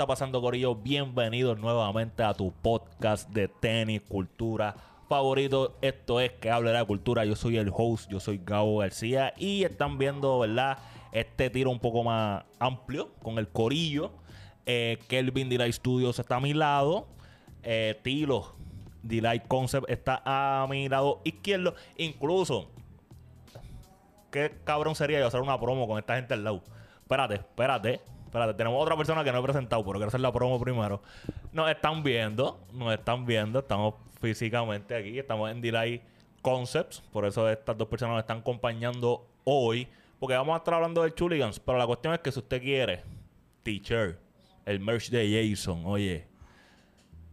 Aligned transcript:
está 0.00 0.06
pasando, 0.06 0.40
Corillo? 0.40 0.74
Bienvenidos 0.74 1.58
nuevamente 1.58 2.22
a 2.22 2.32
tu 2.32 2.52
podcast 2.52 3.28
de 3.28 3.48
tenis, 3.48 4.00
cultura 4.00 4.74
favorito. 5.10 5.76
Esto 5.82 6.20
es 6.20 6.32
Que 6.40 6.50
Hable 6.50 6.70
de 6.70 6.78
la 6.78 6.86
Cultura. 6.86 7.26
Yo 7.26 7.36
soy 7.36 7.58
el 7.58 7.70
host, 7.70 8.10
yo 8.10 8.18
soy 8.18 8.40
Gabo 8.42 8.78
García. 8.78 9.34
Y 9.36 9.62
están 9.62 9.98
viendo, 9.98 10.38
¿verdad? 10.38 10.78
Este 11.12 11.50
tiro 11.50 11.70
un 11.70 11.80
poco 11.80 12.02
más 12.02 12.44
amplio 12.58 13.10
con 13.22 13.36
el 13.36 13.48
Corillo. 13.48 14.12
Eh, 14.64 14.98
Kelvin 15.06 15.50
Delight 15.50 15.74
Studios 15.74 16.18
está 16.18 16.36
a 16.36 16.40
mi 16.40 16.54
lado. 16.54 17.06
Eh, 17.62 18.00
Tilo 18.02 18.54
Delight 19.02 19.46
Concept 19.48 19.90
está 19.90 20.22
a 20.24 20.66
mi 20.66 20.88
lado 20.88 21.20
izquierdo. 21.24 21.74
Incluso, 21.98 22.70
qué 24.30 24.50
cabrón 24.64 24.94
sería 24.94 25.20
yo 25.20 25.26
hacer 25.26 25.42
una 25.42 25.60
promo 25.60 25.86
con 25.86 25.98
esta 25.98 26.16
gente 26.16 26.32
al 26.32 26.42
lado. 26.42 26.62
Espérate, 27.02 27.34
espérate. 27.34 28.00
Espérate, 28.30 28.54
tenemos 28.54 28.80
otra 28.80 28.96
persona 28.96 29.24
que 29.24 29.32
no 29.32 29.40
he 29.40 29.42
presentado, 29.42 29.82
pero 29.82 29.94
quiero 29.94 30.06
hacer 30.06 30.20
la 30.20 30.30
promo 30.30 30.60
primero. 30.60 31.02
Nos 31.52 31.68
están 31.68 32.04
viendo, 32.04 32.60
nos 32.72 32.94
están 32.94 33.26
viendo, 33.26 33.58
estamos 33.58 33.94
físicamente 34.20 34.94
aquí, 34.94 35.18
estamos 35.18 35.50
en 35.50 35.60
Delay 35.60 36.00
Concepts, 36.40 37.00
por 37.12 37.24
eso 37.24 37.50
estas 37.50 37.76
dos 37.76 37.88
personas 37.88 38.14
nos 38.14 38.22
están 38.22 38.38
acompañando 38.38 39.26
hoy, 39.42 39.88
porque 40.20 40.36
vamos 40.36 40.54
a 40.54 40.58
estar 40.58 40.74
hablando 40.74 41.02
de 41.02 41.12
Chuligans, 41.12 41.58
pero 41.58 41.76
la 41.76 41.88
cuestión 41.88 42.14
es 42.14 42.20
que 42.20 42.30
si 42.30 42.38
usted 42.38 42.62
quiere, 42.62 43.02
teacher, 43.64 44.20
el 44.64 44.78
merch 44.78 45.10
de 45.10 45.50
Jason, 45.50 45.82
oye, 45.84 46.28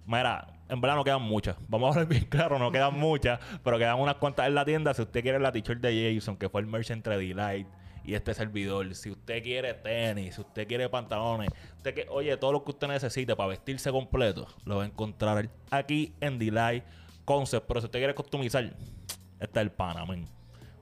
mira, 0.07 0.47
en 0.67 0.81
verdad 0.81 0.95
no 0.95 1.03
quedan 1.03 1.21
muchas. 1.21 1.57
Vamos 1.67 1.89
a 1.89 1.99
hablar 1.99 2.07
bien 2.07 2.25
claro, 2.25 2.57
no 2.57 2.71
quedan 2.71 2.99
muchas, 2.99 3.39
pero 3.63 3.77
quedan 3.77 3.99
unas 3.99 4.15
cuantas 4.15 4.47
en 4.47 4.55
la 4.55 4.65
tienda. 4.65 4.95
Si 4.95 5.03
usted 5.03 5.21
quiere 5.21 5.39
la 5.39 5.51
t-shirt 5.51 5.79
de 5.79 6.15
Jason, 6.15 6.37
que 6.37 6.49
fue 6.49 6.61
el 6.61 6.65
merch 6.65 6.89
entre 6.89 7.19
Delight 7.19 7.67
y 8.07 8.15
este 8.15 8.33
servidor, 8.33 8.95
si 8.95 9.11
usted 9.11 9.43
quiere 9.43 9.73
tenis, 9.73 10.35
si 10.35 10.41
usted 10.41 10.65
quiere 10.65 10.87
pantalones, 10.87 11.49
usted 11.75 11.93
que, 11.93 12.07
oye, 12.09 12.37
todo 12.37 12.53
lo 12.53 12.63
que 12.63 12.71
usted 12.71 12.87
necesite 12.87 13.35
para 13.35 13.49
vestirse 13.49 13.91
completo, 13.91 14.47
lo 14.63 14.77
va 14.77 14.83
a 14.83 14.85
encontrar 14.85 15.49
aquí 15.69 16.13
en 16.21 16.39
Delight 16.39 16.85
Concept. 17.25 17.67
Pero 17.67 17.81
si 17.81 17.85
usted 17.87 17.99
quiere 17.99 18.15
customizar, 18.15 18.63
este 18.63 19.59
es 19.59 19.61
el 19.61 19.71
pana, 19.71 20.05
man. 20.05 20.25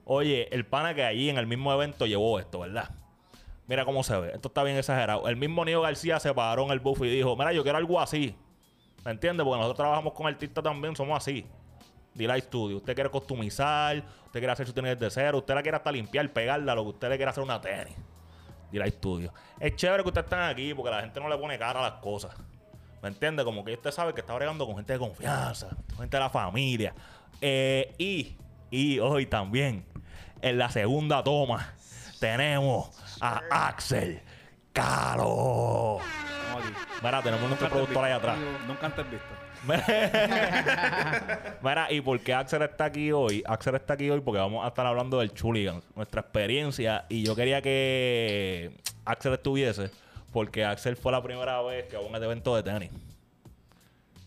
Oye, 0.04 0.48
el 0.54 0.64
pana 0.64 0.94
que 0.94 1.02
allí 1.02 1.28
en 1.28 1.36
el 1.36 1.48
mismo 1.48 1.72
evento 1.72 2.06
llevó 2.06 2.38
esto, 2.38 2.60
¿verdad? 2.60 2.90
Mira 3.66 3.84
cómo 3.84 4.04
se 4.04 4.16
ve. 4.20 4.30
Esto 4.32 4.46
está 4.46 4.62
bien 4.62 4.76
exagerado. 4.76 5.26
El 5.28 5.34
mismo 5.34 5.64
Nio 5.64 5.80
García 5.80 6.20
se 6.20 6.32
paró 6.32 6.66
en 6.66 6.70
el 6.70 6.78
buff 6.78 7.00
y 7.00 7.08
dijo, 7.08 7.36
mira, 7.36 7.52
yo 7.52 7.64
quiero 7.64 7.76
algo 7.76 8.00
así. 8.00 8.36
¿Me 9.04 9.10
entiendes? 9.10 9.42
Porque 9.42 9.58
nosotros 9.58 9.78
trabajamos 9.78 10.12
con 10.12 10.28
artistas 10.28 10.62
también, 10.62 10.94
somos 10.94 11.16
así. 11.16 11.44
Delight 12.16 12.44
Studio. 12.44 12.78
Usted 12.78 12.94
quiere 12.94 13.10
customizar, 13.10 13.96
usted 13.96 14.40
quiere 14.40 14.52
hacer 14.52 14.66
su 14.66 14.72
tenis 14.72 14.98
de 14.98 15.10
cero, 15.10 15.38
usted 15.38 15.54
la 15.54 15.62
quiere 15.62 15.76
hasta 15.76 15.92
limpiar, 15.92 16.32
pegarla, 16.32 16.74
lo 16.74 16.82
que 16.84 16.88
usted 16.90 17.08
le 17.10 17.16
quiere 17.16 17.30
hacer 17.30 17.42
una 17.42 17.60
tenis. 17.60 17.94
Delight 18.72 18.94
Studio. 18.94 19.32
Es 19.60 19.76
chévere 19.76 20.02
que 20.02 20.08
ustedes 20.08 20.24
estén 20.24 20.40
aquí 20.40 20.74
porque 20.74 20.90
la 20.90 21.00
gente 21.00 21.20
no 21.20 21.28
le 21.28 21.38
pone 21.38 21.58
cara 21.58 21.80
a 21.80 21.90
las 21.90 22.00
cosas. 22.00 22.34
¿Me 23.02 23.08
entiende? 23.08 23.44
Como 23.44 23.64
que 23.64 23.74
usted 23.74 23.90
sabe 23.90 24.14
que 24.14 24.20
está 24.20 24.34
bregando 24.34 24.66
con 24.66 24.76
gente 24.76 24.94
de 24.94 24.98
confianza, 24.98 25.68
gente 25.96 26.16
de 26.16 26.20
la 26.20 26.30
familia. 26.30 26.94
Eh, 27.40 27.94
y, 27.98 28.36
y 28.70 28.98
hoy 28.98 29.26
también, 29.26 29.84
en 30.40 30.58
la 30.58 30.70
segunda 30.70 31.22
toma, 31.22 31.74
tenemos 32.18 32.90
a 33.20 33.42
Axel 33.50 34.22
Caro. 34.72 35.98
Mira, 37.02 37.22
tenemos 37.22 37.46
nuestro 37.46 37.68
productor 37.68 38.04
ahí 38.04 38.12
atrás. 38.12 38.38
Nunca 38.66 38.86
antes 38.86 39.10
visto. 39.10 39.45
Mira, 41.62 41.90
¿y 41.90 42.00
por 42.00 42.20
qué 42.20 42.34
Axel 42.34 42.62
está 42.62 42.86
aquí 42.86 43.12
hoy? 43.12 43.42
Axel 43.46 43.74
está 43.74 43.94
aquí 43.94 44.08
hoy 44.10 44.20
porque 44.20 44.38
vamos 44.40 44.64
a 44.64 44.68
estar 44.68 44.86
hablando 44.86 45.18
del 45.18 45.32
Chuligan, 45.32 45.82
nuestra 45.94 46.20
experiencia. 46.22 47.04
Y 47.08 47.24
yo 47.24 47.34
quería 47.34 47.60
que 47.62 48.70
Axel 49.04 49.32
estuviese 49.34 49.90
porque 50.32 50.64
Axel 50.64 50.96
fue 50.96 51.12
la 51.12 51.22
primera 51.22 51.60
vez 51.62 51.86
que 51.86 51.96
hubo 51.96 52.06
un 52.06 52.14
evento 52.16 52.54
de 52.56 52.62
tenis. 52.62 52.90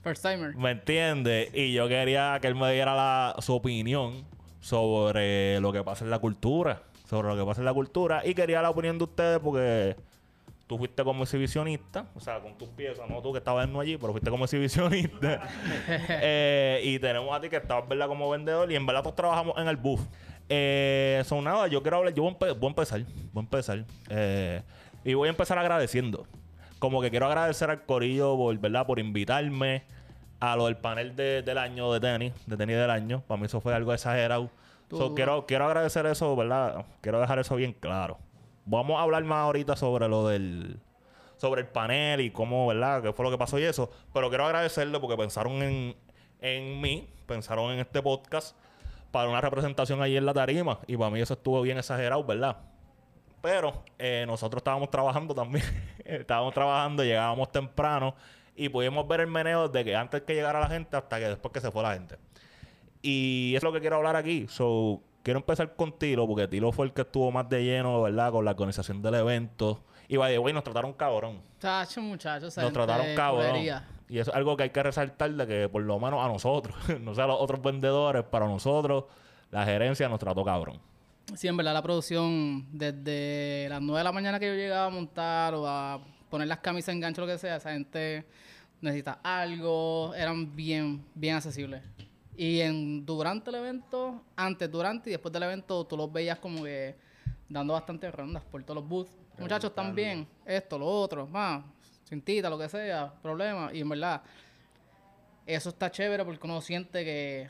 First 0.04 0.24
timer. 0.24 0.56
¿Me 0.56 0.72
entiendes? 0.72 1.50
Y 1.54 1.74
yo 1.74 1.88
quería 1.88 2.38
que 2.42 2.48
él 2.48 2.56
me 2.56 2.72
diera 2.72 2.96
la- 2.96 3.36
su 3.40 3.54
opinión 3.54 4.26
sobre 4.60 5.60
lo 5.60 5.72
que 5.72 5.84
pasa 5.84 6.04
en 6.06 6.12
la 6.12 6.20
cultura. 6.20 6.84
Sobre 7.10 7.28
lo 7.28 7.36
que 7.38 7.44
pasa 7.46 7.62
en 7.62 7.66
la 7.66 7.74
cultura. 7.74 8.22
Y 8.26 8.34
quería 8.34 8.62
la 8.62 8.70
opinión 8.70 8.98
de 8.98 9.04
ustedes 9.04 9.40
porque 9.40 9.96
tú 10.70 10.78
fuiste 10.78 11.04
como 11.04 11.24
exhibicionista. 11.24 12.06
O 12.14 12.20
sea, 12.20 12.40
con 12.40 12.56
tus 12.56 12.70
piezas, 12.70 13.10
no 13.10 13.24
tú 13.24 13.32
que 13.32 13.40
estabas 13.40 13.68
no 13.68 13.80
allí, 13.80 13.98
pero 13.98 14.12
fuiste 14.14 14.30
como 14.30 14.46
exhibicionista. 14.46 15.42
Eh, 16.22 16.82
y 16.84 17.00
tenemos 17.00 17.36
a 17.36 17.42
ti 17.42 17.50
que 17.50 17.56
estabas, 17.58 17.90
¿verdad? 17.90 18.08
Como 18.08 18.30
vendedor. 18.30 18.72
Y 18.72 18.76
en 18.76 18.86
verdad 18.86 19.02
todos 19.02 19.16
trabajamos 19.16 19.58
en 19.58 19.68
el 19.68 19.78
booth. 19.78 20.02
Eh, 20.48 21.24
son 21.26 21.44
nada, 21.44 21.68
yo 21.68 21.82
quiero 21.82 21.98
hablar. 21.98 22.14
Yo 22.14 22.22
voy 22.24 22.32
a, 22.32 22.36
empe- 22.38 22.54
voy 22.60 22.68
a 22.68 22.70
empezar. 22.70 23.02
Voy 23.34 23.42
a 23.42 23.46
empezar. 23.46 23.86
Eh, 24.10 24.62
y 25.04 25.14
voy 25.16 25.28
a 25.28 25.32
empezar 25.32 25.58
agradeciendo. 25.58 26.28
Como 26.78 27.02
que 27.02 27.10
quiero 27.10 27.26
agradecer 27.26 27.70
al 27.72 27.84
Corillo 27.86 28.38
por, 28.38 28.56
¿verdad? 28.60 28.86
Por 28.86 29.00
invitarme 29.00 29.84
a 30.40 30.56
lo 30.56 30.68
del 30.68 30.78
panel 30.78 31.16
de- 31.16 31.42
del 31.42 31.58
año 31.58 31.92
de 31.94 32.00
tenis, 32.00 32.34
de 32.46 32.58
tenis 32.58 32.76
del 32.78 32.90
año. 32.92 33.24
Para 33.28 33.40
mí 33.40 33.46
eso 33.48 33.60
fue 33.60 33.74
algo 33.74 33.92
exagerado. 33.94 34.50
So, 34.92 35.14
quiero, 35.16 35.46
quiero 35.48 35.66
agradecer 35.66 36.06
eso, 36.06 36.36
¿verdad? 36.36 36.86
Quiero 37.02 37.20
dejar 37.20 37.40
eso 37.40 37.56
bien 37.56 37.74
claro. 37.74 38.18
Vamos 38.70 39.00
a 39.00 39.02
hablar 39.02 39.24
más 39.24 39.40
ahorita 39.40 39.76
sobre 39.76 40.08
lo 40.08 40.28
del... 40.28 40.80
Sobre 41.38 41.62
el 41.62 41.68
panel 41.68 42.22
y 42.22 42.30
cómo, 42.30 42.68
¿verdad? 42.68 43.02
¿Qué 43.02 43.14
fue 43.14 43.26
lo 43.26 43.32
que 43.32 43.38
pasó 43.38 43.58
y 43.58 43.64
eso? 43.64 43.90
Pero 44.14 44.30
quiero 44.30 44.46
agradecerle 44.46 45.00
porque 45.00 45.18
pensaron 45.18 45.64
en, 45.64 45.96
en 46.40 46.80
mí, 46.80 47.10
pensaron 47.26 47.72
en 47.72 47.80
este 47.80 48.04
podcast 48.04 48.56
para 49.10 49.28
una 49.28 49.42
representación 49.42 50.04
ahí 50.04 50.18
en 50.18 50.26
la 50.26 50.36
tarima. 50.36 50.80
Y 50.86 50.98
para 50.98 51.10
mí 51.10 51.20
eso 51.20 51.34
estuvo 51.34 51.62
bien 51.64 51.80
exagerado, 51.80 52.24
¿verdad? 52.26 52.58
Pero 53.42 53.86
eh, 53.98 54.26
nosotros 54.28 54.60
estábamos 54.60 54.92
trabajando 54.92 55.34
también. 55.34 55.66
estábamos 56.06 56.54
trabajando, 56.54 57.04
llegábamos 57.04 57.52
temprano 57.52 58.14
y 58.56 58.70
pudimos 58.70 59.08
ver 59.08 59.22
el 59.22 59.28
meneo 59.28 59.68
de 59.68 59.84
que 59.84 59.96
antes 59.96 60.22
que 60.22 60.36
llegara 60.36 60.60
la 60.60 60.68
gente 60.68 60.96
hasta 60.96 61.18
que 61.18 61.30
después 61.30 61.52
que 61.54 61.62
se 61.62 61.72
fue 61.72 61.82
la 61.82 61.94
gente. 61.94 62.18
Y 63.02 63.54
es 63.56 63.64
lo 63.64 63.72
que 63.72 63.80
quiero 63.80 63.96
hablar 63.96 64.16
aquí. 64.16 64.46
So, 64.48 65.02
quiero 65.24 65.40
empezar 65.40 65.76
con 65.76 65.98
Tilo, 65.98 66.28
porque 66.28 66.48
Tilo 66.48 66.72
fue 66.72 66.86
el 66.86 66.94
que 66.94 67.02
estuvo 67.02 67.32
más 67.32 67.50
de 67.50 67.64
lleno, 67.64 68.02
¿verdad? 68.02 68.32
Con 68.32 68.46
la 68.46 68.52
organización 68.52 69.02
del 69.02 69.16
evento. 69.16 69.84
Y 70.08 70.18
by 70.18 70.34
the 70.34 70.40
way, 70.40 70.54
nos 70.54 70.64
trataron 70.64 70.94
cabrón. 70.94 71.42
Chacho, 71.60 72.02
muchachos. 72.02 72.58
Nos 72.58 72.74
trataron 72.74 73.16
cabrón. 73.16 73.48
culería. 73.48 73.88
Y 74.10 74.18
eso 74.18 74.32
es 74.32 74.38
algo 74.38 74.58
que 74.58 74.64
hay 74.64 74.70
que 74.72 74.82
resaltar 74.82 75.32
de 75.32 75.46
que 75.46 75.70
por 75.70 75.84
lo 75.84 76.00
menos 76.00 76.26
a 76.26 76.28
nosotros, 76.28 76.76
no 77.02 77.14
sé 77.14 77.22
a 77.22 77.28
los 77.28 77.38
otros 77.40 77.62
vendedores, 77.62 78.24
para 78.24 78.48
nosotros, 78.48 79.06
la 79.52 79.64
gerencia 79.66 80.10
nos 80.10 80.20
trató 80.20 80.44
cabrón. 80.44 80.80
Sí, 81.36 81.48
en 81.48 81.56
verdad, 81.56 81.74
la 81.74 81.84
producción, 81.84 82.66
desde 82.72 83.68
las 83.70 83.82
9 83.82 84.00
de 84.00 84.04
la 84.04 84.12
mañana 84.12 84.40
que 84.40 84.48
yo 84.48 84.56
llegaba 84.56 84.88
a 84.88 84.90
montar 84.90 85.54
o 85.54 85.68
a 85.68 86.02
poner 86.30 86.48
las 86.48 86.58
camisas 86.58 86.90
en 86.90 87.02
gancho, 87.02 87.22
lo 87.22 87.28
que 87.28 87.38
sea, 87.38 87.58
esa 87.58 87.72
gente 87.72 88.26
necesita 88.82 89.20
algo, 89.22 90.14
eran 90.16 90.56
bien, 90.56 91.06
bien 91.14 91.36
accesibles. 91.36 91.84
Y 92.40 92.62
en, 92.62 93.06
durante 93.06 93.50
el 93.50 93.58
evento, 93.58 94.24
antes, 94.38 94.72
durante 94.72 95.10
y 95.10 95.12
después 95.12 95.34
del 95.34 95.44
evento, 95.44 95.86
tú 95.86 95.98
los 95.98 96.10
veías 96.10 96.40
como 96.40 96.64
que 96.64 96.96
dando 97.50 97.74
bastantes 97.74 98.16
rondas 98.16 98.46
por 98.46 98.64
todos 98.64 98.76
los 98.76 98.88
booths. 98.88 99.12
Muchachos, 99.38 99.72
están 99.72 99.94
bien, 99.94 100.26
esto, 100.46 100.80
lo 100.80 100.86
otro, 100.86 101.28
más, 101.28 101.66
cintita, 102.08 102.50
lo 102.50 102.58
que 102.58 102.70
sea, 102.70 103.12
problema. 103.22 103.72
Y 103.74 103.82
en 103.82 103.90
verdad, 103.90 104.22
eso 105.46 105.68
está 105.68 105.92
chévere 105.92 106.24
porque 106.24 106.40
uno 106.48 106.62
siente 106.62 107.04
que, 107.04 107.50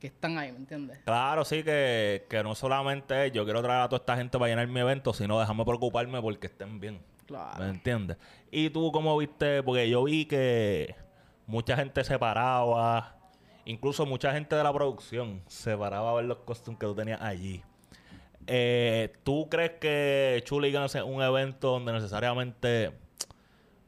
que 0.00 0.06
están 0.06 0.38
ahí, 0.38 0.50
¿me 0.50 0.60
entiendes? 0.60 1.00
Claro, 1.04 1.44
sí, 1.44 1.62
que, 1.62 2.24
que 2.30 2.42
no 2.42 2.54
solamente 2.54 3.30
yo 3.32 3.44
quiero 3.44 3.60
traer 3.60 3.82
a 3.82 3.88
toda 3.90 4.00
esta 4.00 4.16
gente 4.16 4.38
para 4.38 4.48
llenar 4.48 4.66
mi 4.66 4.80
evento, 4.80 5.12
sino 5.12 5.38
déjame 5.38 5.62
preocuparme 5.66 6.22
porque 6.22 6.46
estén 6.46 6.80
bien. 6.80 7.02
Claro. 7.26 7.62
¿Me 7.62 7.68
entiendes? 7.68 8.16
Y 8.50 8.70
tú, 8.70 8.90
¿cómo 8.92 9.14
viste? 9.18 9.62
Porque 9.62 9.90
yo 9.90 10.04
vi 10.04 10.24
que 10.24 10.94
mucha 11.46 11.76
gente 11.76 12.02
se 12.02 12.18
paraba, 12.18 13.15
incluso 13.66 14.06
mucha 14.06 14.32
gente 14.32 14.56
de 14.56 14.62
la 14.62 14.72
producción 14.72 15.42
se 15.46 15.76
paraba 15.76 16.12
a 16.12 16.14
ver 16.14 16.24
los 16.24 16.38
costumes 16.38 16.80
que 16.80 16.86
tú 16.86 16.94
tenías 16.94 17.20
allí. 17.20 17.62
Eh, 18.46 19.12
¿Tú 19.24 19.48
crees 19.50 19.72
que 19.72 20.40
Chuligans 20.44 20.94
es 20.94 21.02
un 21.02 21.20
evento 21.20 21.72
donde 21.72 21.92
necesariamente 21.92 22.92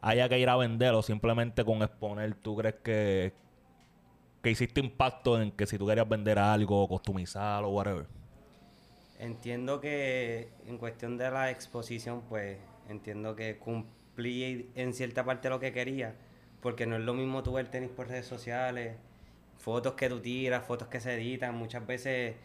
haya 0.01 0.29
que 0.29 0.39
ir 0.39 0.49
a 0.49 0.57
vender 0.57 0.95
o 0.95 1.03
simplemente 1.03 1.65
con 1.65 1.83
exponer? 1.83 2.35
¿Tú 2.35 2.57
crees 2.57 2.75
que, 2.83 3.33
que 4.43 4.51
hiciste 4.51 4.81
impacto 4.81 5.41
en 5.41 5.53
que 5.53 5.65
si 5.65 5.79
tú 5.79 5.87
querías 5.87 6.09
vender 6.09 6.39
algo, 6.41 6.87
customizar 6.89 7.63
o 7.63 7.71
whatever? 7.71 8.07
Entiendo 9.21 9.81
que 9.81 10.49
en 10.67 10.77
cuestión 10.79 11.19
de 11.19 11.31
la 11.31 11.51
exposición, 11.51 12.23
pues 12.29 12.59
entiendo 12.89 13.37
que 13.37 13.59
cumplí 13.59 14.71
en 14.75 14.93
cierta 14.93 15.25
parte 15.25 15.49
lo 15.49 15.61
que 15.61 15.73
quería, 15.73 16.17
porque 16.61 16.87
no 16.87 16.97
es 16.97 17.03
lo 17.03 17.15
mismo 17.15 17.45
tú 17.45 17.53
ver 17.53 17.69
tenis 17.69 17.91
por 17.91 18.09
redes 18.09 18.27
sociales, 18.27 18.97
fotos 19.69 19.93
que 19.93 20.09
tú 20.09 20.19
tiras, 20.21 20.65
fotos 20.65 20.89
que 20.89 20.99
se 20.99 21.13
editan, 21.13 21.55
muchas 21.55 21.87
veces 21.87 22.37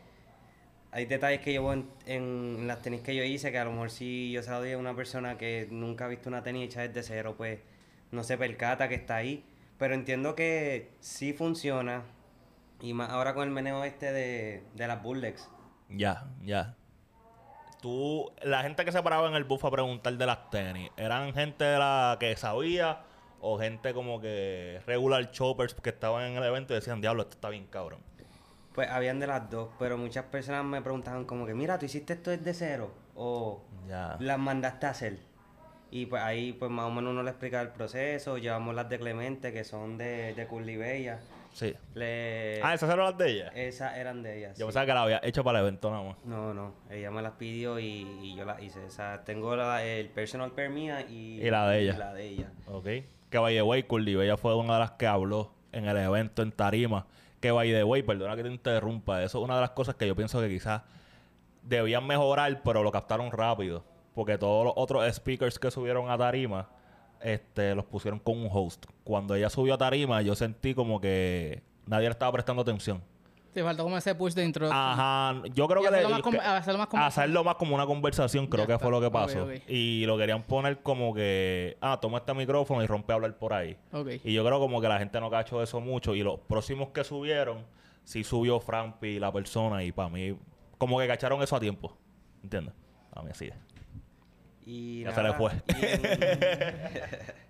hay 0.92 1.06
detalles 1.06 1.40
que 1.40 1.54
yo 1.54 1.72
en, 1.72 1.90
en 2.06 2.68
las 2.68 2.82
tenis 2.82 3.00
que 3.00 3.16
yo 3.16 3.24
hice, 3.24 3.50
que 3.50 3.58
a 3.60 3.64
lo 3.64 3.72
mejor 3.72 3.92
si 3.92 4.30
yo 4.34 4.44
se 4.44 4.52
lo 4.52 4.60
doy 4.60 4.74
a 4.74 4.78
una 4.78 4.94
persona 4.94 5.38
que 5.38 5.70
nunca 5.72 6.04
ha 6.04 6.08
visto 6.10 6.28
una 6.28 6.44
tenis 6.44 6.66
hecha 6.66 6.82
desde 6.82 7.02
cero, 7.02 7.36
pues 7.38 7.62
no 8.12 8.24
se 8.26 8.38
percata 8.38 8.90
que 8.90 8.96
está 8.96 9.16
ahí. 9.16 9.46
Pero 9.78 9.94
entiendo 9.94 10.36
que 10.36 10.92
sí 11.00 11.32
funciona, 11.32 12.04
y 12.82 12.94
más 12.94 13.10
ahora 13.10 13.34
con 13.34 13.48
el 13.48 13.52
meneo 13.52 13.86
este 13.86 14.12
de, 14.12 14.64
de 14.76 14.88
las 14.88 15.02
Bulldogs. 15.02 15.50
Ya, 15.88 16.28
ya. 16.42 16.76
tú, 17.82 18.34
la 18.44 18.64
gente 18.64 18.84
que 18.84 18.92
se 18.92 19.02
paraba 19.02 19.30
en 19.30 19.36
el 19.36 19.46
bus 19.46 19.64
a 19.64 19.72
preguntar 19.72 20.14
de 20.14 20.26
las 20.26 20.50
tenis, 20.50 20.92
¿eran 20.98 21.34
gente 21.34 21.64
de 21.64 21.80
la 21.80 22.18
que 22.20 22.36
sabía 22.36 23.02
o 23.46 23.60
gente 23.60 23.94
como 23.94 24.22
que 24.22 24.80
regular 24.88 25.30
choppers 25.32 25.74
que 25.76 25.90
estaban 25.90 26.24
en 26.32 26.38
el 26.38 26.44
evento 26.46 26.74
y 26.74 26.76
decían, 26.78 27.02
diablo, 27.02 27.24
esto 27.24 27.36
está 27.36 27.50
bien 27.50 27.66
cabrón? 27.68 28.00
Pues 28.74 28.90
habían 28.90 29.20
de 29.20 29.28
las 29.28 29.50
dos, 29.52 29.70
pero 29.78 29.98
muchas 29.98 30.24
personas 30.26 30.64
me 30.64 30.82
preguntaban 30.82 31.26
como 31.26 31.46
que, 31.46 31.54
mira, 31.54 31.78
¿tú 31.78 31.86
hiciste 31.86 32.14
esto 32.14 32.32
desde 32.32 32.54
cero? 32.54 32.92
O 33.16 33.62
Ya. 33.88 34.16
las 34.20 34.40
mandaste 34.40 34.86
a 34.86 34.90
hacer. 34.92 35.18
Y 35.92 36.08
pues 36.08 36.24
ahí 36.24 36.54
pues 36.54 36.72
más 36.72 36.86
o 36.86 36.92
menos 36.92 37.12
uno 37.12 37.22
le 37.22 37.30
explica 37.32 37.62
el 37.62 37.70
proceso, 37.70 38.38
llevamos 38.38 38.74
las 38.74 38.88
de 38.90 38.98
Clemente 38.98 39.52
que 39.54 39.64
son 39.64 39.98
de, 39.98 40.34
de 40.34 40.48
Curly 40.48 40.78
Bella. 40.78 41.20
Sí. 41.52 41.76
Le... 41.94 42.60
Ah, 42.64 42.74
esas 42.74 42.90
eran 42.92 43.06
las 43.06 43.18
de 43.18 43.30
ella. 43.30 43.48
Esas 43.54 43.96
eran 43.98 44.24
de 44.24 44.38
ellas. 44.40 44.58
Yo 44.58 44.64
sí. 44.64 44.68
pensaba 44.70 44.86
que 44.88 44.94
la 44.96 45.04
había 45.04 45.20
hecho 45.22 45.44
para 45.44 45.60
el 45.60 45.66
evento 45.66 45.92
nada 45.92 46.02
más. 46.02 46.16
No, 46.26 46.52
no, 46.56 46.74
ella 46.90 47.12
me 47.12 47.22
las 47.22 47.34
pidió 47.34 47.78
y, 47.78 48.08
y 48.24 48.36
yo 48.36 48.44
las 48.46 48.60
hice. 48.64 48.80
O 48.86 48.90
sea, 48.90 49.24
tengo 49.24 49.56
la- 49.56 49.84
el 49.84 50.10
personal 50.10 50.52
pair 50.54 50.72
mía 50.72 51.02
y, 51.02 51.40
Y 51.46 51.50
la 51.52 51.68
de 51.70 51.82
ella. 51.82 51.98
la 52.00 52.14
de 52.16 52.26
ella. 52.26 52.52
Ok. 52.66 52.88
Que 53.34 53.40
by 53.40 53.56
the 53.56 53.64
way, 53.64 53.84
Bella 53.90 54.38
fue 54.38 54.54
una 54.54 54.74
de 54.76 54.80
las 54.82 54.92
que 54.92 55.08
habló 55.08 55.54
en 55.72 55.86
el 55.86 55.98
evento 55.98 56.44
en 56.44 56.52
Tarima. 56.52 57.08
Que 57.40 57.50
by 57.50 57.68
the 57.68 57.84
way, 57.84 58.04
perdona 58.04 58.36
que 58.36 58.44
te 58.44 58.50
interrumpa, 58.52 59.24
eso 59.24 59.40
es 59.40 59.44
una 59.44 59.56
de 59.56 59.62
las 59.62 59.72
cosas 59.72 59.96
que 59.96 60.06
yo 60.06 60.16
pienso 60.16 60.40
que 60.40 60.50
quizás 60.50 60.84
debían 61.64 62.06
mejorar, 62.06 62.62
pero 62.64 62.84
lo 62.84 62.92
captaron 62.92 63.32
rápido. 63.32 63.84
Porque 64.14 64.38
todos 64.38 64.66
los 64.66 64.74
otros 64.76 65.12
speakers 65.12 65.58
que 65.58 65.72
subieron 65.72 66.12
a 66.12 66.18
Tarima, 66.20 66.70
este, 67.22 67.74
los 67.74 67.86
pusieron 67.86 68.20
con 68.20 68.38
un 68.38 68.50
host. 68.52 68.86
Cuando 69.04 69.34
ella 69.34 69.50
subió 69.50 69.74
a 69.74 69.78
Tarima, 69.80 70.22
yo 70.22 70.36
sentí 70.36 70.76
como 70.76 71.02
que 71.02 71.64
nadie 71.88 72.10
le 72.10 72.12
estaba 72.12 72.32
prestando 72.34 72.62
atención. 72.62 73.02
Te 73.54 73.64
faltó 73.64 73.84
como 73.84 73.96
ese 73.98 74.16
push 74.16 74.34
de 74.34 74.44
introducción. 74.46 74.82
Ajá, 74.84 75.42
yo 75.54 75.68
creo 75.68 75.82
Y 75.82 75.84
que, 75.84 75.88
hacerlo 75.90 76.08
le- 76.10 76.14
más 76.16 76.22
com- 76.24 76.34
que- 76.34 76.40
hacerlo 76.40 76.78
más 76.80 76.88
como- 76.88 77.04
hacerlo 77.04 77.44
más 77.44 77.56
como 77.56 77.76
una 77.76 77.86
conversación, 77.86 78.48
creo 78.48 78.64
Ya 78.64 78.68
que 78.68 78.74
está. 78.74 78.84
fue 78.84 78.92
lo 78.92 79.00
que 79.00 79.12
pasó. 79.12 79.48
Y 79.68 80.06
lo 80.08 80.18
querían 80.18 80.42
poner 80.44 80.80
como 80.82 81.14
que, 81.14 81.78
ah, 81.82 82.00
toma 82.02 82.18
este 82.18 82.34
micrófono 82.34 82.82
y 82.84 82.88
rompe 82.88 83.14
a 83.14 83.16
hablar 83.16 83.38
por 83.38 83.54
ahí. 83.54 83.78
Ok. 83.92 84.08
Y 84.24 84.34
yo 84.34 84.44
creo 84.44 84.60
como 84.60 84.82
que 84.82 84.88
la 84.88 84.98
gente 84.98 85.20
no 85.20 85.30
cachó 85.30 85.62
eso 85.62 85.80
mucho. 85.80 86.16
Y 86.16 86.24
los 86.24 86.40
próximos 86.40 86.90
que 86.90 87.04
subieron, 87.04 87.60
sí 88.04 88.24
subió 88.24 88.60
Frampi, 88.60 89.20
la 89.20 89.32
persona, 89.32 89.84
y 89.84 89.92
para 89.92 90.10
mí, 90.10 90.36
como 90.80 90.98
que 91.00 91.08
cacharon 91.08 91.42
eso 91.44 91.56
a 91.56 91.60
tiempo. 91.60 91.96
¿Entiendes? 92.44 92.74
A 93.14 93.22
mí 93.22 93.30
así 93.32 93.46
es. 93.50 93.56
Y 94.66 95.04
Ya 95.04 95.14
se 95.14 95.22
le 95.22 95.34
fue. 95.34 95.52
y 95.68 95.86
En, 95.86 96.02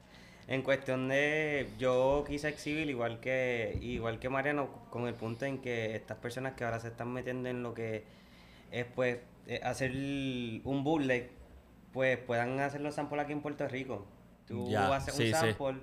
en 0.48 0.62
cuestión 0.62 1.08
de, 1.08 1.70
yo 1.78 2.24
quise 2.28 2.50
exhibir 2.50 2.90
igual 2.90 3.20
que 3.20 3.78
igual 3.82 4.20
que 4.20 4.30
Mariano 4.30 4.70
con 4.90 5.08
el 5.08 5.14
punto 5.14 5.46
en 5.46 5.60
que 5.60 5.96
estas 5.96 6.18
personas 6.18 6.54
que 6.54 6.66
ahora 6.66 6.80
se 6.80 6.90
están 6.90 7.12
metiendo 7.14 7.50
en 7.50 7.64
lo 7.64 7.74
que 7.74 8.04
es 8.72 8.86
pues 8.86 9.20
eh, 9.48 9.62
hacer 9.64 9.92
un 9.92 10.84
bootleg, 10.84 11.32
pues 11.92 12.18
puedan 12.18 12.60
hacer 12.60 12.82
los 12.82 12.96
samples 12.96 13.24
aquí 13.24 13.34
en 13.34 13.42
Puerto 13.42 13.68
Rico. 13.68 14.06
Tú 14.48 14.76
haces 14.78 15.16
sí, 15.16 15.28
un 15.28 15.34
sample, 15.34 15.82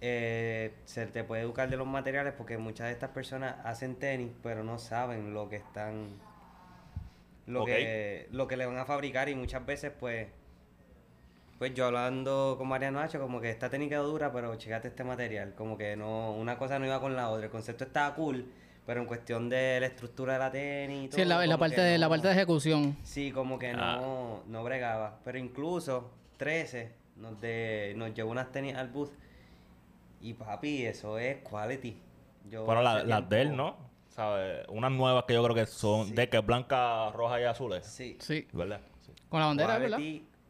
eh, 0.00 0.74
se 0.86 1.06
te 1.06 1.24
puede 1.24 1.42
educar 1.42 1.68
de 1.68 1.76
los 1.76 1.86
materiales 1.86 2.32
porque 2.32 2.56
muchas 2.56 2.86
de 2.86 2.92
estas 2.92 3.10
personas 3.10 3.56
hacen 3.64 3.96
tenis, 3.96 4.32
pero 4.42 4.64
no 4.64 4.78
saben 4.78 5.34
lo 5.34 5.48
que 5.48 5.56
están 5.56 6.18
lo 7.46 7.64
que 7.64 8.28
lo 8.30 8.46
que 8.46 8.56
le 8.56 8.64
van 8.64 8.78
a 8.78 8.84
fabricar 8.84 9.28
y 9.28 9.34
muchas 9.34 9.66
veces 9.66 9.92
pues 9.98 10.28
pues 11.60 11.74
yo 11.74 11.84
hablando 11.84 12.54
con 12.56 12.68
Mariano 12.68 13.00
Hacho, 13.00 13.20
como 13.20 13.38
que 13.38 13.50
esta 13.50 13.68
técnica 13.68 13.98
dura, 13.98 14.32
pero 14.32 14.56
checate 14.56 14.88
este 14.88 15.04
material. 15.04 15.54
Como 15.54 15.76
que 15.76 15.94
no, 15.94 16.32
una 16.32 16.56
cosa 16.56 16.78
no 16.78 16.86
iba 16.86 16.98
con 17.02 17.14
la 17.14 17.28
otra. 17.28 17.44
El 17.44 17.50
concepto 17.50 17.84
estaba 17.84 18.14
cool, 18.14 18.46
pero 18.86 19.02
en 19.02 19.06
cuestión 19.06 19.50
de 19.50 19.78
la 19.78 19.84
estructura 19.84 20.32
de 20.32 20.38
la 20.38 20.50
tenis 20.50 21.04
y 21.04 21.08
todo. 21.08 21.16
Sí, 21.16 21.20
en 21.22 21.28
la, 21.28 21.44
en 21.44 21.50
la 21.50 21.58
parte 21.58 21.82
de, 21.82 21.98
la 21.98 22.06
no- 22.06 22.10
parte 22.10 22.28
de 22.28 22.32
ejecución. 22.32 22.96
Sí, 23.02 23.30
como 23.30 23.58
que 23.58 23.72
Ah. 23.76 23.98
no, 24.00 24.42
no 24.46 24.64
bregaba. 24.64 25.18
Pero 25.22 25.36
incluso 25.36 26.10
13 26.38 26.92
nos, 27.16 27.38
de, 27.42 27.92
nos 27.94 28.14
llevó 28.14 28.30
unas 28.30 28.50
tenis 28.50 28.74
al 28.74 28.88
booth. 28.88 29.10
Y 30.22 30.32
papi, 30.32 30.86
eso 30.86 31.18
es 31.18 31.42
quality. 31.42 32.00
Yo 32.48 32.64
Pero 32.66 32.80
la- 32.80 33.02
las 33.04 33.28
de 33.28 33.42
él, 33.42 33.54
¿no? 33.54 33.76
¿Sabes? 34.08 34.64
Unas 34.70 34.92
nuevas 34.92 35.24
que 35.28 35.34
yo 35.34 35.42
creo 35.44 35.54
que 35.54 35.66
son 35.66 36.06
Sí. 36.08 36.14
de 36.14 36.26
que 36.30 36.38
es 36.38 36.46
blanca, 36.46 37.10
roja 37.12 37.38
y 37.38 37.44
azules. 37.44 37.86
Sí. 37.86 38.16
Sí. 38.18 38.48
¿Verdad? 38.54 38.80
Sí. 39.02 39.12
Con 39.28 39.40
la 39.40 39.46
bandera, 39.46 39.76
¿verdad? 39.78 39.98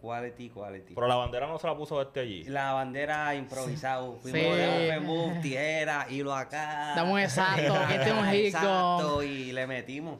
Quality, 0.00 0.48
quality. 0.50 0.94
Pero 0.94 1.06
la 1.06 1.16
bandera 1.16 1.46
no 1.46 1.58
se 1.58 1.66
la 1.66 1.76
puso 1.76 2.00
este 2.00 2.20
allí. 2.20 2.44
La 2.44 2.72
bandera 2.72 3.34
improvisado. 3.34 4.16
Fuimos 4.16 4.40
Sí. 4.40 4.56
de 4.56 5.38
tijera, 5.42 6.06
hilo 6.08 6.34
acá. 6.34 6.94
Damos 6.96 7.20
exacto, 7.20 7.74
aquí 7.74 7.94
este 7.94 8.08
es 8.08 8.14
un 8.14 8.24
hit 8.30 8.44
Exacto, 8.46 9.22
y 9.22 9.52
le 9.52 9.66
metimos. 9.66 10.18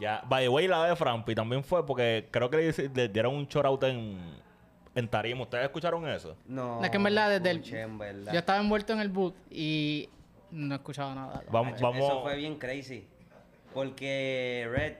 Ya, 0.00 0.22
by 0.26 0.44
the 0.44 0.48
way, 0.48 0.66
la 0.68 0.86
de 0.86 0.96
Frampi 0.96 1.34
también 1.34 1.62
fue 1.64 1.84
porque 1.86 2.28
creo 2.30 2.48
que 2.50 2.90
le, 2.94 3.08
dieron 3.08 3.34
un 3.34 3.46
short 3.46 3.66
out 3.66 3.84
en, 3.84 4.18
en 4.94 5.08
Tarima. 5.08 5.42
¿Ustedes 5.42 5.64
escucharon 5.64 6.08
eso? 6.08 6.36
No, 6.46 6.82
Es 6.82 6.90
que 6.90 6.96
en 6.96 7.02
verdad 7.02 7.30
desde 7.30 7.50
el- 7.50 7.56
escuché, 7.58 7.80
en 7.82 7.98
verdad. 7.98 8.32
Yo 8.32 8.38
estaba 8.38 8.58
envuelto 8.60 8.92
en 8.94 9.00
el 9.00 9.08
boot 9.10 9.34
y 9.50 10.08
no 10.50 10.74
escuchaba 10.74 11.14
nada. 11.14 11.42
Vamos, 11.50 11.74
Eso 11.76 11.84
vamos. 11.90 12.22
fue 12.22 12.36
bien 12.36 12.56
crazy. 12.58 13.06
Porque 13.74 14.68
Red 14.70 14.94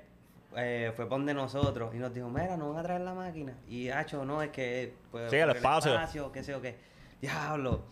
eh, 0.56 0.92
fue 0.94 1.08
por 1.08 1.24
de 1.24 1.34
nosotros 1.34 1.94
y 1.94 1.98
nos 1.98 2.12
dijo, 2.12 2.28
mira, 2.28 2.56
no 2.56 2.70
van 2.70 2.78
a 2.78 2.82
traer 2.82 3.00
la 3.00 3.14
máquina. 3.14 3.54
Y 3.68 3.88
Hacho, 3.88 4.24
no, 4.24 4.42
es 4.42 4.50
que... 4.50 4.94
Pues, 5.10 5.30
Sí, 5.30 5.36
el 5.36 5.50
espacio. 5.50 6.32
qué 6.32 6.42
sé 6.42 6.52
yo 6.52 6.60
qué. 6.60 6.76
Diablo. 7.20 7.84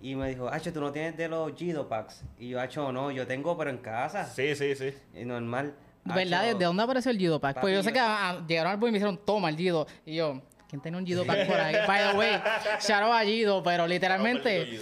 Y 0.00 0.14
me 0.14 0.28
dijo, 0.28 0.48
Hacho, 0.48 0.72
¿tú 0.72 0.80
no 0.80 0.92
tienes 0.92 1.16
de 1.16 1.28
los 1.28 1.52
Gido 1.54 1.88
Packs? 1.88 2.22
Y 2.38 2.50
yo, 2.50 2.60
Hacho, 2.60 2.92
no, 2.92 3.10
yo 3.10 3.26
tengo, 3.26 3.56
pero 3.58 3.70
en 3.70 3.78
casa. 3.78 4.24
Sí, 4.24 4.54
sí, 4.54 4.74
sí. 4.74 4.94
Y 5.14 5.24
normal. 5.24 5.74
¿Verdad? 6.04 6.56
¿De 6.56 6.64
dónde 6.64 6.82
apareció 6.82 7.10
el 7.10 7.18
Jido 7.18 7.40
Pack? 7.40 7.60
Pues 7.60 7.74
yo 7.74 7.82
sé 7.82 7.92
que 7.92 8.00
llegaron 8.46 8.72
al 8.72 8.78
boot 8.78 8.88
y 8.88 8.92
me 8.92 8.98
dijeron, 8.98 9.20
toma 9.24 9.48
el 9.48 9.56
Jido. 9.56 9.86
Y 10.06 10.16
yo, 10.16 10.40
¿quién 10.68 10.80
tiene 10.80 10.96
un 10.96 11.06
Jido 11.06 11.26
Pack 11.26 11.46
por 11.46 11.60
ahí? 11.60 11.76
By 11.86 12.12
the 12.12 12.16
way, 12.18 12.30
shout 12.80 13.02
out 13.02 13.12
a 13.12 13.24
Jido, 13.24 13.62
pero 13.62 13.86
literalmente, 13.86 14.80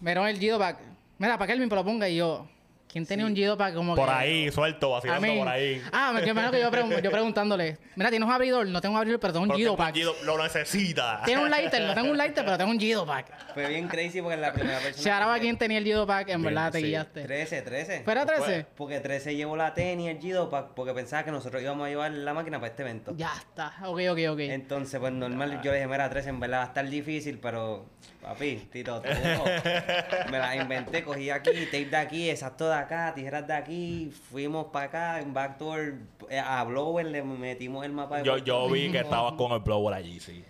vieron 0.00 0.26
el 0.28 0.38
Jido 0.38 0.58
Pack. 0.58 0.78
Mira, 1.18 1.36
para 1.36 1.46
que 1.48 1.52
él 1.54 1.60
me 1.60 1.66
lo 1.66 1.84
ponga 1.84 2.08
y 2.08 2.16
yo, 2.16 2.46
¿quién 2.90 3.06
tenía 3.06 3.26
un 3.26 3.34
Jido 3.36 3.56
Pack 3.56 3.74
como 3.74 3.94
Por 3.94 4.06
que- 4.08 4.14
ahí, 4.14 4.50
suelto, 4.50 4.88
I 4.88 4.92
vacilando 4.92 5.20
mean, 5.22 5.38
por 5.38 5.48
ahí. 5.48 5.82
Ah, 5.92 6.12
me 6.14 6.34
menos 6.34 6.50
que 6.50 6.60
yo, 6.60 6.70
pregun- 6.70 7.00
yo 7.02 7.10
preguntándole, 7.10 7.78
mira, 7.96 8.10
¿tienes 8.10 8.26
un 8.26 8.32
abridor? 8.32 8.66
No 8.66 8.80
tengo 8.80 8.94
un 8.94 8.98
abridor, 8.98 9.20
pero 9.20 9.32
tengo 9.32 9.44
un 9.44 9.50
un 9.70 9.76
Pack. 9.76 9.94
Jido- 9.94 10.14
Lo 10.24 10.42
necesita. 10.42 11.22
Tiene 11.26 11.42
un 11.42 11.50
lighter, 11.50 11.82
no 11.82 11.94
tengo 11.94 12.10
un 12.10 12.16
lighter, 12.16 12.44
pero 12.44 12.56
tengo 12.58 12.70
un 12.70 12.78
Jido 12.80 13.04
Pack. 13.06 13.52
Fue 13.54 13.68
bien 13.68 13.88
crazy 13.88 14.20
porque 14.22 14.36
la 14.36 14.52
primera 14.52 14.78
persona... 14.78 15.02
Shout 15.04 15.22
out 15.22 15.30
a 15.30 15.34
que- 15.34 15.40
quien 15.42 15.58
tenía 15.58 15.78
el 15.78 15.84
Jido 15.84 16.06
Pack, 16.06 16.28
en 16.30 16.42
Bien, 16.42 16.54
verdad 16.54 16.72
te 16.72 16.80
sí. 16.80 16.86
guiaste. 16.86 17.22
13, 17.22 17.62
13. 17.62 18.02
¿Fuera 18.04 18.24
13? 18.26 18.66
Porque 18.76 19.00
13 19.00 19.34
llevó 19.36 19.56
la 19.56 19.74
tenis, 19.74 20.08
el 20.08 20.18
Gido, 20.18 20.48
pa- 20.50 20.74
porque 20.74 20.92
pensaba 20.94 21.24
que 21.24 21.30
nosotros 21.30 21.62
íbamos 21.62 21.86
a 21.86 21.88
llevar 21.90 22.10
la 22.12 22.34
máquina 22.34 22.58
para 22.58 22.70
este 22.70 22.82
evento. 22.82 23.12
Ya 23.16 23.32
está, 23.38 23.74
ok, 23.84 24.00
ok, 24.10 24.18
ok. 24.30 24.38
Entonces, 24.40 24.98
pues 24.98 25.12
normal, 25.12 25.60
yo 25.62 25.70
le 25.72 25.78
dije, 25.78 25.88
mira, 25.88 26.08
13, 26.08 26.30
en 26.30 26.40
verdad 26.40 26.58
va 26.58 26.62
a 26.64 26.66
estar 26.68 26.88
difícil, 26.88 27.38
pero 27.38 27.86
papi, 28.22 28.68
Tito, 28.72 29.02
me 30.30 30.38
la 30.38 30.56
inventé, 30.56 31.02
cogí 31.02 31.30
aquí, 31.30 31.50
tape 31.66 31.86
de 31.86 31.96
aquí, 31.96 32.30
exacto 32.30 32.68
de 32.68 32.74
acá, 32.80 33.12
tijeras 33.14 33.46
de 33.46 33.52
aquí, 33.54 34.10
fuimos 34.30 34.66
para 34.66 34.86
acá, 34.86 35.20
en 35.20 35.32
backdoor, 35.34 35.94
eh, 36.30 36.38
a 36.38 36.62
Blower 36.64 37.06
le 37.06 37.22
metimos 37.22 37.84
el 37.84 37.92
mapa 37.92 38.18
de 38.18 38.24
Yo, 38.24 38.38
yo 38.38 38.68
vi 38.68 38.90
que 38.90 38.98
estabas 39.00 39.32
con 39.34 39.52
el 39.52 39.60
blower 39.60 39.94
allí, 39.94 40.20
sí. 40.20 40.44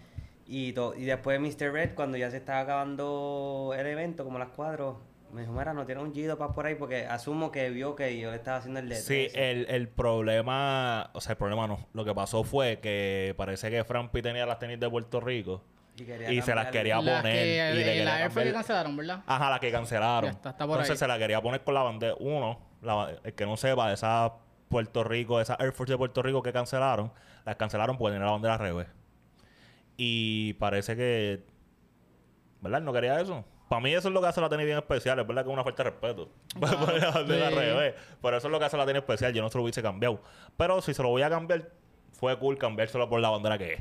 Y, 0.47 0.73
to- 0.73 0.94
y 0.97 1.04
después 1.04 1.38
Mr. 1.40 1.73
Red, 1.73 1.94
cuando 1.94 2.16
ya 2.16 2.30
se 2.30 2.38
estaba 2.38 2.61
acabando 2.61 3.75
el 3.76 3.87
evento, 3.87 4.25
como 4.25 4.38
las 4.38 4.49
cuatro, 4.49 5.00
me 5.32 5.42
dijo, 5.42 5.52
mira, 5.52 5.75
no 5.75 5.85
tiene 5.85 6.00
un 6.00 6.14
Gido 6.14 6.38
para 6.38 6.54
por 6.54 6.64
ahí, 6.64 6.75
porque 6.75 7.04
asumo 7.04 7.52
que 7.52 7.68
vio 7.68 7.94
que 7.94 8.18
yo 8.18 8.30
le 8.30 8.37
estaba 8.37 8.56
haciendo 8.56 8.80
el 8.80 8.88
de 8.88 8.97
Sí, 8.97 9.28
13. 9.30 9.50
el, 9.50 9.66
el 9.68 9.88
problema, 9.88 11.11
o 11.12 11.20
sea, 11.20 11.32
el 11.32 11.37
problema 11.37 11.66
no. 11.66 11.87
Lo 11.92 12.04
que 12.04 12.14
pasó 12.14 12.44
fue 12.44 12.78
que 12.80 13.35
parece 13.37 13.70
que 13.70 13.85
Frampi 13.85 14.23
tenía 14.23 14.47
las 14.47 14.58
tenis 14.58 14.80
de 14.80 14.88
Puerto 14.88 15.20
Rico 15.20 15.62
Y, 16.31 16.43
se 16.43 16.55
las 16.55 16.69
quería 16.69 17.00
Las 17.00 17.23
poner. 17.23 17.35
que, 17.35 17.71
y 17.73 17.78
le 17.78 17.85
quería 17.85 18.05
la 18.05 18.21
Air 18.23 18.31
Force 18.31 18.49
que 18.49 18.55
cancelaron, 18.55 18.97
¿verdad? 18.97 19.23
Ajá, 19.26 19.50
la 19.50 19.59
que 19.61 19.71
cancelaron. 19.73 20.31
Ya 20.31 20.37
está, 20.37 20.50
está 20.50 20.64
por 20.67 20.75
Entonces 20.76 20.90
ahí. 20.93 20.97
se 20.99 21.07
la 21.09 21.19
quería 21.19 21.40
poner 21.43 21.62
con 21.62 21.75
la 21.75 21.83
bandera. 21.83 22.14
Uno, 22.21 22.61
la- 22.83 23.17
el 23.25 23.35
que 23.35 23.47
no 23.47 23.57
sepa, 23.57 23.93
esa 23.93 24.33
Puerto 24.69 25.02
Rico, 25.05 25.40
esa 25.40 25.57
Air 25.61 25.73
Force 25.73 25.93
de 25.93 25.99
Puerto 25.99 26.23
Rico 26.23 26.43
que 26.43 26.52
cancelaron, 26.52 27.12
las 27.45 27.57
cancelaron 27.57 27.97
porque 27.99 28.12
tenía 28.14 28.26
la 28.26 28.33
bandera 28.33 28.55
al 28.55 28.61
revés. 28.61 28.87
Y 29.97 30.52
parece 30.55 30.97
que. 30.97 31.45
¿Verdad? 32.61 32.81
No 32.83 32.93
quería 32.93 33.21
eso. 33.21 33.45
Para 33.69 33.83
mí 33.83 33.93
eso 33.93 34.09
es 34.09 34.14
lo 34.14 34.21
que 34.21 34.26
hace 34.28 34.40
la 34.40 34.49
tenis 34.49 34.64
bien 34.67 34.78
especial. 34.78 35.19
Es 35.19 35.26
verdad 35.26 35.43
que 35.45 35.50
es 35.50 35.52
una 35.55 35.64
falta 35.64 35.85
de 35.85 35.90
respeto. 35.90 36.31
Poner 36.59 37.02
la 37.02 37.11
bandera 37.11 37.47
al 37.49 37.52
sí. 37.55 37.59
revés. 37.61 37.95
Pero 38.23 38.37
eso 38.37 38.49
es 38.49 38.52
lo 38.52 38.59
que 38.59 38.64
hace 38.64 38.76
la 38.76 38.87
tenis 38.87 39.00
especial. 39.02 39.33
Yo 39.33 39.43
no 39.43 39.49
se 39.50 39.59
lo 39.59 39.64
hubiese 39.64 39.83
cambiado. 39.83 40.23
Pero 40.57 40.81
si 40.81 40.95
se 40.95 41.02
lo 41.02 41.09
voy 41.11 41.23
a 41.23 41.28
cambiar, 41.31 41.69
fue 42.12 42.38
cool 42.38 42.57
cambiárselo 42.59 43.09
por 43.09 43.21
la 43.21 43.28
bandera 43.31 43.59
que 43.59 43.73
es. 43.75 43.81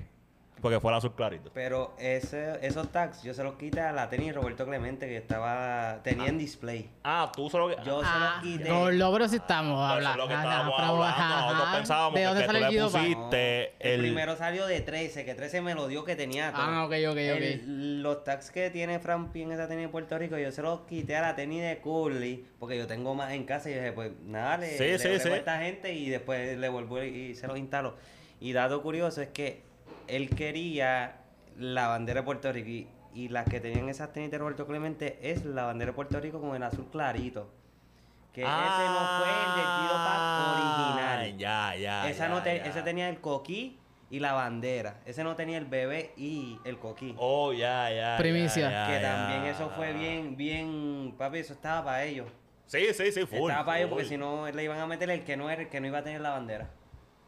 Porque 0.61 0.79
fue 0.79 0.91
el 0.91 0.97
azul 0.97 1.13
clarito. 1.13 1.51
Pero 1.53 1.93
ese, 1.99 2.57
esos 2.65 2.91
tags 2.91 3.21
yo 3.23 3.33
se 3.33 3.43
los 3.43 3.55
quité 3.55 3.81
a 3.81 3.91
la 3.91 4.09
tenis 4.09 4.33
Roberto 4.33 4.65
Clemente 4.65 5.07
que 5.07 5.17
estaba 5.17 5.99
tenía 6.03 6.27
en 6.27 6.37
display. 6.37 6.89
Ah, 7.03 7.31
tú 7.35 7.49
solo. 7.49 7.69
Yo 7.83 8.01
Ah, 8.03 8.39
se 8.41 8.47
los 8.49 8.57
quité. 8.57 8.69
Con 8.69 8.97
logros 8.97 9.29
sí 9.31 9.37
estamos 9.37 9.77
Eso 9.79 9.85
es 9.99 10.05
hablando. 10.07 10.17
lo 10.23 10.27
que 10.27 10.33
Ajá, 10.33 10.43
estábamos 10.43 10.73
pero, 10.77 10.87
hablando. 10.87 11.05
ajá, 11.07 11.39
Nosotros 11.41 11.67
ajá. 11.67 11.77
pensábamos 11.77 12.13
¿De 12.15 12.19
que, 12.19 12.25
dónde 12.25 12.41
que 12.41 12.47
tú 12.47 12.55
el 12.55 12.61
le 12.73 12.81
pusiste 12.83 13.63
el, 13.79 13.91
el... 13.93 13.99
primero 14.01 14.35
salió 14.35 14.65
de 14.67 14.81
13, 14.81 15.25
que 15.25 15.35
13 15.35 15.61
me 15.61 15.75
lo 15.75 15.87
dio 15.87 16.03
que 16.03 16.15
tenía 16.15 16.51
todo. 16.51 16.61
Ah, 16.63 16.85
ok, 16.85 16.91
ok, 17.09 17.11
ok. 17.11 17.17
El- 17.17 18.01
los 18.03 18.23
tags 18.23 18.51
que 18.51 18.69
tiene 18.69 18.99
Frampi 18.99 19.43
en 19.43 19.51
esa 19.51 19.67
tenis 19.67 19.85
de 19.85 19.89
Puerto 19.89 20.17
Rico, 20.17 20.37
yo 20.37 20.51
se 20.51 20.61
los 20.61 20.81
quité 20.81 21.15
a 21.17 21.21
la 21.21 21.35
tenis 21.35 21.61
de 21.61 21.77
Curly, 21.79 22.45
porque 22.59 22.77
yo 22.77 22.87
tengo 22.87 23.13
más 23.15 23.31
en 23.33 23.43
casa 23.45 23.69
y 23.69 23.73
dije, 23.73 23.91
pues 23.91 24.11
nada, 24.25 24.57
le, 24.57 24.69
Sí, 24.77 24.83
le 24.83 24.97
sí, 24.99 25.19
sí. 25.19 25.29
a 25.29 25.35
esta 25.35 25.59
gente 25.59 25.93
y 25.93 26.09
después 26.09 26.57
le 26.57 26.69
vuelvo 26.69 27.03
y, 27.03 27.07
y 27.07 27.35
se 27.35 27.47
los 27.47 27.57
instalo. 27.57 27.95
Y 28.39 28.53
dato 28.53 28.81
curioso 28.83 29.21
es 29.21 29.29
que 29.29 29.66
él 30.07 30.29
quería 30.29 31.21
la 31.57 31.87
bandera 31.87 32.21
de 32.21 32.25
Puerto 32.25 32.51
Rico 32.51 32.69
y, 32.69 32.87
y 33.13 33.29
las 33.29 33.47
que 33.47 33.59
tenían 33.59 33.89
esas 33.89 34.13
tenis 34.13 34.29
de 34.31 34.37
Roberto 34.37 34.67
Clemente 34.67 35.17
es 35.21 35.43
la 35.45 35.65
bandera 35.65 35.91
de 35.91 35.95
Puerto 35.95 36.19
Rico 36.19 36.39
con 36.41 36.55
el 36.55 36.63
azul 36.63 36.87
clarito. 36.91 37.49
Que 38.33 38.41
ese 38.41 38.49
no 38.51 38.99
fue 39.17 39.27
el 39.29 39.55
de 39.55 39.61
Guido 39.61 39.93
Paz 39.93 40.53
original. 40.53 41.19
Ah, 41.19 41.27
Ya, 41.37 41.75
ya. 41.75 42.09
Esa 42.09 42.27
ya, 42.27 42.29
no 42.33 42.43
te- 42.43 42.57
ya. 42.57 42.65
ese 42.65 42.81
tenía 42.83 43.09
el 43.09 43.19
coquí 43.19 43.79
y 44.11 44.19
la 44.19 44.33
bandera. 44.33 44.99
Ese 45.05 45.23
no 45.23 45.35
tenía 45.35 45.57
el 45.57 45.65
bebé 45.65 46.13
y 46.15 46.59
el 46.63 46.77
coquí. 46.77 47.15
Oh, 47.17 47.51
ya, 47.51 47.89
ya. 47.91 48.15
Primicia. 48.17 48.69
ya, 48.69 48.87
ya, 48.87 48.93
que 48.95 49.01
ya. 49.01 49.11
también 49.15 49.43
eso 49.45 49.69
fue 49.71 49.91
bien, 49.93 50.37
bien, 50.37 51.15
papi, 51.17 51.39
eso 51.39 51.53
estaba 51.53 51.83
para 51.85 52.03
ellos. 52.03 52.27
Sí, 52.67 52.93
sí, 52.93 53.11
sí, 53.11 53.25
full. 53.25 53.49
estaba 53.49 53.65
para 53.65 53.79
ellos 53.79 53.89
porque 53.89 54.05
si 54.05 54.17
no 54.17 54.45
le 54.51 54.63
iban 54.63 54.79
a 54.79 54.85
meter 54.85 55.09
el 55.09 55.23
que 55.23 55.35
no 55.35 55.49
era, 55.49 55.63
el 55.63 55.69
que 55.69 55.79
no 55.81 55.87
iba 55.87 55.97
a 55.99 56.03
tener 56.03 56.21
la 56.21 56.31
bandera. 56.31 56.69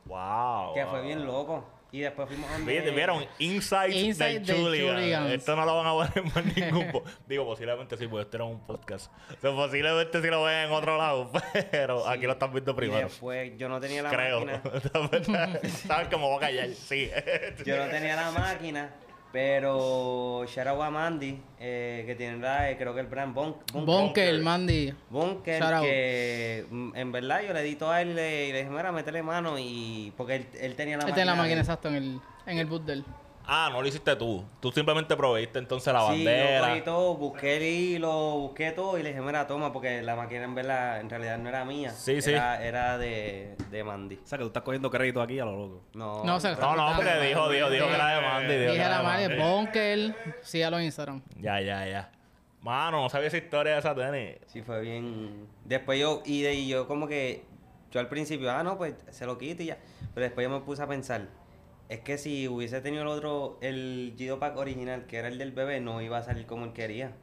Wow. 0.05 0.73
Que 0.75 0.83
wow. 0.83 0.91
fue 0.91 1.01
bien 1.01 1.25
loco. 1.25 1.65
Y 1.91 2.01
después 2.01 2.27
fuimos 2.27 2.49
a 2.51 2.53
donde- 2.53 2.91
vieron 2.91 3.25
Insights 3.39 3.95
Insight 3.95 4.41
del 4.43 4.55
Chuligan. 4.57 5.27
Esto 5.31 5.55
no 5.55 5.65
lo 5.65 5.75
van 5.77 5.87
a 5.87 5.95
ver 5.95 6.11
en 6.17 6.25
más 6.25 6.55
ningún 6.55 6.91
po- 6.91 7.03
Digo, 7.27 7.45
posiblemente 7.45 7.97
sí, 7.97 8.07
porque 8.07 8.23
esto 8.23 8.37
era 8.37 8.43
un 8.45 8.59
podcast. 8.65 9.11
O 9.37 9.41
sea, 9.41 9.51
posiblemente 9.51 10.21
sí 10.21 10.27
lo 10.27 10.43
ven 10.43 10.67
en 10.67 10.71
otro 10.71 10.97
lado, 10.97 11.31
pero 11.71 12.07
aquí 12.07 12.25
lo 12.27 12.33
están 12.33 12.51
viendo 12.51 12.71
Y 12.71 12.75
primero. 12.75 13.07
después 13.07 13.57
yo 13.57 13.67
no 13.69 13.79
tenía 13.79 14.03
la 14.03 14.09
Creo. 14.11 14.45
máquina. 14.45 15.59
¿Sabes 15.87 16.07
cómo 16.09 16.29
va 16.29 16.37
a 16.37 16.39
callar? 16.41 16.69
Sí. 16.69 17.09
Yo 17.65 17.77
no 17.77 17.89
tenía 17.89 18.15
la 18.15 18.31
máquina. 18.31 18.91
Pero 19.31 20.43
shout 20.47 20.65
out 20.67 20.81
a 20.81 20.89
Mandy, 20.89 21.39
eh, 21.59 22.03
que 22.07 22.15
tiene 22.15 22.37
la, 22.39 22.71
eh, 22.71 22.77
creo 22.77 22.95
que 22.95 23.01
el 23.01 23.07
brand 23.07 23.33
Bon- 23.35 23.55
Bunker. 23.71 23.85
Bunker, 23.85 24.39
Mandy. 24.41 24.93
Bunker, 25.09 25.61
Shout 25.61 25.73
out. 25.73 25.83
que 25.83 26.65
mm, 26.69 26.95
en 26.95 27.11
verdad 27.11 27.41
yo 27.47 27.53
le 27.53 27.61
di 27.61 27.75
todo 27.75 27.91
a 27.91 28.01
él 28.01 28.09
y 28.09 28.13
le 28.15 28.45
dije, 28.53 28.69
mira, 28.69 28.91
métele 28.91 29.21
mano 29.21 29.59
y... 29.59 30.11
Porque 30.17 30.35
él, 30.37 30.47
él 30.59 30.75
tenía 30.75 30.97
la 30.97 31.03
Él 31.03 31.09
máquina. 31.09 31.15
tiene 31.15 31.25
la 31.31 31.35
máquina 31.35 31.59
exacto 31.61 31.89
en 31.89 31.95
el, 31.95 32.19
en 32.47 32.57
el 32.57 32.65
boot 32.65 32.83
del. 32.85 33.05
Ah, 33.49 33.69
no 33.71 33.81
lo 33.81 33.87
hiciste 33.87 34.15
tú. 34.15 34.45
Tú 34.59 34.71
simplemente 34.71 35.15
proveíste 35.17 35.59
entonces 35.59 35.91
la 35.93 36.01
Sí, 36.01 36.07
bandera. 36.25 36.67
cogí 36.69 36.81
todo, 36.81 37.15
busqué 37.15 37.57
el 37.57 37.63
hilo, 37.63 38.11
busqué 38.39 38.71
todo 38.71 38.97
y 38.97 39.03
le 39.03 39.09
dije, 39.09 39.21
mira, 39.21 39.47
toma, 39.47 39.73
porque 39.73 40.01
la 40.01 40.15
máquina 40.15 40.43
en 40.43 40.55
verdad, 40.55 40.99
en 41.01 41.09
realidad 41.09 41.37
no 41.37 41.49
era 41.49 41.65
mía. 41.65 41.89
Sí, 41.91 42.21
sí. 42.21 42.31
era, 42.31 42.97
de, 42.97 43.55
de 43.71 43.83
Mandy. 43.83 44.15
O 44.23 44.27
sea, 44.27 44.37
que 44.37 44.43
tú 44.43 44.47
estás 44.47 44.63
cogiendo 44.63 44.89
crédito 44.89 45.21
aquí 45.21 45.39
a 45.39 45.45
lo 45.45 45.57
loco. 45.57 45.81
No, 45.93 46.23
No, 46.23 46.39
se- 46.39 46.55
no, 46.55 46.75
no, 46.75 46.95
porque 46.95 47.11
dijo, 47.27 47.49
dijo, 47.49 47.69
dijo 47.69 47.87
que 47.87 47.93
era 47.95 48.07
de 48.15 48.21
Mandy. 48.21 48.47
dijo 48.53 48.59
que 48.65 48.71
Dije 48.71 48.75
era 48.85 48.89
la 48.89 48.97
de 48.97 49.03
madre, 49.03 49.37
Mandy. 49.37 49.43
Bunker. 49.43 50.15
Sígalo 50.41 50.77
en 50.79 50.85
Instagram. 50.85 51.21
Ya, 51.39 51.59
ya, 51.61 51.85
ya. 51.87 52.11
Mano, 52.61 53.01
no 53.01 53.09
sabía 53.09 53.27
esa 53.29 53.37
historia 53.37 53.73
de 53.73 53.79
esa 53.79 53.95
tenis. 53.95 54.35
Sí, 54.47 54.61
fue 54.61 54.81
bien. 54.81 55.47
Después 55.65 55.99
yo, 55.99 56.21
y 56.25 56.41
de 56.41 56.53
y 56.55 56.67
yo 56.67 56.87
como 56.87 57.07
que, 57.07 57.45
yo 57.91 57.99
al 58.01 58.09
principio, 58.09 58.51
ah, 58.51 58.63
no, 58.63 58.77
pues 58.77 58.95
se 59.09 59.25
lo 59.25 59.37
quito 59.37 59.63
y 59.63 59.67
ya. 59.67 59.77
Pero 60.13 60.25
después 60.25 60.45
yo 60.45 60.49
me 60.49 60.59
puse 60.59 60.83
a 60.83 60.87
pensar, 60.87 61.21
es 61.89 62.01
que 62.01 62.19
si 62.19 62.47
hubiese 62.47 62.81
tenido 62.81 63.01
el 63.01 63.07
otro, 63.07 63.57
el 63.61 64.13
Gido 64.15 64.39
Pack 64.39 64.55
original, 64.57 65.07
que 65.07 65.17
era 65.17 65.27
el 65.27 65.39
del 65.39 65.51
bebé, 65.51 65.81
no 65.81 66.01
iba 66.01 66.19
a 66.19 66.23
salir 66.23 66.45
como 66.45 66.65
él 66.65 66.73
quería. 66.73 67.13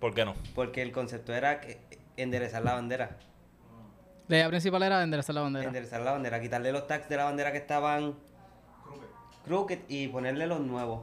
¿Por 0.00 0.14
qué 0.14 0.24
no? 0.24 0.34
Porque 0.54 0.80
el 0.80 0.90
concepto 0.90 1.34
era 1.34 1.60
que, 1.60 1.78
enderezar 2.16 2.64
la 2.64 2.72
bandera. 2.72 3.18
La 4.28 4.36
idea 4.36 4.48
principal 4.48 4.82
era 4.82 5.02
enderezar 5.02 5.34
la 5.34 5.42
bandera. 5.42 5.66
Enderezar 5.66 6.00
la 6.00 6.12
bandera, 6.12 6.40
quitarle 6.40 6.72
los 6.72 6.86
tags 6.86 7.10
de 7.10 7.16
la 7.18 7.24
bandera 7.24 7.52
que 7.52 7.58
estaban 7.58 8.14
crooked 9.44 9.80
y 9.88 10.08
ponerle 10.08 10.46
los 10.46 10.60
nuevos. 10.60 11.02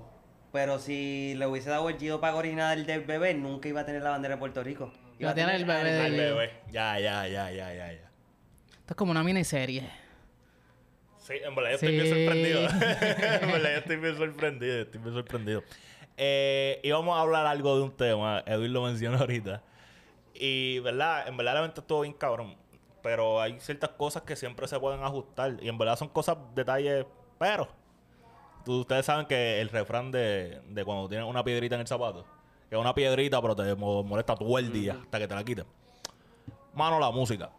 Pero 0.52 0.80
si 0.80 1.36
le 1.36 1.46
hubiese 1.46 1.70
dado 1.70 1.90
el 1.90 1.98
Gido 1.98 2.20
Pack 2.20 2.36
original 2.36 2.86
del 2.86 3.02
bebé, 3.02 3.36
nunca 3.36 3.70
iba 3.70 3.82
a 3.82 3.86
tener 3.86 4.02
la 4.02 4.10
bandera 4.10 4.36
de 4.36 4.40
Puerto 4.40 4.64
Rico. 4.64 4.92
Iba 5.20 5.32
a 5.32 5.36
tener 5.36 5.54
el 5.54 5.66
bebé 5.66 6.06
El- 6.08 6.16
bebé. 6.16 6.52
Ya, 6.72 7.00
ya, 7.00 7.28
ya, 7.28 7.52
ya, 7.52 7.74
ya, 7.74 7.94
ya. 7.94 8.10
Esto 8.80 8.94
es 8.94 8.96
como 8.96 9.12
una 9.12 9.24
miniserie. 9.24 10.03
Sí, 11.26 11.34
en 11.42 11.56
verdad 11.56 11.70
yo 11.72 11.76
estoy 11.76 11.92
bien 11.92 12.08
sorprendido. 12.10 12.62
en 13.42 13.52
verdad 13.52 13.72
yo 13.72 13.78
estoy 13.80 13.96
bien 13.98 14.18
sorprendido, 14.18 14.82
estoy 14.82 15.02
bien 15.02 15.14
sorprendido. 15.14 15.64
Eh, 16.18 16.80
y 16.84 16.92
vamos 16.92 17.18
a 17.18 17.22
hablar 17.22 17.46
algo 17.46 17.76
de 17.78 17.84
un 17.84 17.92
tema, 17.96 18.44
Edwin 18.46 18.74
lo 18.74 18.84
mencionó 18.84 19.18
ahorita. 19.20 19.62
Y, 20.34 20.80
¿verdad? 20.80 21.28
En 21.28 21.38
verdad 21.38 21.54
el 21.54 21.60
evento 21.60 21.82
estuvo 21.82 22.02
bien 22.02 22.14
cabrón. 22.14 22.56
Pero 23.02 23.42
hay 23.42 23.60
ciertas 23.60 23.92
cosas 23.92 24.24
que 24.24 24.36
siempre 24.36 24.68
se 24.68 24.80
pueden 24.80 25.02
ajustar. 25.04 25.58
Y 25.62 25.70
en 25.70 25.78
verdad 25.78 25.98
son 25.98 26.10
cosas, 26.10 26.38
detalles, 26.56 27.06
pero... 27.40 27.68
tú- 28.66 28.82
ustedes 28.82 29.06
saben 29.06 29.26
que 29.26 29.60
el 29.62 29.70
refrán 29.70 30.12
de, 30.12 30.62
de 30.70 30.84
cuando 30.86 31.08
tienes 31.10 31.26
una 31.28 31.44
piedrita 31.44 31.76
en 31.76 31.82
el 31.82 31.88
zapato, 31.88 32.26
que 32.70 32.76
es 32.76 32.82
una 32.82 32.94
piedrita, 32.94 33.42
pero 33.42 33.56
te 33.56 33.76
mo- 33.76 34.04
molesta 34.04 34.36
todo 34.36 34.58
el 34.60 34.72
día 34.74 34.98
hasta 35.02 35.20
que 35.20 35.28
te 35.28 35.36
la 35.36 35.44
quiten. 35.44 35.66
Mano, 36.74 37.00
la 37.00 37.12
música 37.12 37.50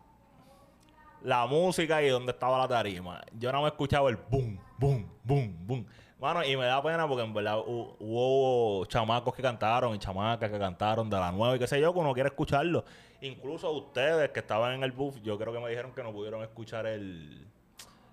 la 1.24 1.46
música 1.46 2.00
y 2.02 2.08
dónde 2.08 2.30
estaba 2.32 2.58
la 2.58 2.68
tarima. 2.68 3.20
Yo 3.36 3.50
no 3.50 3.62
me 3.62 3.68
escuchaba 3.68 4.08
el 4.10 4.16
boom, 4.16 4.60
boom, 4.78 5.10
boom, 5.24 5.56
boom. 5.66 5.86
Mano, 6.20 6.44
y 6.44 6.56
me 6.56 6.64
da 6.64 6.82
pena 6.82 7.06
porque 7.08 7.24
en 7.24 7.34
verdad 7.34 7.58
hu- 7.58 7.96
hubo 7.98 8.84
chamacos 8.86 9.34
que 9.34 9.42
cantaron 9.42 9.94
y 9.94 9.98
chamacas 9.98 10.50
que 10.50 10.58
cantaron 10.58 11.10
de 11.10 11.16
la 11.18 11.32
nueva 11.32 11.56
y 11.56 11.58
qué 11.58 11.66
sé 11.66 11.80
yo, 11.80 11.92
que 11.92 11.98
uno 11.98 12.14
quiere 12.14 12.28
escucharlo. 12.28 12.84
Incluso 13.20 13.70
ustedes 13.72 14.30
que 14.30 14.40
estaban 14.40 14.74
en 14.74 14.84
el 14.84 14.92
booth, 14.92 15.16
yo 15.22 15.36
creo 15.38 15.52
que 15.52 15.58
me 15.60 15.68
dijeron 15.68 15.92
que 15.92 16.02
no 16.02 16.12
pudieron 16.12 16.42
escuchar 16.42 16.86
el, 16.86 17.46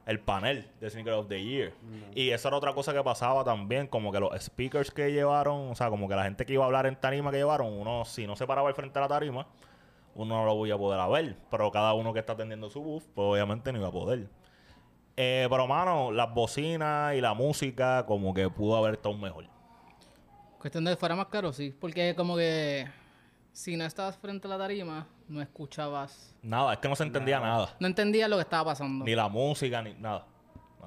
el 0.06 0.20
panel 0.20 0.68
de 0.82 0.90
Sneaker 0.90 1.14
of 1.14 1.28
the 1.28 1.42
Year. 1.42 1.74
Y 2.16 2.32
esa 2.32 2.48
era 2.50 2.58
otra 2.58 2.74
cosa 2.74 2.94
que 2.94 3.04
pasaba 3.04 3.44
también, 3.44 3.88
como 3.88 4.12
que 4.12 4.20
los 4.20 4.32
speakers 4.42 4.92
que 4.92 5.12
llevaron, 5.12 5.70
o 5.72 5.76
sea, 5.76 5.90
como 5.90 6.08
que 6.10 6.16
la 6.16 6.24
gente 6.24 6.46
que 6.46 6.54
iba 6.54 6.64
a 6.64 6.68
hablar 6.68 6.86
en 6.88 6.96
tarima 6.96 7.32
que 7.32 7.38
llevaron, 7.38 7.68
uno 7.72 8.04
si 8.06 8.26
no 8.28 8.36
se 8.36 8.48
paraba 8.48 8.68
al 8.70 8.76
frente 8.76 8.94
de 9.00 9.02
la 9.02 9.08
tarima, 9.10 9.46
uno 10.16 10.36
no 10.36 10.46
lo 10.46 10.56
voy 10.56 10.72
a 10.72 10.78
poder 10.78 11.00
ver. 11.10 11.38
Pero 11.50 11.72
cada 11.72 11.94
uno 11.94 12.14
que 12.14 12.20
está 12.20 12.34
atendiendo 12.34 12.70
su 12.70 12.82
booth, 12.82 13.04
pues 13.14 13.26
obviamente 13.26 13.72
no 13.72 13.80
iba 13.80 13.88
a 13.88 13.92
poder. 13.92 14.30
Eh, 15.18 15.48
pero, 15.50 15.68
mano, 15.68 16.12
las 16.12 16.34
bocinas 16.34 17.16
y 17.16 17.22
la 17.22 17.34
música, 17.34 18.06
como 18.06 18.34
que 18.34 18.50
pudo 18.50 18.76
haber 18.78 18.96
estado 18.96 19.18
mejor. 19.18 19.46
Cuestión 20.60 20.84
de 20.86 20.92
que 20.92 20.98
fuera 20.98 21.16
más 21.16 21.28
caro, 21.28 21.52
sí. 21.52 21.76
Porque 21.80 22.16
como 22.16 22.36
que 22.38 22.88
si 23.52 23.76
no 23.76 23.86
estabas 23.86 24.18
frente 24.18 24.48
a 24.48 24.52
la 24.52 24.58
tarima, 24.58 25.08
no 25.28 25.42
escuchabas. 25.42 26.34
Nada, 26.42 26.74
es 26.74 26.80
que 26.80 26.88
no 26.88 26.96
se 26.96 27.04
entendía 27.04 27.40
nada. 27.40 27.76
No 27.80 27.88
entendías 27.88 28.30
lo 28.30 28.38
que 28.38 28.44
estaba 28.44 28.72
pasando. 28.72 29.06
Ni 29.06 29.16
la 29.16 29.28
música, 29.28 29.82
ni 29.82 29.94
nada. 29.94 30.26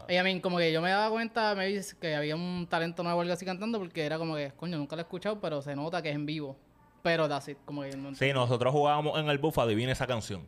Y 0.09 0.17
a 0.17 0.25
mí, 0.25 0.41
como 0.41 0.59
que 0.59 0.73
yo 0.73 0.83
me 0.83 0.91
daba 0.91 1.11
cuenta, 1.11 1.55
me 1.55 1.67
dice 1.67 1.97
que 1.99 2.15
había 2.15 2.35
un 2.35 2.67
talento 2.69 3.03
nuevo 3.03 3.21
algo 3.21 3.33
así 3.33 3.45
cantando, 3.45 3.79
porque 3.79 4.05
era 4.05 4.19
como 4.19 4.35
que, 4.35 4.53
coño, 4.57 4.77
nunca 4.77 4.97
lo 4.97 5.01
he 5.01 5.05
escuchado, 5.05 5.41
pero 5.41 5.63
se 5.63 5.75
nota 5.77 6.03
que 6.03 6.11
es 6.11 6.15
en 6.15 6.27
vivo. 6.27 6.57
Pero 7.05 7.29
that's 7.29 7.49
it, 7.49 7.59
como 7.67 7.83
que 7.83 7.95
no 7.99 8.15
Sí, 8.15 8.33
nosotros 8.33 8.73
jugábamos 8.73 9.21
en 9.21 9.29
el 9.29 9.37
booth, 9.37 9.59
adivina 9.59 9.93
esa 9.93 10.07
canción. 10.07 10.47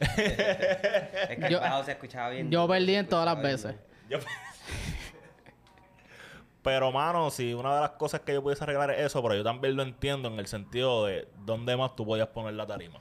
Es 0.00 0.08
que 0.10 1.46
Yo- 1.48 1.58
el 1.58 1.60
bajo 1.60 1.84
se 1.84 1.92
escuchaba 1.92 2.30
bien. 2.30 2.50
Yo 2.50 2.66
perdí 2.66 2.96
en 2.96 3.08
todas 3.08 3.24
las 3.24 3.40
veces. 3.40 3.76
Yo- 4.10 4.18
pero, 6.62 6.90
mano, 6.90 7.30
si 7.30 7.54
una 7.54 7.76
de 7.76 7.80
las 7.82 7.90
cosas 7.90 8.20
que 8.22 8.32
yo 8.34 8.42
pudiese 8.42 8.64
arreglar 8.64 8.90
es 8.90 9.00
eso, 9.06 9.22
pero 9.22 9.36
yo 9.36 9.44
también 9.44 9.76
lo 9.76 9.84
entiendo 9.84 10.28
en 10.28 10.40
el 10.40 10.48
sentido 10.48 11.06
de 11.06 11.28
dónde 11.44 11.76
más 11.76 11.94
tú 11.94 12.04
podías 12.04 12.26
poner 12.28 12.54
la 12.54 12.66
tarima. 12.66 12.98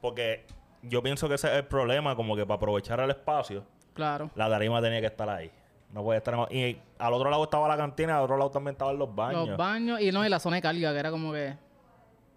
Porque 0.00 0.46
yo 0.82 1.02
pienso 1.02 1.28
que 1.28 1.34
ese 1.34 1.48
es 1.48 1.54
el 1.56 1.66
problema, 1.66 2.16
como 2.16 2.36
que 2.36 2.46
para 2.46 2.56
aprovechar 2.56 3.00
el 3.00 3.10
espacio, 3.10 3.64
Claro. 3.92 4.30
la 4.34 4.48
tarima 4.48 4.80
tenía 4.80 5.00
que 5.00 5.06
estar 5.08 5.28
ahí. 5.28 5.50
No 5.92 6.02
podía 6.02 6.18
estar 6.18 6.34
en- 6.50 6.56
Y 6.56 6.80
al 6.98 7.12
otro 7.12 7.28
lado 7.28 7.44
estaba 7.44 7.68
la 7.68 7.76
cantina, 7.76 8.16
al 8.16 8.24
otro 8.24 8.38
lado 8.38 8.50
también 8.50 8.72
estaban 8.72 8.98
los 8.98 9.14
baños. 9.14 9.46
Los 9.48 9.58
baños 9.58 10.00
y 10.00 10.10
no, 10.10 10.24
y 10.24 10.30
la 10.30 10.40
zona 10.40 10.56
de 10.56 10.62
carga, 10.62 10.90
que 10.92 10.98
era 10.98 11.10
como 11.10 11.32
que. 11.34 11.54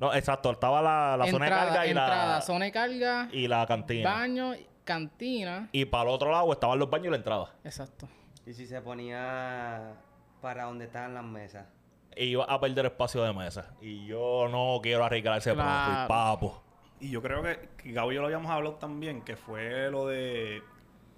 No, 0.04 0.14
exacto, 0.14 0.52
estaba 0.52 0.82
la, 0.82 1.16
la 1.18 1.28
zona 1.28 1.46
de 1.46 1.52
carga 1.52 1.86
y 1.86 1.90
entrada, 1.90 2.36
la, 2.36 2.42
zona 2.42 2.66
de 2.66 2.72
carga, 2.72 3.30
y 3.32 3.48
la 3.48 3.66
cantina. 3.66 4.14
baño, 4.14 4.54
cantina. 4.84 5.70
Y 5.72 5.86
para 5.86 6.04
el 6.04 6.16
otro 6.16 6.32
lado 6.32 6.52
estaban 6.52 6.78
los 6.80 6.90
baños 6.90 7.08
y 7.08 7.10
la 7.12 7.16
entrada. 7.18 7.52
Exacto. 7.64 8.08
Y 8.46 8.54
si 8.54 8.68
se 8.68 8.82
ponía 8.82 9.94
para 10.42 10.66
donde 10.66 10.86
estaban 10.86 11.14
las 11.14 11.24
mesas. 11.24 11.66
Y 12.16 12.26
iba 12.26 12.44
a 12.44 12.60
perder 12.60 12.86
espacio 12.88 13.24
de 13.24 13.34
mesa. 13.34 13.74
Y 13.82 14.06
yo 14.06 14.48
no 14.52 14.80
quiero 14.84 15.04
arriesgar 15.06 15.38
ese 15.38 15.54
Claro. 15.54 16.08
papo. 16.08 16.62
Y 17.00 17.10
yo 17.10 17.22
creo 17.22 17.42
que, 17.42 17.70
que 17.78 17.92
Gabo 17.92 18.12
y 18.12 18.16
yo 18.16 18.22
lo 18.22 18.28
habíamos 18.28 18.52
hablado 18.52 18.76
también, 18.76 19.22
que 19.22 19.36
fue 19.36 19.90
lo 19.90 20.08
de 20.08 20.62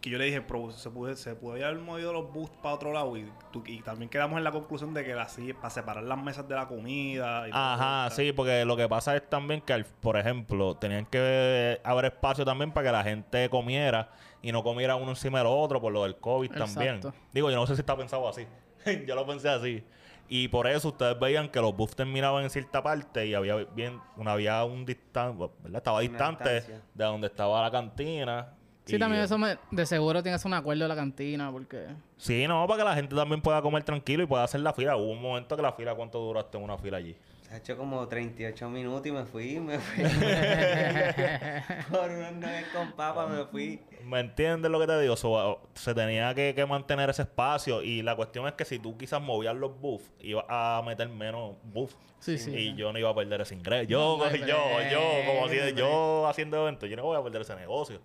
que 0.06 0.12
yo 0.12 0.18
le 0.18 0.26
dije, 0.26 0.42
"Pro, 0.42 0.72
se 0.72 0.90
puede, 0.90 1.16
se 1.16 1.36
puede 1.36 1.64
haber 1.66 1.80
movido 1.80 2.14
los 2.14 2.32
bus 2.32 2.50
para 2.62 2.76
otro 2.76 2.94
lado 2.94 3.18
y, 3.18 3.30
tú- 3.52 3.64
y 3.66 3.82
también 3.82 4.10
quedamos 4.10 4.38
en 4.38 4.44
la 4.44 4.52
conclusión 4.52 4.94
de 4.94 5.04
que 5.04 5.14
así 5.14 5.54
para 5.54 5.70
separar 5.70 6.04
las 6.04 6.18
mesas 6.18 6.48
de 6.48 6.56
la 6.56 6.68
comida. 6.68 7.48
Y 7.48 7.52
todo 7.52 7.60
Ajá, 7.60 8.10
sí, 8.12 8.32
porque 8.32 8.64
lo 8.66 8.78
que 8.78 8.88
pasa 8.88 9.16
es 9.16 9.30
también 9.30 9.62
que, 9.62 9.84
por 10.02 10.18
ejemplo, 10.18 10.76
tenían 10.78 11.06
que 11.06 11.80
haber 11.84 12.06
espacio 12.06 12.46
también 12.46 12.72
para 12.72 12.88
que 12.88 12.92
la 12.92 13.04
gente 13.04 13.50
comiera 13.50 14.10
y 14.42 14.52
no 14.52 14.64
comiera 14.64 14.96
uno 14.96 15.10
encima 15.12 15.40
del 15.40 15.48
otro 15.48 15.82
por 15.82 15.92
lo 15.92 16.04
del 16.04 16.16
COVID 16.18 16.52
también. 16.52 17.02
Digo, 17.34 17.50
yo 17.50 17.56
no 17.58 17.68
sé 17.68 17.76
si 17.76 17.82
está 17.82 17.98
pensado 17.98 18.28
así. 18.28 18.46
yo 19.08 19.16
lo 19.16 19.26
pensé 19.26 19.50
así. 19.50 19.84
Y 20.28 20.48
por 20.48 20.66
eso 20.66 20.88
ustedes 20.88 21.20
veían 21.20 21.50
que 21.50 21.62
los 21.62 21.76
buffs 21.76 21.96
terminaban 21.96 22.44
en 22.44 22.50
cierta 22.50 22.82
parte 22.82 23.28
y 23.28 23.36
había 23.36 23.56
bien, 23.58 24.00
una, 24.18 24.32
había 24.32 24.64
un 24.64 24.84
distante, 24.84 25.50
¿verdad? 25.62 25.78
Estaba 25.78 25.98
Una 26.00 26.08
distante 26.10 26.54
distancia. 26.56 26.82
de 26.96 27.04
donde 27.06 27.28
estaba 27.28 27.62
la 27.62 27.70
cantina. 27.70 28.55
Sí, 28.86 28.96
Y- 28.96 29.00
también 29.00 29.24
eso 29.24 29.38
me, 29.38 29.58
de 29.72 29.86
seguro 29.86 30.22
tienes 30.22 30.46
un 30.46 30.54
acuerdo 30.54 30.84
de 30.84 30.90
la 30.90 30.96
cantina, 30.96 31.52
porque. 31.52 31.88
Sí, 32.18 32.48
no, 32.48 32.66
para 32.68 32.80
que 32.80 32.86
la 32.90 32.96
gente 32.96 33.16
también 33.16 33.42
pueda 33.42 33.62
comer 33.62 33.84
tranquilo 33.84 34.24
y 34.24 34.26
pueda 34.28 34.44
hacer 34.44 34.62
la 34.62 34.74
fila. 34.74 34.96
Hubo 34.96 35.12
un 35.12 35.22
momento 35.22 35.56
que 35.56 35.62
la 35.62 35.74
fila, 35.74 35.96
¿cuánto 35.96 36.20
duraste 36.20 36.58
en 36.58 36.64
una 36.64 36.78
fila 36.78 36.98
allí? 36.98 37.16
Se 37.42 37.54
ha 37.54 37.58
hecho 37.58 37.78
como 37.78 38.08
38 38.08 38.70
minutos 38.70 39.06
y 39.06 39.12
me 39.12 39.24
fui, 39.26 39.60
me 39.60 39.78
fui. 39.80 40.04
Por 41.92 42.10
unos 42.10 42.32
nueve 42.34 42.66
con 42.74 42.92
papa 42.94 43.28
me 43.28 43.46
fui. 43.46 43.80
¿Me 44.04 44.20
entiendes 44.20 44.72
lo 44.72 44.80
que 44.80 44.88
te 44.88 45.00
digo? 45.00 45.16
So, 45.16 45.62
se 45.74 45.94
tenía 45.94 46.34
que, 46.34 46.54
que 46.56 46.66
mantener 46.66 47.10
ese 47.10 47.24
espacio 47.24 47.82
y 47.82 48.02
la 48.02 48.16
cuestión 48.16 48.48
es 48.48 48.54
que 48.54 48.66
si 48.66 48.80
tú 48.80 48.98
quizás 48.98 49.22
movías 49.22 49.56
los 49.56 49.80
buffs, 49.80 50.12
ibas 50.22 50.46
a 50.48 50.82
meter 50.86 51.10
menos 51.10 51.56
buffs. 51.64 51.98
Sí, 52.20 52.38
sí. 52.38 52.52
Y 52.52 52.76
yo 52.76 52.92
no 52.92 53.00
iba 53.00 53.10
a 53.10 53.16
perder 53.16 53.42
ese 53.42 53.56
ingreso. 53.56 53.84
Yo, 53.90 54.18
No, 54.18 54.36
yo, 54.36 54.46
yo, 54.46 55.00
como 55.28 55.48
hay 55.48 55.74
yo 55.76 56.28
haciendo 56.28 56.62
eventos, 56.62 56.90
yo 56.90 56.96
no 56.96 57.04
voy 57.04 57.18
a 57.18 57.24
perder 57.24 57.42
ese 57.42 57.56
negocio. 57.56 58.00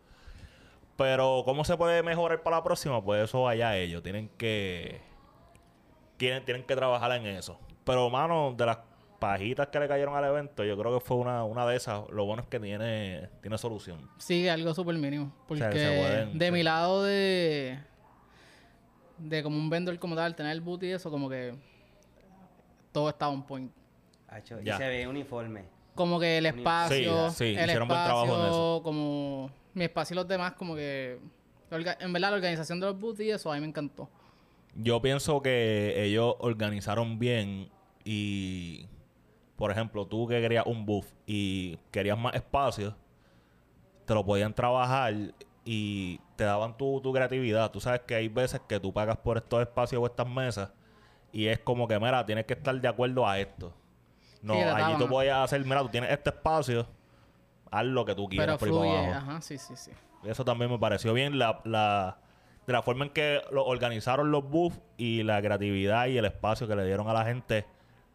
Pero, 1.00 1.40
¿cómo 1.46 1.64
se 1.64 1.78
puede 1.78 2.02
mejorar 2.02 2.42
para 2.42 2.58
la 2.58 2.62
próxima? 2.62 3.02
Pues 3.02 3.24
eso 3.24 3.48
allá 3.48 3.74
ellos. 3.74 4.02
Tienen 4.02 4.28
que. 4.36 5.00
Tienen, 6.18 6.44
tienen 6.44 6.62
que 6.64 6.76
trabajar 6.76 7.10
en 7.12 7.24
eso. 7.26 7.58
Pero, 7.84 8.10
mano, 8.10 8.52
de 8.54 8.66
las 8.66 8.80
pajitas 9.18 9.68
que 9.68 9.80
le 9.80 9.88
cayeron 9.88 10.14
al 10.14 10.24
evento, 10.26 10.62
yo 10.62 10.76
creo 10.76 10.98
que 10.98 11.00
fue 11.02 11.16
una, 11.16 11.42
una 11.44 11.66
de 11.66 11.76
esas. 11.76 12.06
Lo 12.10 12.26
bueno 12.26 12.42
es 12.42 12.48
que 12.48 12.60
tiene, 12.60 13.30
tiene 13.40 13.56
solución. 13.56 14.10
Sí, 14.18 14.46
algo 14.46 14.74
súper 14.74 14.94
mínimo. 14.96 15.32
Porque 15.48 15.62
sea, 15.62 15.72
se 15.72 15.98
pueden- 15.98 16.38
de 16.38 16.50
mi 16.50 16.62
lado 16.62 17.02
de... 17.04 17.78
De 19.16 19.42
como 19.42 19.56
un 19.56 19.70
vendor 19.70 19.98
como 19.98 20.14
tal, 20.16 20.34
tener 20.36 20.52
el 20.52 20.60
boot 20.60 20.82
y 20.82 20.90
eso, 20.92 21.10
como 21.10 21.30
que... 21.30 21.54
Todo 22.92 23.08
estaba 23.08 23.32
on 23.32 23.46
point. 23.46 23.72
Hacho, 24.28 24.60
y 24.60 24.64
Ya. 24.64 24.76
se 24.76 24.86
ve 24.86 25.08
uniforme. 25.08 25.64
Como 25.94 26.20
que 26.20 26.36
el 26.38 26.44
espacio, 26.46 27.30
Sí, 27.30 27.36
sí, 27.36 27.44
el 27.56 27.64
hicieron 27.64 27.88
buen 27.88 28.04
trabajo 28.04 28.24
en 28.26 28.30
espacio, 28.32 28.50
eso. 28.50 28.80
como 28.82 29.50
mi 29.74 29.84
espacio 29.84 30.14
y 30.14 30.16
los 30.16 30.28
demás, 30.28 30.54
como 30.54 30.74
que 30.74 31.18
en 31.70 32.12
verdad 32.12 32.30
la 32.30 32.36
organización 32.36 32.80
de 32.80 32.86
los 32.86 32.98
booths 32.98 33.20
y 33.20 33.30
eso 33.30 33.50
a 33.50 33.54
mí 33.54 33.60
me 33.60 33.68
encantó. 33.68 34.08
Yo 34.74 35.00
pienso 35.02 35.42
que 35.42 36.04
ellos 36.04 36.34
organizaron 36.38 37.18
bien 37.18 37.70
y, 38.04 38.86
por 39.56 39.70
ejemplo, 39.70 40.06
tú 40.06 40.26
que 40.26 40.40
querías 40.40 40.66
un 40.66 40.86
buff 40.86 41.06
y 41.26 41.76
querías 41.90 42.18
más 42.18 42.34
espacio, 42.34 42.96
te 44.04 44.14
lo 44.14 44.24
podían 44.24 44.54
trabajar 44.54 45.14
y 45.64 46.20
te 46.36 46.44
daban 46.44 46.76
tu, 46.76 47.00
tu 47.00 47.12
creatividad. 47.12 47.70
Tú 47.70 47.80
sabes 47.80 48.02
que 48.06 48.14
hay 48.14 48.28
veces 48.28 48.60
que 48.68 48.80
tú 48.80 48.92
pagas 48.92 49.16
por 49.18 49.36
estos 49.36 49.60
espacios 49.60 50.00
o 50.02 50.06
estas 50.06 50.28
mesas 50.28 50.70
y 51.32 51.46
es 51.46 51.58
como 51.60 51.86
que, 51.86 51.98
mira, 51.98 52.24
tienes 52.26 52.44
que 52.44 52.54
estar 52.54 52.78
de 52.80 52.88
acuerdo 52.88 53.26
a 53.26 53.38
esto. 53.38 53.72
No, 54.42 54.54
allí 54.54 54.96
tú 54.98 55.06
podías 55.08 55.38
hacer, 55.38 55.62
mira, 55.64 55.82
tú 55.82 55.88
tienes 55.88 56.10
este 56.10 56.30
espacio, 56.30 56.86
haz 57.70 57.84
lo 57.84 58.04
que 58.04 58.14
tú 58.14 58.28
quieras 58.28 58.58
Pero 58.58 58.58
por 58.58 58.68
fluye, 58.82 58.98
abajo. 58.98 59.30
ajá, 59.30 59.40
sí, 59.42 59.58
sí, 59.58 59.74
sí. 59.76 59.90
Eso 60.24 60.44
también 60.44 60.70
me 60.70 60.78
pareció 60.78 61.12
bien. 61.14 61.38
La, 61.38 61.60
la, 61.64 62.18
de 62.66 62.72
la 62.72 62.82
forma 62.82 63.06
en 63.06 63.10
que 63.10 63.40
lo 63.50 63.64
organizaron 63.64 64.30
los 64.30 64.48
buffs 64.48 64.80
y 64.96 65.22
la 65.22 65.40
creatividad 65.40 66.06
y 66.06 66.18
el 66.18 66.24
espacio 66.24 66.68
que 66.68 66.76
le 66.76 66.84
dieron 66.84 67.08
a 67.08 67.12
la 67.12 67.24
gente. 67.24 67.64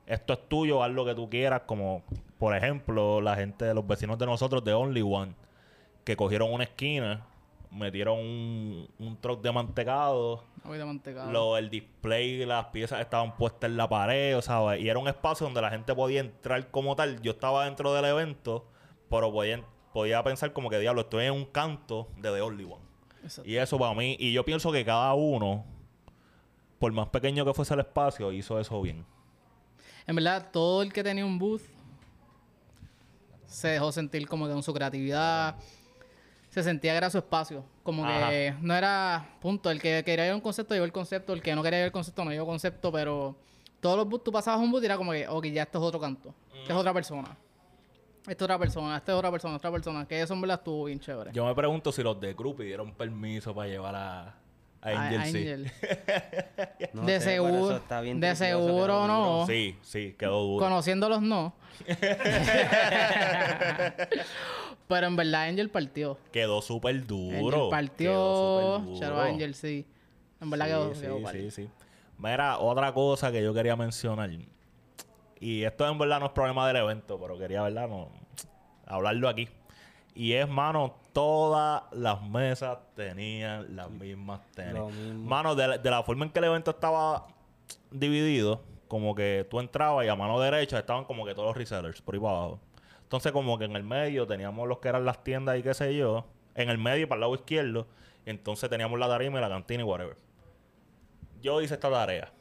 Esto 0.05 0.33
es 0.33 0.47
tuyo, 0.47 0.83
haz 0.83 0.91
lo 0.91 1.03
que 1.05 1.15
tú 1.15 1.29
quieras. 1.29 1.63
Como, 1.65 2.03
por 2.37 2.55
ejemplo, 2.55 3.21
la 3.21 3.35
gente 3.35 3.65
de 3.65 3.73
los 3.73 3.87
vecinos 3.87 4.19
de 4.19 4.25
nosotros 4.27 4.63
de 4.63 4.73
Only 4.73 5.01
One, 5.01 5.33
que 6.03 6.15
cogieron 6.15 6.53
una 6.53 6.65
esquina, 6.65 7.25
metieron 7.71 8.19
un, 8.19 8.87
un 8.99 9.17
truck 9.19 9.41
de 9.41 9.51
mantecado. 9.51 10.43
De 10.63 10.85
mantecado. 10.85 11.31
Lo, 11.31 11.57
el 11.57 11.71
display, 11.71 12.45
las 12.45 12.65
piezas 12.67 13.01
estaban 13.01 13.35
puestas 13.35 13.69
en 13.71 13.77
la 13.77 13.89
pared, 13.89 14.37
o 14.37 14.41
sea, 14.43 14.77
y 14.77 14.87
era 14.87 14.99
un 14.99 15.07
espacio 15.07 15.45
donde 15.45 15.61
la 15.61 15.71
gente 15.71 15.95
podía 15.95 16.19
entrar 16.19 16.69
como 16.69 16.95
tal. 16.95 17.19
Yo 17.23 17.31
estaba 17.31 17.65
dentro 17.65 17.91
del 17.95 18.05
evento, 18.05 18.67
pero 19.09 19.31
podía, 19.31 19.63
podía 19.93 20.23
pensar 20.23 20.53
como 20.53 20.69
que, 20.69 20.79
diablo, 20.79 21.01
estoy 21.01 21.25
en 21.25 21.33
un 21.33 21.45
canto 21.45 22.09
de 22.17 22.31
The 22.31 22.41
Only 22.41 22.63
One. 22.63 22.85
Exacto. 23.23 23.49
Y 23.49 23.57
eso 23.57 23.79
para 23.79 23.93
mí, 23.93 24.15
y 24.19 24.33
yo 24.33 24.45
pienso 24.45 24.71
que 24.71 24.85
cada 24.85 25.13
uno, 25.13 25.65
por 26.79 26.91
más 26.91 27.09
pequeño 27.09 27.45
que 27.45 27.53
fuese 27.53 27.73
el 27.73 27.81
espacio, 27.81 28.31
hizo 28.31 28.59
eso 28.59 28.81
bien. 28.81 29.05
En 30.07 30.15
verdad, 30.15 30.49
todo 30.51 30.81
el 30.83 30.93
que 30.93 31.03
tenía 31.03 31.25
un 31.25 31.39
booth 31.39 31.63
se 33.47 33.69
dejó 33.69 33.91
sentir 33.91 34.27
como 34.27 34.47
que 34.47 34.53
con 34.53 34.63
su 34.63 34.73
creatividad. 34.73 35.55
Se 36.49 36.63
sentía 36.63 36.93
que 36.93 36.97
era 36.97 37.09
su 37.09 37.17
espacio. 37.17 37.65
Como 37.83 38.05
que 38.05 38.53
no 38.61 38.75
era 38.75 39.37
punto. 39.41 39.69
El 39.71 39.81
que 39.81 40.03
quería 40.05 40.25
llevar 40.25 40.35
un 40.35 40.41
concepto, 40.41 40.73
llevó 40.73 40.85
el 40.85 40.91
concepto. 40.91 41.33
El 41.33 41.41
que 41.41 41.55
no 41.55 41.63
quería 41.63 41.79
llevar 41.79 41.87
el 41.87 41.91
concepto, 41.91 42.23
no 42.23 42.31
llevó 42.31 42.45
concepto. 42.45 42.91
Pero 42.91 43.35
todos 43.79 43.97
los 43.97 44.07
booths, 44.07 44.23
tú 44.23 44.31
pasabas 44.31 44.61
un 44.61 44.71
booth 44.71 44.83
y 44.83 44.85
era 44.85 44.97
como 44.97 45.11
que, 45.11 45.27
ok, 45.27 45.45
ya 45.47 45.63
esto 45.63 45.79
es 45.79 45.83
otro 45.83 45.99
canto. 45.99 46.33
Esta 46.53 46.73
es 46.73 46.79
otra 46.79 46.93
persona. 46.93 47.37
Esta 48.27 48.31
es 48.31 48.41
otra 48.41 48.57
persona, 48.57 48.97
esta 48.97 49.11
es 49.11 49.17
otra 49.17 49.31
persona, 49.31 49.55
otra 49.57 49.71
persona. 49.71 50.07
Que 50.07 50.21
eso 50.21 50.33
en 50.33 50.41
verdad 50.41 50.57
estuvo 50.57 50.85
bien 50.85 50.99
chévere. 50.99 51.31
Yo 51.33 51.45
me 51.45 51.53
pregunto 51.53 51.91
si 51.91 52.01
los 52.01 52.19
de 52.19 52.33
Group 52.33 52.57
pidieron 52.57 52.91
permiso 52.93 53.53
para 53.53 53.67
llevar 53.67 53.95
a, 53.95 54.21
a 54.81 54.89
Angel, 54.89 55.21
A- 55.21 55.25
sí. 55.25 55.37
Angel. 55.37 55.71
No 56.93 57.01
de 57.03 57.19
sé, 57.19 57.25
seguro, 57.31 57.75
está 57.77 58.01
bien 58.01 58.19
de 58.19 58.35
seguro 58.35 59.05
no. 59.07 59.23
duro. 59.41 59.45
Sí, 59.47 59.77
sí, 59.81 60.15
quedó 60.17 60.41
duro. 60.43 60.63
Conociéndolos 60.65 61.21
no. 61.21 61.53
Pero 64.87 65.07
en 65.07 65.15
verdad 65.15 65.43
Angel 65.49 65.69
partió. 65.69 66.17
Quedó 66.31 66.61
súper 66.61 67.05
duro. 67.05 67.35
Angel 67.37 67.69
partió. 67.69 68.81
Quedó. 68.99 69.21
Angel, 69.21 69.53
sí. 69.55 69.85
En 70.41 70.49
verdad 70.49 70.65
Sí, 70.65 70.71
quedó, 70.71 70.95
sí, 70.95 71.01
quedó 71.01 71.31
sí, 71.31 71.51
sí. 71.51 71.69
Mira, 72.17 72.59
otra 72.59 72.93
cosa 72.93 73.31
que 73.31 73.43
yo 73.43 73.53
quería 73.53 73.75
mencionar. 73.75 74.29
Y 75.39 75.63
esto 75.63 75.87
en 75.87 75.97
verdad 75.97 76.19
no 76.19 76.27
es 76.27 76.31
problema 76.31 76.67
del 76.67 76.77
evento, 76.77 77.19
pero 77.19 77.37
quería, 77.37 77.61
¿verdad? 77.61 77.87
No, 77.89 78.09
hablarlo 78.85 79.27
aquí. 79.29 79.47
Y 80.13 80.31
es, 80.33 80.47
mano, 80.47 80.95
todas 81.11 81.83
las 81.91 82.21
mesas 82.21 82.77
tenían 82.95 83.75
las 83.75 83.89
mismas 83.89 84.39
tenis. 84.55 84.73
Mano, 85.25 85.55
de, 85.55 85.67
la- 85.67 85.77
de 85.77 85.89
la 85.91 86.03
forma 86.03 86.25
en 86.25 86.31
que 86.31 86.39
el 86.39 86.45
evento 86.45 86.71
estaba 86.71 87.27
dividido, 87.91 88.61
como 88.87 89.13
que 89.13 89.45
tú 89.49 89.59
entrabas 89.59 90.05
y 90.05 90.09
a 90.09 90.15
mano 90.15 90.39
derecha 90.39 90.79
estaban 90.79 91.03
como 91.05 91.25
que 91.25 91.33
todos 91.33 91.47
los 91.49 91.57
resellers 91.57 92.01
por 92.01 92.15
ahí 92.15 92.21
para 92.21 92.33
abajo. 92.37 92.59
Entonces, 93.03 93.31
como 93.33 93.57
que 93.57 93.65
en 93.65 93.75
el 93.75 93.83
medio 93.83 94.25
teníamos 94.25 94.67
los 94.69 94.79
que 94.79 94.87
eran 94.87 95.03
las 95.05 95.23
tiendas 95.23 95.57
y 95.59 95.63
qué 95.63 95.73
sé 95.73 95.95
yo. 95.95 96.25
En 96.55 96.69
el 96.69 96.77
medio, 96.77 97.07
para 97.09 97.17
el 97.17 97.21
lado 97.21 97.35
izquierdo, 97.35 97.85
entonces 98.25 98.69
teníamos 98.69 98.97
la 98.99 99.07
tarima 99.09 99.37
y 99.37 99.41
la 99.41 99.49
cantina 99.49 99.81
y 99.83 99.85
whatever. 99.85 100.15
Yo 101.41 101.61
hice 101.61 101.73
esta 101.73 101.89
tarea. 101.91 102.31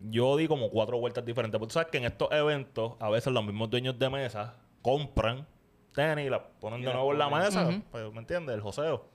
Yo 0.00 0.36
di 0.36 0.46
como 0.46 0.70
cuatro 0.70 0.98
vueltas 0.98 1.24
diferentes. 1.24 1.58
Porque 1.58 1.70
tú 1.70 1.74
sabes 1.74 1.88
que 1.90 1.98
en 1.98 2.04
estos 2.04 2.30
eventos, 2.30 2.94
a 3.00 3.10
veces 3.10 3.32
los 3.32 3.44
mismos 3.44 3.68
dueños 3.70 3.98
de 3.98 4.08
mesa 4.10 4.54
compran 4.82 5.46
tenis 5.94 6.26
y 6.26 6.30
las 6.30 6.42
ponen 6.60 6.80
Y 6.82 6.84
de 6.84 6.92
nuevo 6.92 7.12
en 7.12 7.18
la 7.18 7.28
mesa. 7.28 7.68
Pues, 7.90 8.12
¿Me 8.12 8.20
entiendes? 8.20 8.54
El 8.54 8.60
joseo. 8.60 9.06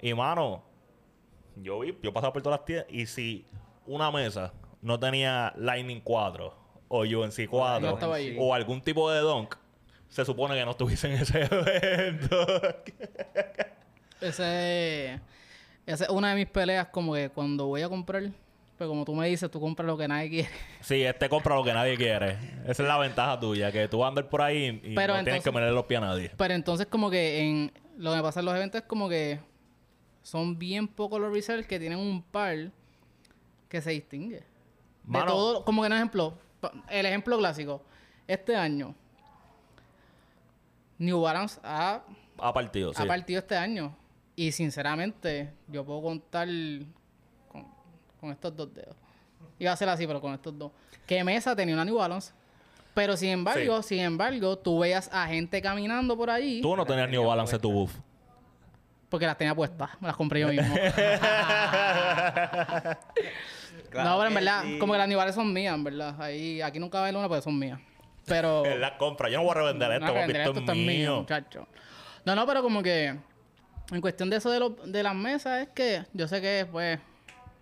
Y 0.00 0.14
mano, 0.14 0.62
yo 1.56 1.80
vi, 1.80 1.96
yo 2.02 2.12
pasaba 2.12 2.32
por 2.32 2.40
todas 2.42 2.60
las 2.60 2.64
tiendas 2.64 2.86
y 2.90 3.04
si 3.06 3.44
una 3.86 4.10
mesa 4.10 4.54
no 4.80 4.98
tenía 4.98 5.52
Lightning 5.56 6.00
4 6.00 6.54
o 6.88 7.00
UNC 7.02 7.46
4 7.48 7.86
No 7.86 7.94
estaba 7.94 8.14
ahí. 8.16 8.34
o 8.40 8.54
algún 8.54 8.80
tipo 8.80 9.10
de 9.10 9.20
donk, 9.20 9.54
se 10.08 10.24
supone 10.24 10.54
que 10.54 10.64
no 10.64 10.70
estuviese 10.70 11.08
en 11.14 11.20
ese 11.20 11.42
evento. 11.50 12.46
Ese, 14.20 15.20
esa 15.86 16.04
es 16.04 16.10
una 16.10 16.30
de 16.30 16.34
mis 16.36 16.46
peleas, 16.46 16.88
como 16.88 17.14
que 17.14 17.30
cuando 17.30 17.66
voy 17.66 17.82
a 17.82 17.88
comprar, 17.88 18.30
pues 18.80 18.88
como 18.88 19.04
tú 19.04 19.14
me 19.14 19.28
dices, 19.28 19.50
tú 19.50 19.60
compras 19.60 19.86
lo 19.86 19.98
que 19.98 20.08
nadie 20.08 20.30
quiere. 20.30 20.48
sí, 20.80 21.02
este 21.02 21.28
compra 21.28 21.54
lo 21.54 21.62
que 21.62 21.74
nadie 21.74 21.98
quiere. 21.98 22.38
Esa 22.66 22.82
es 22.82 22.88
la 22.88 22.96
ventaja 22.96 23.38
tuya, 23.38 23.70
que 23.70 23.88
tú 23.88 23.98
vas 23.98 24.06
a 24.06 24.08
andar 24.08 24.26
por 24.30 24.40
ahí 24.40 24.80
y 24.82 24.94
Pero 24.94 25.18
no 25.18 25.22
tienes 25.22 25.44
que 25.44 25.50
meterle 25.50 25.74
los 25.74 25.84
pies 25.84 26.00
a 26.00 26.06
nadie. 26.06 26.30
Pero 26.34 26.54
entonces 26.54 26.86
como 26.86 27.10
que 27.10 27.40
en 27.40 27.72
lo 27.98 28.14
que 28.14 28.22
pasa 28.22 28.40
en 28.40 28.46
los 28.46 28.56
eventos 28.56 28.80
es 28.80 28.86
como 28.86 29.06
que 29.10 29.38
son 30.22 30.58
bien 30.58 30.88
pocos 30.88 31.20
los 31.20 31.30
resellers 31.30 31.66
que 31.66 31.78
tienen 31.78 31.98
un 31.98 32.22
par 32.22 32.70
que 33.68 33.82
se 33.82 33.90
distingue. 33.90 34.44
Mano. 35.04 35.26
De 35.26 35.30
todo, 35.30 35.64
como 35.66 35.82
que 35.82 35.88
un 35.88 35.92
ejemplo, 35.92 36.38
el 36.88 37.04
ejemplo 37.04 37.36
clásico, 37.36 37.82
este 38.26 38.56
año 38.56 38.94
New 40.96 41.20
Balance 41.20 41.60
ha, 41.62 42.02
A 42.38 42.52
partido, 42.54 42.94
sí. 42.94 43.02
ha 43.02 43.06
partido 43.06 43.40
este 43.40 43.58
año 43.58 43.94
y 44.36 44.52
sinceramente 44.52 45.52
yo 45.68 45.84
puedo 45.84 46.00
contar 46.00 46.48
con, 46.48 46.99
con 48.20 48.30
estos 48.30 48.54
dos 48.54 48.72
dedos. 48.74 48.94
Iba 49.58 49.72
a 49.72 49.76
ser 49.76 49.88
así, 49.88 50.06
pero 50.06 50.20
con 50.20 50.32
estos 50.34 50.56
dos. 50.58 50.70
Que 51.06 51.22
Mesa 51.24 51.54
tenía 51.56 51.74
una 51.74 51.84
New 51.84 51.96
Balance. 51.96 52.32
Pero 52.94 53.16
sin 53.16 53.30
embargo, 53.30 53.82
sin 53.82 54.00
embargo, 54.00 54.58
tú 54.58 54.80
veías 54.80 55.08
a 55.12 55.26
gente 55.28 55.62
caminando 55.62 56.16
por 56.16 56.28
allí. 56.30 56.60
Tú 56.60 56.74
no 56.76 56.84
tenías 56.84 57.08
New 57.08 57.24
Balance 57.24 57.54
en 57.56 57.62
tu 57.62 57.70
buff. 57.72 57.94
Porque 59.08 59.26
las 59.26 59.36
tenía 59.36 59.54
puestas, 59.54 59.90
me 60.00 60.06
las 60.08 60.16
compré 60.16 60.40
yo 60.40 60.48
mismo. 60.48 60.74
Claro 63.90 64.10
no, 64.10 64.16
pero 64.18 64.28
en 64.28 64.34
verdad, 64.34 64.62
sí. 64.64 64.78
como 64.78 64.92
que 64.92 64.98
las 64.98 65.08
New 65.08 65.18
Balance 65.18 65.36
son 65.40 65.52
mías, 65.52 65.74
en 65.74 65.84
verdad. 65.84 66.20
Ahí, 66.20 66.60
aquí 66.62 66.78
nunca 66.78 66.98
va 66.98 67.04
a 67.04 67.08
haber 67.08 67.16
una, 67.18 67.28
pero 67.28 67.42
son 67.42 67.58
mías. 67.58 67.80
Pero. 68.26 68.64
Él 68.64 68.80
las 68.80 68.92
compra. 68.92 69.28
Yo 69.28 69.38
no 69.38 69.44
voy 69.44 69.52
a 69.52 69.54
revender 69.54 69.90
esto, 69.92 70.06
No, 70.06 70.16
esto, 70.18 70.58
esto 70.60 70.72
es 70.72 70.78
mío, 70.78 70.86
mío. 70.86 71.16
muchacho. 71.20 71.66
No, 72.24 72.34
no, 72.34 72.46
pero 72.46 72.62
como 72.62 72.82
que 72.82 73.16
en 73.92 74.00
cuestión 74.00 74.30
de 74.30 74.36
eso 74.36 74.50
de, 74.50 74.60
los- 74.60 74.92
de 74.92 75.02
las 75.02 75.14
mesas 75.14 75.62
es 75.62 75.68
que 75.70 76.04
yo 76.12 76.28
sé 76.28 76.40
que 76.40 76.66
pues 76.70 76.98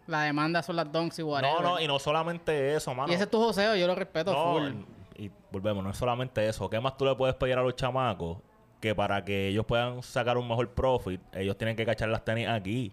la 0.09 0.23
demanda 0.23 0.63
son 0.63 0.75
las 0.77 0.91
donks 0.91 1.19
y 1.21 1.23
whatever. 1.23 1.63
No, 1.63 1.71
no, 1.75 1.81
y 1.81 1.87
no 1.87 1.99
solamente 2.01 2.75
eso, 2.75 2.93
mano. 2.95 3.13
Y 3.13 3.15
ese 3.15 3.25
es 3.25 3.31
tu 3.31 3.39
joseo, 3.39 3.77
yo 3.77 3.87
lo 3.87 3.95
respeto 3.95 4.33
No, 4.33 4.53
full. 4.55 4.73
y 5.17 5.31
volvemos, 5.53 5.85
no 5.85 5.91
es 5.91 5.97
solamente 5.97 6.49
eso. 6.49 6.69
¿Qué 6.69 6.81
más 6.81 6.97
tú 6.97 7.05
le 7.05 7.15
puedes 7.15 7.37
pedir 7.37 7.57
a 7.59 7.63
los 7.63 7.77
chamacos? 7.77 8.39
Que 8.81 8.95
para 8.95 9.25
que 9.25 9.49
ellos 9.49 9.65
puedan 9.67 10.03
sacar 10.03 10.39
un 10.39 10.49
mejor 10.49 10.71
profit, 10.71 11.21
ellos 11.35 11.57
tienen 11.59 11.77
que 11.77 11.85
cachar 11.87 12.09
las 12.09 12.25
tenis 12.25 12.49
aquí. 12.49 12.93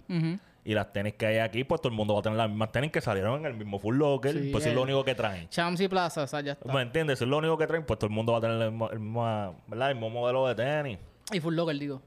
Y 0.67 0.73
las 0.73 0.91
tenis 0.91 1.13
que 1.13 1.27
hay 1.27 1.37
aquí, 1.37 1.63
pues 1.63 1.79
todo 1.79 1.89
el 1.91 1.95
mundo 1.95 2.15
va 2.15 2.21
a 2.21 2.23
tener 2.23 2.39
las 2.39 2.49
mismas 2.49 2.71
tenis 2.71 2.91
que 2.91 2.99
salieron 2.99 3.39
en 3.41 3.45
el 3.45 3.53
mismo 3.53 3.77
Full 3.77 3.97
Locker. 3.97 4.33
Sí, 4.33 4.49
pues 4.51 4.65
es 4.65 4.73
lo 4.73 4.81
único 4.81 5.03
que 5.05 5.13
traen. 5.13 5.47
Champs 5.47 5.79
y 5.79 5.87
Plaza, 5.87 6.23
o 6.23 6.27
sea, 6.27 6.41
ya 6.41 6.53
está. 6.53 6.73
¿Me 6.73 6.81
entiendes? 6.81 7.21
Es 7.21 7.27
lo 7.27 7.37
único 7.37 7.55
que 7.55 7.67
traen, 7.67 7.85
pues 7.85 7.99
todo 7.99 8.07
el 8.07 8.13
mundo 8.15 8.31
va 8.31 8.39
a 8.39 8.41
tener 8.41 8.59
el 8.59 8.71
mismo, 8.71 8.89
el 8.89 8.99
mismo- 8.99 9.55
¿verdad? 9.67 9.89
el 9.91 9.95
mismo 9.95 10.09
modelo 10.09 10.47
de 10.47 10.55
tenis. 10.55 10.97
Y 11.31 11.39
Full 11.39 11.53
Locker, 11.55 11.77
digo. 11.77 12.01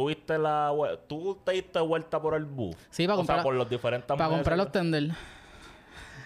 ¿Tú, 0.00 0.06
viste 0.08 0.38
la, 0.38 0.72
¿Tú 1.06 1.38
te 1.44 1.52
diste 1.52 1.78
vuelta 1.80 2.20
por 2.22 2.34
el 2.34 2.44
bus? 2.44 2.74
Sí, 2.90 3.06
para 3.06 3.18
O 3.18 3.24
sea, 3.24 3.42
por 3.42 3.54
los 3.54 3.68
diferentes 3.68 4.06
Para 4.06 4.28
comprar 4.28 4.56
los 4.56 4.72
tender. 4.72 5.08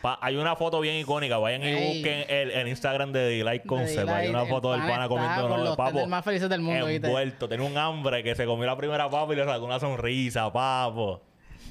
Pa- 0.00 0.18
hay 0.20 0.36
una 0.36 0.54
foto 0.54 0.80
bien 0.80 0.96
icónica. 0.96 1.38
Vayan 1.38 1.62
y 1.62 1.66
Ey. 1.66 1.94
busquen 1.94 2.24
el, 2.28 2.50
el 2.50 2.68
Instagram 2.68 3.10
de 3.12 3.20
Delight 3.20 3.64
Concept. 3.66 4.08
Hay 4.08 4.28
una 4.28 4.44
foto 4.44 4.72
del 4.72 4.82
pana 4.82 5.08
comiendo 5.08 5.48
con 5.48 5.64
los 5.64 5.76
papo. 5.76 5.88
tenders 5.90 6.08
más 6.08 6.24
felices 6.24 6.48
del 6.48 6.60
mundo. 6.60 6.88
Envuelto. 6.88 7.48
Tenía 7.48 7.66
un 7.66 7.76
hambre 7.78 8.22
que 8.22 8.34
se 8.34 8.44
comió 8.46 8.66
la 8.66 8.76
primera 8.76 9.08
papa 9.10 9.32
y 9.32 9.36
le 9.36 9.44
sacó 9.44 9.64
una 9.64 9.80
sonrisa, 9.80 10.52
papo. 10.52 11.22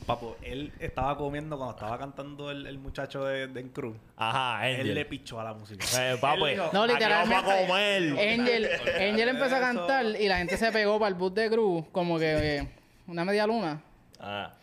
Papo, 0.06 0.36
él 0.42 0.72
estaba 0.80 1.18
comiendo 1.18 1.58
cuando 1.58 1.76
estaba 1.76 1.98
cantando 1.98 2.52
el, 2.52 2.66
el 2.68 2.78
muchacho 2.78 3.24
de, 3.26 3.48
de 3.48 3.72
Cruz. 3.72 3.96
Ajá, 4.18 4.68
Él 4.68 4.82
Angel. 4.82 4.96
le 4.96 5.06
pichó 5.06 5.40
a 5.40 5.44
la 5.46 5.54
música. 5.54 5.86
Eh, 6.00 6.18
papo, 6.20 6.46
Él 6.48 6.56
dijo, 6.56 6.70
No, 6.74 6.84
aquí 6.84 6.94
literalmente. 6.94 7.36
vamos 7.46 7.52
a 7.52 7.68
comer. 7.68 8.04
Angel, 8.40 8.70
Angel 9.12 9.30
empezó 9.30 9.56
a 9.56 9.60
cantar 9.60 10.06
y 10.06 10.28
la 10.28 10.38
gente 10.40 10.58
se 10.58 10.72
pegó 10.72 11.00
para 11.00 11.10
el 11.10 11.16
bus 11.16 11.34
de 11.34 11.50
Cruz, 11.50 11.86
como 11.92 12.20
que 12.20 12.58
eh, 12.58 12.68
una 13.08 13.24
media 13.26 13.48
luna. 13.48 13.82
Ah, 14.20 14.54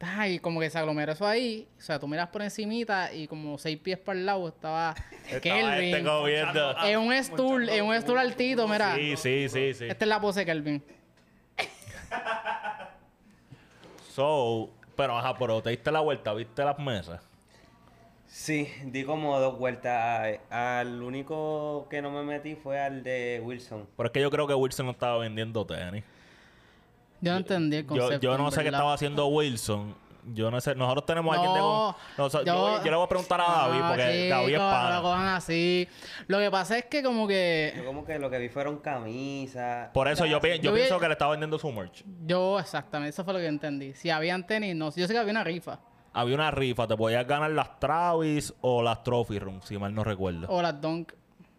Ay, 0.00 0.38
como 0.38 0.60
que 0.60 0.70
se 0.70 0.78
aglomeró 0.78 1.10
eso 1.12 1.26
ahí. 1.26 1.66
O 1.76 1.80
sea, 1.80 1.98
tú 1.98 2.06
miras 2.06 2.28
por 2.28 2.40
encimita 2.42 3.12
y 3.12 3.26
como 3.26 3.58
seis 3.58 3.78
pies 3.78 3.98
para 3.98 4.16
el 4.18 4.26
lado 4.26 4.46
estaba 4.46 4.94
estaba 5.26 5.40
Kelvin. 5.40 5.94
este 5.94 6.04
comiendo. 6.08 6.76
en 6.84 6.98
un 7.00 7.24
stool, 7.24 7.68
en 7.68 7.84
un 7.84 8.00
stool 8.00 8.18
altito, 8.18 8.68
mira. 8.68 8.94
Sí, 8.94 9.16
sí, 9.16 9.48
sí, 9.48 9.74
sí. 9.74 9.84
Esta 9.88 10.04
es 10.04 10.08
la 10.08 10.20
pose 10.20 10.40
de 10.40 10.46
Kelvin. 10.46 10.84
So, 14.14 14.70
pero 14.98 15.16
ajá, 15.16 15.38
pero 15.38 15.62
te 15.62 15.70
diste 15.70 15.92
la 15.92 16.00
vuelta, 16.00 16.34
viste 16.34 16.64
las 16.64 16.76
mesas. 16.80 17.20
Sí, 18.26 18.68
di 18.84 19.04
como 19.04 19.38
dos 19.38 19.56
vueltas. 19.56 20.40
Al 20.50 21.00
único 21.02 21.86
que 21.88 22.02
no 22.02 22.10
me 22.10 22.24
metí 22.24 22.56
fue 22.56 22.80
al 22.80 23.04
de 23.04 23.40
Wilson. 23.44 23.86
Pero 23.96 24.06
es 24.08 24.12
que 24.12 24.20
yo 24.20 24.28
creo 24.30 24.46
que 24.48 24.54
Wilson 24.54 24.86
no 24.86 24.92
estaba 24.92 25.18
vendiendo 25.18 25.64
tenis. 25.64 26.02
Yo 27.20 27.30
no 27.32 27.38
entendí 27.38 27.76
el 27.76 27.82
Yo, 27.84 27.88
concepto. 27.88 28.20
yo 28.20 28.36
no 28.36 28.46
en 28.46 28.52
sé 28.52 28.62
qué 28.62 28.68
estaba 28.68 28.92
haciendo 28.92 29.26
Wilson. 29.28 29.94
Yo 30.34 30.50
no 30.50 30.60
sé. 30.60 30.74
Nosotros 30.74 31.06
tenemos 31.06 31.32
a 31.34 31.38
alguien 31.40 31.54
de... 31.54 31.60
No, 31.60 31.96
yo, 32.16 32.28
yo- 32.44 32.84
yo 32.84 32.90
le 32.90 32.96
voy 32.96 33.04
a 33.04 33.08
preguntar 33.08 33.40
a 33.40 33.44
David 33.44 33.80
No, 33.80 33.88
porque 33.88 34.02
David 34.28 34.44
es 34.46 34.50
chico, 34.52 34.62
no 34.64 34.70
pana. 34.70 34.96
lo 34.96 35.02
cojan 35.02 35.26
así. 35.28 35.88
Lo 36.26 36.38
que 36.38 36.50
pasa 36.50 36.78
es 36.78 36.84
que 36.86 37.02
como 37.02 37.22
Yo 37.22 37.28
que... 37.28 37.82
como 37.86 38.04
que 38.04 38.18
lo 38.18 38.30
que 38.30 38.38
vi 38.38 38.48
fueron 38.48 38.78
camisas. 38.78 39.90
Por 39.92 40.08
eso 40.08 40.26
yo, 40.26 40.40
pi- 40.40 40.56
yo 40.56 40.62
Yo 40.62 40.72
vi- 40.72 40.78
pienso 40.80 40.98
que 40.98 41.06
le 41.06 41.12
estaba 41.12 41.30
vendiendo 41.32 41.58
su 41.58 41.70
merch. 41.72 42.04
Yo, 42.26 42.58
exactamente, 42.58 43.10
eso 43.10 43.24
fue 43.24 43.32
lo 43.32 43.38
que 43.38 43.46
entendí. 43.46 43.94
Si 43.94 44.10
habían 44.10 44.46
tenis, 44.46 44.74
no. 44.76 44.86
Yo 44.94 45.06
sé 45.06 45.12
que 45.12 45.18
había 45.18 45.30
una 45.32 45.44
rifa. 45.44 45.78
Había 46.12 46.34
una 46.34 46.50
rifa, 46.50 46.86
te 46.86 46.96
podías 46.96 47.26
ganar 47.26 47.50
las 47.50 47.78
Travis 47.78 48.52
o 48.60 48.82
las 48.82 49.02
Trophy 49.04 49.38
Room, 49.38 49.60
si 49.62 49.78
mal 49.78 49.94
no 49.94 50.02
recuerdo. 50.04 50.46
O 50.48 50.60
las 50.62 50.80
Dunk, 50.80 51.12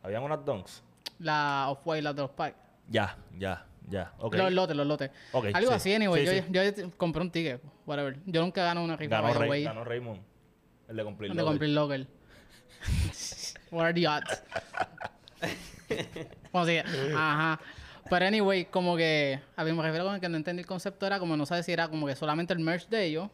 Habían 0.03 0.23
unas 0.23 0.43
Dunks. 0.43 0.83
la 1.19 1.65
Off-White, 1.69 2.01
las 2.01 2.15
de 2.15 2.21
los 2.23 2.31
packs. 2.31 2.57
Ya, 2.87 3.15
ya, 3.37 3.65
ya. 3.89 4.13
Ok. 4.19 4.35
Los 4.35 4.51
lotes, 4.53 4.75
los 4.77 4.87
lotes. 4.87 5.11
Algo 5.33 5.69
sí. 5.69 5.73
así, 5.75 5.93
anyway. 5.93 6.25
Sí, 6.27 6.43
yo, 6.49 6.63
yo 6.63 6.91
compré 6.97 7.21
un 7.21 7.31
ticket, 7.31 7.61
whatever. 7.85 8.17
Yo 8.25 8.41
nunca 8.41 8.63
gano 8.63 8.83
una 8.83 8.95
rifa, 8.95 9.21
ganó, 9.21 9.33
Ray- 9.39 9.63
ganó 9.63 9.83
Raymond. 9.83 10.21
El 10.87 10.95
de 10.97 11.03
cumplir 11.03 11.33
De 11.33 11.43
cumplir 11.43 11.69
local. 11.71 12.07
What 13.71 13.85
are 13.85 13.93
the 13.93 14.07
odds? 14.07 14.43
Ajá. 17.15 17.59
Pero 18.09 18.25
anyway, 18.25 18.65
como 18.65 18.97
que 18.97 19.39
a 19.55 19.63
mí 19.63 19.71
me 19.71 19.83
refiero 19.83 20.05
con 20.05 20.15
el 20.15 20.21
que 20.21 20.29
no 20.29 20.37
entendí 20.37 20.61
el 20.61 20.65
concepto 20.65 21.05
era 21.05 21.19
como 21.19 21.37
no 21.37 21.45
sabes 21.45 21.65
si 21.65 21.71
era 21.71 21.87
como 21.89 22.07
que 22.07 22.15
solamente 22.15 22.53
el 22.53 22.59
merch 22.59 22.87
de 22.89 23.05
ellos 23.05 23.29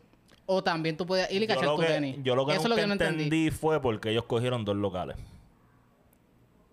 o 0.46 0.64
también 0.64 0.98
tú 0.98 1.06
podías 1.06 1.32
ir 1.32 1.42
y 1.44 1.48
Yo 1.48 1.56
cachar 1.56 1.70
tu 1.76 1.82
que, 1.82 1.88
tenis. 1.88 2.18
yo 2.24 2.36
lo 2.36 2.46
que 2.46 2.54
Eso 2.54 2.64
nunca 2.64 2.70
lo 2.70 2.76
que 2.82 2.88
no 2.88 2.94
entendí, 2.94 3.24
entendí. 3.24 3.52
fue 3.52 3.82
porque 3.82 4.10
ellos 4.12 4.26
cogieron 4.26 4.66
dos 4.66 4.76
locales. 4.76 5.16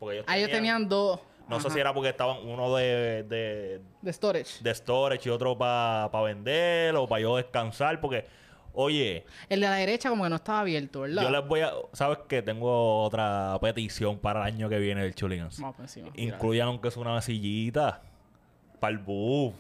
Porque 0.00 0.16
ellos 0.16 0.26
Ah, 0.28 0.36
ellos 0.36 0.50
tenían 0.50 0.88
dos 0.88 1.20
No 1.48 1.61
sé 1.61 1.70
si 1.70 1.78
era 1.78 1.92
porque 1.92 2.09
estaban 2.11 2.38
uno 2.46 2.74
de, 2.76 3.24
de, 3.24 3.81
de 4.00 4.12
storage. 4.12 4.62
de 4.62 4.74
storage 4.74 5.28
y 5.28 5.33
otro 5.33 5.57
para 5.57 6.09
vender 6.22 6.94
o 6.96 7.07
para 7.07 7.20
yo 7.22 7.37
descansar. 7.37 8.00
Porque, 8.00 8.26
oye, 8.72 9.24
El 9.48 9.61
de 9.61 9.66
la 9.68 9.76
derecha 9.76 10.09
como 10.09 10.24
que 10.24 10.31
no 10.31 10.37
estaba 10.37 10.61
abierto, 10.61 11.02
¿verdad? 11.02 11.22
yo 11.22 11.31
les 11.31 11.46
voy 11.46 11.61
a... 11.61 11.72
¿Sabes 11.92 12.18
qué? 12.28 12.42
Tengo 12.42 13.02
otra 13.02 13.59
petición 13.61 14.18
para 14.18 14.40
el 14.40 14.55
año 14.55 14.68
que 14.68 14.78
viene 14.78 15.02
del 15.02 15.14
Chuligans. 15.14 15.61
Vamos 15.61 15.76
por 15.76 15.85
encima. 15.85 16.09
Incluyan 16.14 16.68
aunque 16.68 16.90
sea 16.90 17.02
una 17.02 17.20
sillita 17.20 18.00
para 18.81 18.92
el 18.92 18.98
buff. 18.98 19.55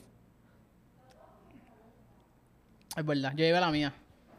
Es 2.96 3.04
verdad, 3.06 3.30
yo 3.32 3.44
llevé 3.44 3.60
la 3.60 3.70
mía. 3.70 3.92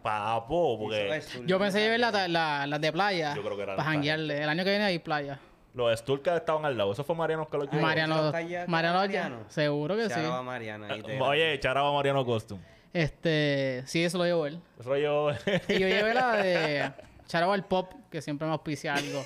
Papo, 0.03 0.77
porque 0.77 1.15
es 1.15 1.41
Yo 1.45 1.57
pensé 1.57 1.79
llevar 1.79 1.99
las 2.13 2.29
la, 2.29 2.67
las 2.67 2.81
de 2.81 2.91
playa 2.91 3.33
Yo 3.35 3.41
creo 3.41 3.55
que 3.55 3.63
eran 3.63 3.77
para 3.77 3.89
janguearle. 3.89 4.43
El 4.43 4.49
año 4.49 4.63
que 4.63 4.69
viene 4.69 4.85
hay 4.85 4.99
playa. 4.99 5.39
Los 5.73 5.99
Sturkas 5.99 6.37
estaban 6.39 6.65
al 6.65 6.77
lado. 6.77 6.91
Eso 6.91 7.03
fue 7.03 7.15
Mariano 7.15 7.47
que 7.49 7.57
lo 7.57 7.63
llevó. 7.65 7.81
Mariano, 7.81 8.31
Mariano, 8.67 8.97
Mariano? 8.99 9.37
seguro 9.49 9.95
que 9.95 10.03
sí. 10.09 10.15
Shout 10.15 10.25
out 10.25 10.33
a 10.35 10.41
Mariana. 10.43 10.87
ahí 10.89 11.01
te- 11.01 11.17
Eh, 11.17 11.21
Oye, 11.21 11.59
charaba 11.59 11.91
Mariano 11.93 12.23
Costum. 12.25 12.59
Este, 12.93 13.81
sí, 13.87 14.03
eso 14.03 14.17
lo 14.19 14.25
llevó 14.25 14.45
él. 14.45 14.59
Eso 14.79 14.89
lo 14.89 14.97
llevó... 14.97 15.31
Y 15.31 15.79
yo 15.79 15.87
llevé 15.87 16.13
la 16.13 16.35
de 16.37 16.91
Charaba 17.27 17.55
el 17.55 17.63
Pop, 17.63 17.91
que 18.11 18.21
siempre 18.21 18.45
me 18.45 18.53
auspicia 18.53 18.93
algo. 18.93 19.23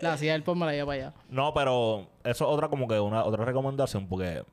la 0.00 0.12
hacía 0.12 0.32
del 0.32 0.42
Pop 0.44 0.56
me 0.56 0.66
la 0.66 0.72
llevé 0.72 0.86
para 0.86 0.98
allá. 1.08 1.14
No, 1.28 1.52
pero 1.54 2.06
eso 2.22 2.44
es 2.44 2.50
otra 2.50 2.68
como 2.68 2.86
que 2.86 3.00
una 3.00 3.24
otra 3.24 3.44
recomendación 3.44 4.06
porque 4.06 4.44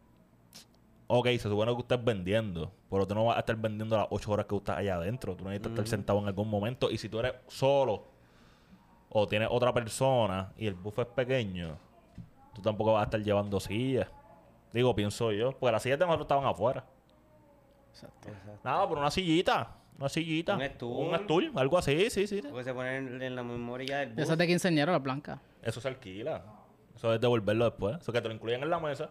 ok, 1.08 1.28
se 1.28 1.40
supone 1.40 1.72
que 1.74 1.78
usted 1.82 1.98
es 2.00 2.04
vendiendo, 2.04 2.72
pero 2.90 3.06
tú 3.06 3.14
no 3.14 3.26
vas 3.26 3.36
a 3.38 3.42
estar 3.42 3.56
vendiendo 3.56 3.96
las 3.98 4.08
8 4.10 4.32
horas 4.32 4.46
que 4.48 4.56
usted 4.56 4.74
allá 4.74 4.96
adentro. 4.96 5.36
Tú 5.36 5.44
necesitas 5.44 5.72
estar 5.74 5.88
sentado 5.88 6.20
en 6.20 6.26
algún 6.28 6.50
momento 6.50 6.90
y 6.90 6.98
si 6.98 7.10
tú 7.10 7.20
eres 7.20 7.34
solo 7.48 8.06
o 9.14 9.28
tienes 9.28 9.48
otra 9.52 9.74
persona 9.74 10.52
y 10.58 10.68
el 10.68 10.74
buffet 10.74 11.08
es 11.08 11.14
pequeño, 11.14 11.78
tú 12.54 12.62
tampoco 12.62 12.94
vas 12.94 13.02
a 13.02 13.06
estar 13.06 13.22
llevando 13.22 13.60
sillas. 13.60 14.08
Digo, 14.74 14.94
pienso 14.96 15.32
yo, 15.32 15.52
porque 15.52 15.72
las 15.72 15.84
sillas 15.84 16.00
de 16.00 16.06
nosotros 16.06 16.26
estaban 16.26 16.46
afuera. 16.46 16.84
Exacto. 17.92 18.30
Nada, 18.64 18.88
pero 18.88 19.00
una 19.02 19.12
sillita, 19.12 19.76
una 20.00 20.10
sillita, 20.10 20.56
Un 20.56 20.66
stool. 20.66 21.08
un 21.14 21.20
stool, 21.20 21.52
algo 21.56 21.78
así, 21.78 22.10
sí, 22.10 22.26
sí. 22.26 22.42
Porque 22.42 22.64
se 22.64 22.74
ponen 22.74 23.22
en 23.22 23.36
la 23.36 23.44
memoria 23.44 24.00
del 24.00 24.10
bus. 24.14 24.24
Esas 24.24 24.38
de 24.38 24.48
quinceañero, 24.48 24.92
la 24.92 25.00
blanca. 25.00 25.40
Eso 25.62 25.80
se 25.80 25.88
alquila. 25.88 26.44
Eso 26.96 27.14
es 27.14 27.22
devolverlo 27.22 27.66
después. 27.66 27.98
Eso 28.00 28.12
que 28.12 28.22
te 28.22 28.28
lo 28.28 28.34
incluyen 28.34 28.64
en 28.64 28.70
la 28.72 28.80
mesa, 28.80 29.10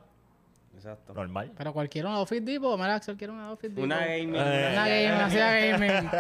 Exacto. 0.75 1.15
normal. 1.15 1.53
Pero 1.57 1.73
cualquiera 1.73 2.09
una 2.09 2.19
Office 2.21 2.41
Depot, 2.41 2.77
mira, 2.79 2.97
Axel 2.97 3.17
quiere 3.17 3.33
una 3.33 3.53
Office 3.53 3.69
Depot. 3.69 3.85
Una 3.85 4.01
gaming. 4.07 4.35
Eh. 4.35 4.69
Una 4.73 4.89
gaming, 4.89 5.13
una 5.13 5.29
gaming. 5.29 6.11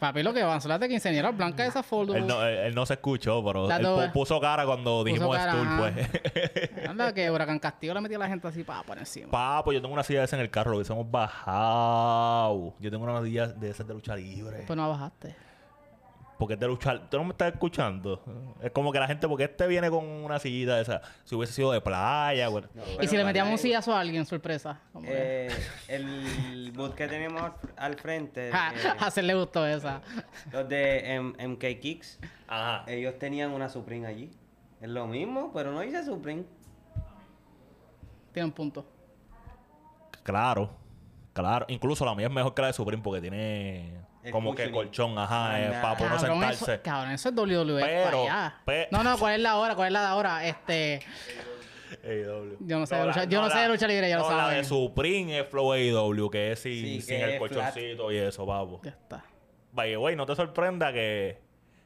Papi, 0.00 0.22
lo 0.22 0.34
que 0.34 0.42
van 0.42 0.60
son 0.60 0.70
las 0.70 0.80
de 0.80 0.88
quinceañero 0.88 1.32
blancas 1.32 1.68
esas 1.68 1.86
foldable. 1.86 2.20
Él 2.22 2.26
no, 2.26 2.44
él, 2.44 2.56
él 2.58 2.74
no 2.74 2.84
se 2.86 2.94
escuchó, 2.94 3.44
pero 3.44 3.68
La 3.68 3.76
él 3.76 3.82
doble. 3.82 4.08
puso 4.08 4.40
cara 4.40 4.64
cuando 4.66 5.04
dijimos 5.04 5.36
cara, 5.36 5.52
stool, 5.52 5.66
ajá. 5.66 5.78
pues. 5.94 6.70
Anda, 6.88 7.12
que 7.14 7.30
Huracán 7.30 7.58
Castillo 7.58 7.94
le 7.94 8.00
metía 8.00 8.16
a 8.16 8.20
la 8.20 8.28
gente 8.28 8.48
así 8.48 8.64
para 8.64 8.82
por 8.82 8.98
encima. 8.98 9.30
Papo, 9.30 9.72
yo 9.72 9.80
tengo 9.80 9.94
una 9.94 10.02
silla 10.02 10.20
de 10.20 10.24
esas 10.24 10.38
en 10.38 10.44
el 10.44 10.50
carro, 10.50 10.70
lo 10.72 10.76
hubiésemos 10.78 11.08
bajado. 11.10 12.74
Yo 12.80 12.90
tengo 12.90 13.04
una 13.04 13.22
silla 13.22 13.46
de 13.48 13.70
esas 13.70 13.86
de 13.86 13.94
lucha 13.94 14.16
libre. 14.16 14.64
Pues 14.66 14.76
no 14.76 14.88
bajaste. 14.88 15.36
Porque 16.38 16.54
es 16.54 16.60
de 16.60 16.66
lucha 16.66 17.00
Tú 17.08 17.16
no 17.18 17.24
me 17.24 17.30
estás 17.30 17.52
escuchando. 17.52 18.22
Es 18.62 18.70
como 18.72 18.90
que 18.92 18.98
la 18.98 19.06
gente, 19.06 19.28
porque 19.28 19.44
este 19.44 19.66
viene 19.68 19.88
con 19.90 20.04
una 20.04 20.38
sillita 20.38 20.76
de 20.76 20.82
esa. 20.82 21.00
Si 21.24 21.34
hubiese 21.34 21.52
sido 21.52 21.70
de 21.72 21.80
playa, 21.80 22.48
güey. 22.48 22.64
No, 22.74 22.82
y 23.02 23.06
si 23.06 23.16
le 23.16 23.24
metíamos 23.24 23.52
un 23.52 23.58
sillazo 23.58 23.94
a 23.94 24.00
alguien, 24.00 24.26
sorpresa. 24.26 24.80
Eh, 25.04 25.48
el 25.88 26.72
bus 26.74 26.94
que 26.94 27.06
tenemos 27.06 27.52
al, 27.76 27.94
frente, 27.96 28.50
Ja, 28.52 28.72
eh, 28.74 28.96
a 28.98 29.22
le 29.22 29.34
gustó 29.34 29.64
esa. 29.66 30.02
los 30.52 30.68
de 30.68 31.14
M- 31.14 31.34
MK 31.48 31.80
Kicks, 31.80 32.18
Ajá. 32.48 32.84
ellos 32.90 33.18
tenían 33.18 33.52
una 33.52 33.68
Supreme 33.68 34.06
allí. 34.06 34.30
Es 34.80 34.88
lo 34.88 35.06
mismo, 35.06 35.50
pero 35.54 35.72
no 35.72 35.80
dice 35.80 36.04
Supreme. 36.04 36.44
Tiene 38.32 38.46
un 38.46 38.52
punto. 38.52 38.84
Claro. 40.24 40.70
Claro. 41.32 41.64
Incluso 41.68 42.04
la 42.04 42.14
mía 42.14 42.26
es 42.26 42.32
mejor 42.32 42.54
que 42.54 42.62
la 42.62 42.68
de 42.68 42.74
Supreme 42.74 43.02
porque 43.02 43.20
tiene 43.20 44.03
El 44.24 44.32
como 44.32 44.54
que 44.54 44.70
colchón, 44.70 45.18
ajá, 45.18 45.60
eh, 45.60 45.68
para 45.82 45.96
poder 45.96 46.12
Cabrón, 46.14 46.40
sentarse. 46.40 46.72
eso, 46.74 46.82
cabrón, 46.82 47.12
eso 47.12 47.28
es 47.28 47.34
WWE 47.36 47.80
Pero, 47.84 48.04
para 48.04 48.18
allá. 48.22 48.54
pe- 48.64 48.88
No, 48.90 49.04
no, 49.04 49.18
¿cuál 49.18 49.34
es 49.34 49.40
la 49.40 49.56
hora? 49.58 49.74
¿Cuál 49.74 49.88
es 49.88 49.92
la 49.92 50.00
de 50.00 50.06
ahora? 50.06 50.46
Este, 50.46 51.00
AEW. 52.02 52.56
Yo 52.60 52.78
no 52.78 52.86
sé 52.86 52.94
de 52.96 53.00
la- 53.02 53.06
lucha- 53.08 53.24
yo 53.24 53.40
no 53.42 53.50
sé 53.50 53.58
de 53.58 53.68
lucha 53.68 53.86
libre, 53.86 54.08
ya 54.08 54.16
lo 54.18 54.22
no, 54.28 54.30
La 54.36 54.44
saben. 54.44 54.58
de 54.58 54.64
Supreme 54.64 55.38
es 55.40 55.46
Flow 55.48 55.72
AEW, 55.72 56.30
que 56.30 56.52
es 56.52 56.58
sin, 56.60 56.72
Sí, 56.72 57.00
sin 57.02 57.16
que 57.18 57.22
el 57.24 57.30
es 57.30 57.38
colchoncito 57.38 58.10
y 58.12 58.16
eso, 58.16 58.46
papo. 58.46 58.80
ya 58.82 58.90
está. 58.90 59.24
Vaya, 59.72 59.96
güey, 59.98 60.16
no 60.16 60.24
te 60.26 60.34
sorprenda 60.36 60.92
que, 60.92 61.38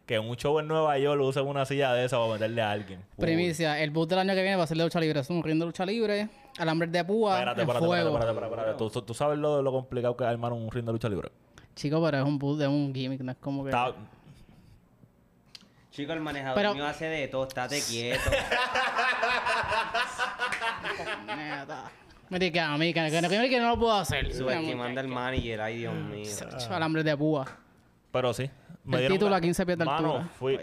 que 0.06 0.18
un 0.18 0.36
show 0.36 0.58
en 0.60 0.68
Nueva 0.68 0.96
York 0.98 1.20
usen 1.20 1.46
una 1.46 1.64
silla 1.64 1.92
de 1.92 2.04
esa 2.04 2.18
para 2.18 2.32
meterle 2.34 2.62
a 2.62 2.70
alguien. 2.70 3.00
Uy. 3.16 3.24
Primicia, 3.24 3.80
el 3.80 3.90
boot 3.90 4.08
del 4.10 4.20
año 4.20 4.34
que 4.34 4.42
viene 4.42 4.56
va 4.56 4.64
a 4.64 4.66
ser 4.66 4.76
de 4.76 4.84
lucha 4.84 5.00
libre. 5.00 5.20
Es 5.20 5.28
un 5.30 5.42
ring 5.42 5.58
de 5.58 5.66
lucha 5.66 5.84
libre, 5.84 6.28
alambre 6.58 6.86
de 6.88 7.04
púa, 7.04 7.34
Espérate, 7.34 7.62
en 7.62 7.68
espérate, 7.68 7.84
espérate, 7.84 7.86
fuego. 7.86 8.16
espérate, 8.18 8.30
espérate, 8.46 8.70
espérate. 8.70 8.92
¿Tú, 9.00 9.02
tú 9.02 9.14
sabes 9.14 9.38
lo, 9.38 9.60
lo 9.62 9.72
complicado 9.72 10.16
que 10.16 10.24
es 10.24 10.30
armar 10.30 10.52
un 10.52 10.70
ring 10.70 10.84
de 10.86 10.92
lucha 10.92 11.08
libre. 11.08 11.30
Chico, 11.78 12.02
pero 12.02 12.18
es 12.18 12.24
un 12.24 12.40
boot 12.40 12.58
de 12.58 12.66
un 12.66 12.92
gimmick, 12.92 13.20
no 13.20 13.30
es 13.30 13.38
como 13.38 13.62
que... 13.62 13.70
Está- 13.70 13.94
Chico, 15.92 16.12
el 16.12 16.18
manejador 16.20 16.56
Pero- 16.56 16.74
mío 16.74 16.84
hace 16.84 17.04
de 17.04 17.28
todo, 17.28 17.46
estate 17.46 17.80
quieto. 17.88 18.30
Neta. 21.36 21.84
Me 22.30 22.38
dice 22.40 22.52
que 22.52 22.60
a 22.60 22.76
mí, 22.76 22.92
que, 22.92 23.00
que, 23.10 23.20
que- 23.28 23.48
que 23.48 23.60
no 23.60 23.68
lo 23.68 23.78
puedo 23.78 23.94
hacer. 23.94 24.34
Subestimando 24.34 24.98
al 25.00 25.06
manager, 25.08 25.60
ay 25.60 25.76
Dios 25.78 25.94
mío. 25.94 26.28
Chacho, 26.36 26.74
Alambre 26.74 27.04
de 27.04 27.16
púa. 27.16 27.46
Pero 28.10 28.34
sí. 28.34 28.50
El 28.92 29.08
título 29.08 29.34
a 29.36 29.40
15 29.40 29.64
pies 29.64 29.78
de 29.78 29.84
Mano, 29.84 30.14
altura. 30.16 30.30
fui... 30.36 30.58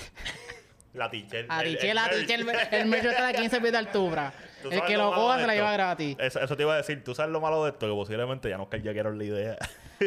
la 0.94 1.10
Tichel, 1.10 1.44
el 1.44 1.50
a 1.50 1.56
merch. 1.58 2.20
Tichel, 2.20 2.48
el 2.72 2.86
metro 2.86 3.10
está 3.10 3.28
a 3.28 3.32
15 3.34 3.60
pies 3.60 3.72
de 3.72 3.78
altura. 3.78 4.32
¿Tú 4.62 4.70
El 4.70 4.82
que 4.84 4.96
lo 4.96 5.12
coja 5.12 5.36
de 5.36 5.42
se 5.42 5.46
la 5.48 5.54
lleva 5.54 5.72
gratis. 5.72 6.16
Eso, 6.18 6.40
eso 6.40 6.56
te 6.56 6.62
iba 6.62 6.72
a 6.74 6.76
decir. 6.78 7.04
Tú 7.04 7.14
sabes 7.14 7.30
lo 7.30 7.40
malo 7.42 7.62
de 7.64 7.70
esto, 7.72 7.86
que 7.86 7.92
posiblemente 7.92 8.48
ya 8.48 8.56
no 8.56 8.68
cayeron 8.70 9.18
la 9.18 9.24
idea. 9.24 9.58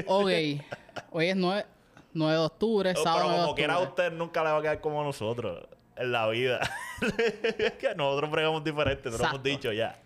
Ok, 0.07 0.27
hoy 1.11 1.27
es 1.27 1.35
9, 1.35 1.65
9 2.13 2.33
de 2.33 2.39
octubre, 2.39 2.93
No, 2.93 3.03
sábado 3.03 3.19
pero 3.21 3.27
9 3.29 3.37
de 3.39 3.43
como 3.45 3.55
quiera 3.55 3.79
usted 3.79 4.11
nunca 4.11 4.43
le 4.43 4.51
va 4.51 4.57
a 4.57 4.61
quedar 4.61 4.81
como 4.81 5.01
a 5.01 5.03
nosotros 5.03 5.67
en 5.95 6.11
la 6.11 6.27
vida. 6.29 6.59
es 7.57 7.73
que 7.73 7.93
nosotros 7.95 8.31
bregamos 8.31 8.63
diferente, 8.63 9.09
te 9.09 9.17
lo 9.17 9.23
hemos 9.25 9.43
dicho 9.43 9.71
ya. 9.71 9.99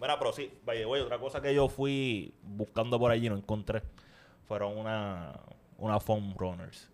Mira, 0.00 0.18
pero 0.18 0.32
sí, 0.32 0.52
vaya, 0.64 0.86
güey, 0.86 1.02
otra 1.02 1.18
cosa 1.18 1.40
que 1.40 1.54
yo 1.54 1.68
fui 1.68 2.32
buscando 2.42 2.98
por 2.98 3.10
allí 3.10 3.26
y 3.26 3.30
no 3.30 3.36
encontré 3.36 3.82
fueron 4.46 4.76
una, 4.78 5.32
una 5.76 5.98
foam 6.00 6.34
runners. 6.36 6.88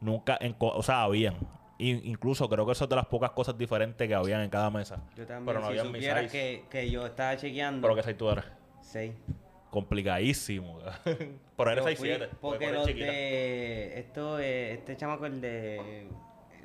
Nunca, 0.00 0.38
o 0.58 0.82
sea, 0.82 1.02
habían. 1.04 1.36
In- 1.78 2.00
incluso 2.04 2.48
creo 2.48 2.66
que 2.66 2.72
eso 2.72 2.84
es 2.84 2.90
de 2.90 2.96
las 2.96 3.06
pocas 3.06 3.30
cosas 3.30 3.56
diferentes 3.56 4.06
que 4.08 4.14
habían 4.14 4.40
en 4.40 4.50
cada 4.50 4.70
mesa. 4.70 4.96
Yo 5.16 5.26
también, 5.26 5.46
Pero 5.46 5.60
no 5.60 5.66
si 5.72 5.78
habían 5.78 6.28
que, 6.28 6.64
que 6.70 6.90
yo 6.90 7.06
estaba 7.06 7.36
chequeando. 7.36 7.82
Pero 7.82 7.94
que 7.94 8.02
size 8.02 8.14
tú 8.14 8.28
eres. 8.30 8.44
Seis. 8.80 9.14
Complicadísimo. 9.72 10.78
Pero 11.56 11.70
eres 11.70 11.82
Yo 11.84 11.90
6'7". 11.90 11.96
fui- 11.96 12.06
puedes 12.06 12.30
Porque 12.42 12.72
los 12.72 12.86
de... 12.86 13.98
Esto, 13.98 14.38
eh, 14.38 14.74
este 14.74 14.98
chamaco, 14.98 15.24
el 15.24 15.40
de... 15.40 16.08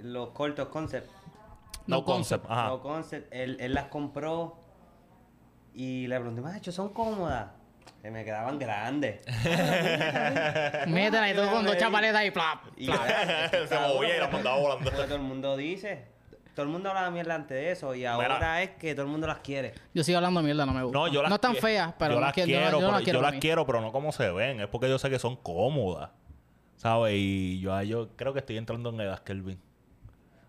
Los 0.01 0.29
cortos 0.31 0.67
concept. 0.67 1.09
No 1.87 1.99
No 1.99 2.03
concept. 2.03 2.45
Ajá. 2.49 2.67
Los 2.67 2.81
concept, 2.81 3.33
él, 3.33 3.55
él 3.61 3.73
las 3.73 3.85
compró 3.85 4.59
y 5.73 6.05
le 6.07 6.17
pregunté, 6.19 6.41
macho, 6.41 6.73
¿son 6.73 6.89
cómodas? 6.89 7.51
Se 8.01 8.11
me 8.11 8.25
quedaban 8.25 8.59
grandes. 8.59 9.21
Métela 10.87 11.23
ahí 11.23 11.33
todo 11.33 11.49
con 11.49 11.65
dos 11.65 11.77
chapaletas 11.77 12.25
y 12.25 12.31
plap. 12.31 12.65
Y 12.75 12.87
plap. 12.87 13.07
Se 13.69 13.79
movía 13.79 14.17
y 14.17 14.19
la 14.19 14.27
mandaba 14.27 14.57
volando. 14.57 14.91
Todo 14.91 15.15
el 15.15 15.21
mundo 15.21 15.55
dice. 15.55 16.16
Todo 16.57 16.65
el 16.65 16.71
mundo 16.71 16.89
hablaba 16.89 17.11
mierda 17.11 17.35
antes 17.35 17.55
de 17.55 17.71
eso 17.71 17.93
y 17.93 18.03
ahora 18.03 18.63
es 18.63 18.71
que 18.71 18.95
todo 18.95 19.05
el 19.05 19.11
mundo 19.11 19.27
las 19.27 19.37
quiere. 19.41 19.75
Yo 19.93 20.03
sigo 20.03 20.17
hablando 20.17 20.41
mierda, 20.41 20.65
no 20.65 20.73
me 20.73 20.81
gusta. 20.81 20.97
No, 20.97 21.07
yo 21.07 21.21
las 21.21 21.31
están 21.31 21.53
qui- 21.53 21.59
feas, 21.61 21.93
pero 21.99 22.15
yo 22.15 22.19
no 22.19 22.25
las 22.25 22.33
quiero, 22.33 22.47
quiero, 22.47 22.63
yo, 22.65 22.71
no- 22.71 22.79
yo 22.81 22.87
no 22.87 22.91
las 22.93 23.01
quiero 23.03 23.17
yo 23.19 23.21
para 23.21 23.27
las 23.31 23.35
mí. 23.35 23.39
quiero, 23.39 23.65
pero 23.67 23.81
no 23.81 23.91
como 23.91 24.11
se 24.11 24.31
ven. 24.31 24.59
Es 24.61 24.67
porque 24.67 24.89
yo 24.89 24.97
sé 24.97 25.07
que 25.11 25.19
son 25.19 25.35
cómodas. 25.35 26.09
¿Sabes? 26.77 27.13
Y 27.15 27.59
yo, 27.59 27.79
yo 27.83 28.09
creo 28.15 28.33
que 28.33 28.39
estoy 28.39 28.57
entrando 28.57 28.89
en 28.89 29.01
edad, 29.01 29.19
Kelvin. 29.19 29.59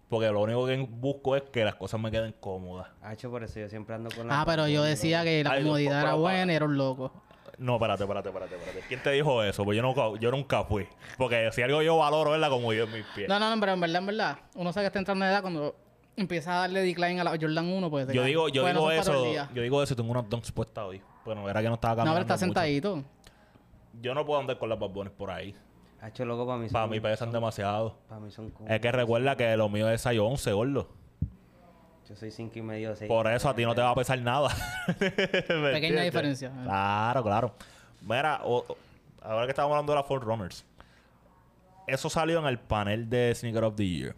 Porque 0.08 0.28
lo 0.30 0.40
único 0.40 0.66
que 0.66 0.76
busco 0.88 1.36
es 1.36 1.42
que 1.42 1.62
las 1.64 1.74
cosas 1.74 2.00
me 2.00 2.10
queden 2.10 2.34
cómodas. 2.40 2.88
Hacho, 3.02 3.30
por 3.30 3.44
eso 3.44 3.60
yo 3.60 3.68
siempre 3.68 3.94
ando 3.94 4.08
con 4.16 4.26
las 4.28 4.38
Ah, 4.38 4.44
pero 4.46 4.66
yo 4.66 4.82
decía 4.82 5.22
que 5.24 5.44
la 5.44 5.56
comodidad 5.58 6.00
era 6.00 6.14
buena 6.14 6.50
y 6.52 6.56
era 6.56 6.64
un 6.64 6.78
loco. 6.78 7.12
No, 7.58 7.74
espérate, 7.74 8.04
espérate, 8.04 8.28
espérate, 8.28 8.54
espérate. 8.56 8.80
¿Quién 8.88 9.02
te 9.02 9.10
dijo 9.10 9.42
eso? 9.42 9.62
Pues 9.64 9.76
yo, 9.76 9.82
no, 9.82 10.16
yo 10.16 10.30
nunca 10.30 10.64
fui. 10.64 10.86
Porque 11.18 11.50
si 11.52 11.60
algo 11.60 11.82
yo 11.82 11.98
valoro 11.98 12.34
es 12.34 12.40
la 12.40 12.48
comodidad 12.48 12.86
en 12.86 12.92
mis 12.94 13.04
pies. 13.14 13.28
No, 13.28 13.38
no, 13.38 13.52
no, 13.54 13.60
pero 13.60 13.72
en 13.72 13.80
verdad, 13.80 13.96
en 14.00 14.06
verdad, 14.06 14.38
uno 14.54 14.72
sabe 14.72 14.84
que 14.84 14.86
está 14.86 14.98
entrando 15.00 15.24
en 15.26 15.30
edad 15.32 15.42
cuando 15.42 15.74
empieza 16.18 16.56
a 16.56 16.60
darle 16.60 16.82
decline 16.82 17.20
a 17.20 17.24
la 17.24 17.30
Jordan 17.30 17.66
1, 17.66 17.90
pues. 17.90 18.08
yo 18.12 18.22
digo, 18.24 18.48
yo 18.48 18.62
no 18.62 18.68
digo 18.68 18.90
eso. 18.90 19.32
Yo 19.54 19.62
digo 19.62 19.82
eso 19.82 19.94
y 19.94 19.96
tengo 19.96 20.10
unos 20.10 20.28
donks 20.28 20.52
puestas 20.52 20.84
hoy. 20.84 21.00
Bueno, 21.24 21.48
era 21.48 21.60
que 21.62 21.68
no 21.68 21.74
estaba 21.74 21.94
No, 21.94 21.98
caminando 21.98 22.24
pero 22.26 22.34
está 22.34 22.46
mucho. 22.46 22.60
sentadito. 22.60 23.04
Yo 24.00 24.14
no 24.14 24.24
puedo 24.26 24.40
andar 24.40 24.58
con 24.58 24.68
las 24.68 24.78
barbones 24.78 25.12
por 25.12 25.30
ahí. 25.30 25.54
Hacho, 26.00 26.24
loco, 26.24 26.46
para 26.46 26.58
mí. 26.58 26.68
Para 26.68 26.86
mí 26.86 27.00
pesan 27.00 27.32
demasiado. 27.32 27.96
Para 28.08 28.20
mí 28.20 28.30
son. 28.30 28.52
Es 28.68 28.80
que 28.80 28.92
recuerda 28.92 29.36
que 29.36 29.56
lo 29.56 29.68
mío 29.68 29.88
es 29.90 30.00
6 30.02 30.18
11, 30.20 30.52
gordo. 30.52 30.88
Yo 32.08 32.16
soy 32.16 32.30
cinco 32.30 32.58
y 32.58 32.62
medio, 32.62 32.96
seis. 32.96 33.06
Por 33.08 33.26
eso 33.26 33.50
a 33.50 33.54
ti 33.54 33.64
no 33.64 33.74
te 33.74 33.82
va 33.82 33.90
a 33.90 33.94
pesar 33.94 34.18
nada. 34.20 34.48
¿Me 35.00 35.10
Pequeña 35.72 36.02
diferencia. 36.02 36.50
Claro, 36.64 37.22
claro. 37.22 37.54
Mira, 38.00 38.40
o- 38.44 38.64
o- 38.66 38.76
ahora 39.20 39.44
que 39.44 39.50
estamos 39.50 39.72
hablando 39.72 39.92
de 39.92 39.98
las 39.98 40.06
Ford 40.06 40.22
Runners, 40.22 40.64
eso 41.86 42.08
salió 42.08 42.38
en 42.38 42.46
el 42.46 42.58
panel 42.58 43.10
de 43.10 43.34
Sneaker 43.34 43.64
of 43.64 43.74
the 43.76 43.86
Year. 43.86 44.14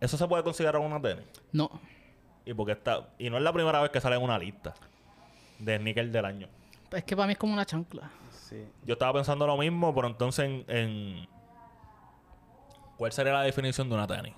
¿Eso 0.00 0.16
se 0.16 0.26
puede 0.28 0.42
considerar 0.42 0.80
una 0.80 1.00
tenis? 1.00 1.24
No. 1.52 1.70
Y 2.44 2.54
porque 2.54 2.72
está 2.72 3.08
y 3.18 3.28
no 3.30 3.36
es 3.36 3.42
la 3.42 3.52
primera 3.52 3.80
vez 3.80 3.90
que 3.90 4.00
sale 4.00 4.16
en 4.16 4.22
una 4.22 4.38
lista 4.38 4.74
de 5.58 5.78
sneakers 5.78 6.12
del 6.12 6.24
año. 6.24 6.48
Es 6.92 7.02
que 7.04 7.16
para 7.16 7.26
mí 7.26 7.32
es 7.32 7.38
como 7.38 7.52
una 7.52 7.64
chancla. 7.66 8.10
Sí. 8.30 8.64
Yo 8.84 8.92
estaba 8.92 9.14
pensando 9.14 9.46
lo 9.46 9.56
mismo, 9.56 9.92
pero 9.94 10.06
entonces 10.06 10.44
en, 10.44 10.64
en- 10.68 11.28
¿cuál 12.96 13.10
sería 13.12 13.32
la 13.32 13.42
definición 13.42 13.88
de 13.88 13.94
una 13.96 14.06
tenis? 14.06 14.34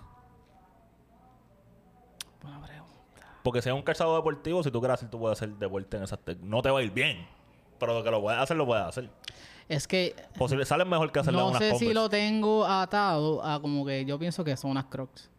Buena 2.43 2.61
pregunta. 2.65 3.27
Porque 3.43 3.63
si 3.63 3.69
es 3.69 3.75
un 3.75 3.83
calzado 3.83 4.17
deportivo, 4.17 4.63
si 4.63 4.71
tú 4.71 4.81
quieres 4.81 4.95
hacer, 4.95 5.11
tú 5.11 5.19
puedes 5.19 5.39
hacer 5.39 5.51
deporte 5.57 5.97
en 5.97 6.03
esas 6.05 6.19
tenis. 6.21 6.43
No 6.43 6.63
te 6.63 6.71
va 6.71 6.79
a 6.79 6.83
ir 6.83 6.91
bien, 6.93 7.27
pero 7.79 7.95
lo 7.95 8.03
que 8.05 8.11
lo 8.11 8.21
puedes 8.21 8.41
hacer, 8.41 8.57
lo 8.57 8.67
puedes 8.67 8.85
hacer. 8.85 9.11
Es 9.69 9.87
que 9.87 10.15
Posible, 10.39 10.65
salen 10.65 10.89
mejor 10.89 11.13
que 11.13 11.19
hacerle 11.21 11.41
no 11.41 11.49
unas 11.49 11.59
sé 11.59 11.75
si 11.77 11.93
lo 11.93 12.09
tengo 12.09 12.65
atado 12.65 13.45
a 13.45 13.61
como 13.61 13.85
que 13.85 14.07
yo 14.07 14.19
pienso 14.19 14.43
que 14.45 14.57
son 14.57 14.71
unas 14.71 14.87
crocs. 14.87 15.31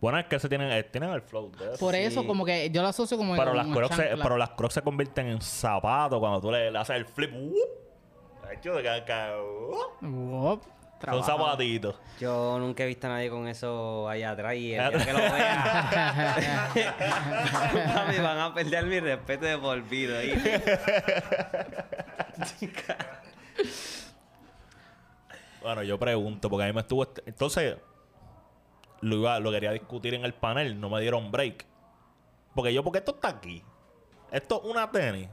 Bueno, 0.00 0.18
es 0.18 0.26
que 0.26 0.38
se 0.38 0.48
tienen, 0.48 0.70
eh, 0.70 0.82
tienen 0.84 1.10
el 1.10 1.22
flow 1.22 1.50
de 1.52 1.70
eso. 1.74 1.78
Por 1.78 1.94
eso 1.94 2.26
como 2.26 2.44
que 2.44 2.70
yo 2.70 2.82
lo 2.82 2.88
asocio 2.88 3.16
como 3.16 3.34
Pero 3.36 3.54
las, 3.54 3.66
crocs 3.66 3.96
se, 3.96 4.16
pero 4.22 4.36
las 4.36 4.50
crocs 4.50 4.74
se 4.74 4.82
convierten 4.82 5.26
en 5.28 5.40
zapatos 5.40 6.18
cuando 6.18 6.40
tú 6.40 6.50
le, 6.50 6.70
le 6.70 6.78
haces 6.78 6.96
el 6.96 7.06
flip. 7.06 7.32
¡wup! 7.32 7.56
Hecho 8.52 8.74
de 8.74 8.82
caca. 8.82 9.32
¡wup! 9.40 10.02
Wop, 10.02 10.62
Son 10.62 10.98
trabajado. 11.00 11.38
zapatitos. 11.38 11.96
Yo 12.20 12.58
nunca 12.58 12.84
he 12.84 12.86
visto 12.86 13.06
a 13.06 13.10
nadie 13.10 13.30
con 13.30 13.48
eso 13.48 14.06
allá 14.08 14.30
atrás 14.32 14.54
y 14.56 14.74
el 14.74 14.90
día 14.90 15.04
que 15.06 15.12
lo 15.12 15.18
vea... 15.32 16.70
me 18.08 18.20
van 18.20 18.38
a 18.38 18.54
perder 18.54 18.84
mi 18.86 19.00
respeto 19.00 19.46
de 19.46 19.56
por 19.58 19.82
vida. 19.82 20.20
Bueno, 25.62 25.82
yo 25.82 25.98
pregunto, 25.98 26.48
porque 26.48 26.64
a 26.64 26.66
mí 26.68 26.72
me 26.72 26.80
estuvo... 26.80 27.02
est- 27.02 27.18
Entonces, 27.26 27.76
lo, 29.08 29.16
iba, 29.16 29.38
lo 29.40 29.50
quería 29.50 29.72
discutir 29.72 30.14
en 30.14 30.24
el 30.24 30.34
panel, 30.34 30.78
no 30.80 30.88
me 30.90 31.00
dieron 31.00 31.30
break. 31.30 31.64
Porque 32.54 32.72
yo, 32.72 32.82
porque 32.82 32.98
esto 32.98 33.12
está 33.14 33.28
aquí. 33.28 33.62
Esto 34.30 34.60
es 34.64 34.70
una 34.70 34.90
tenis. 34.90 35.28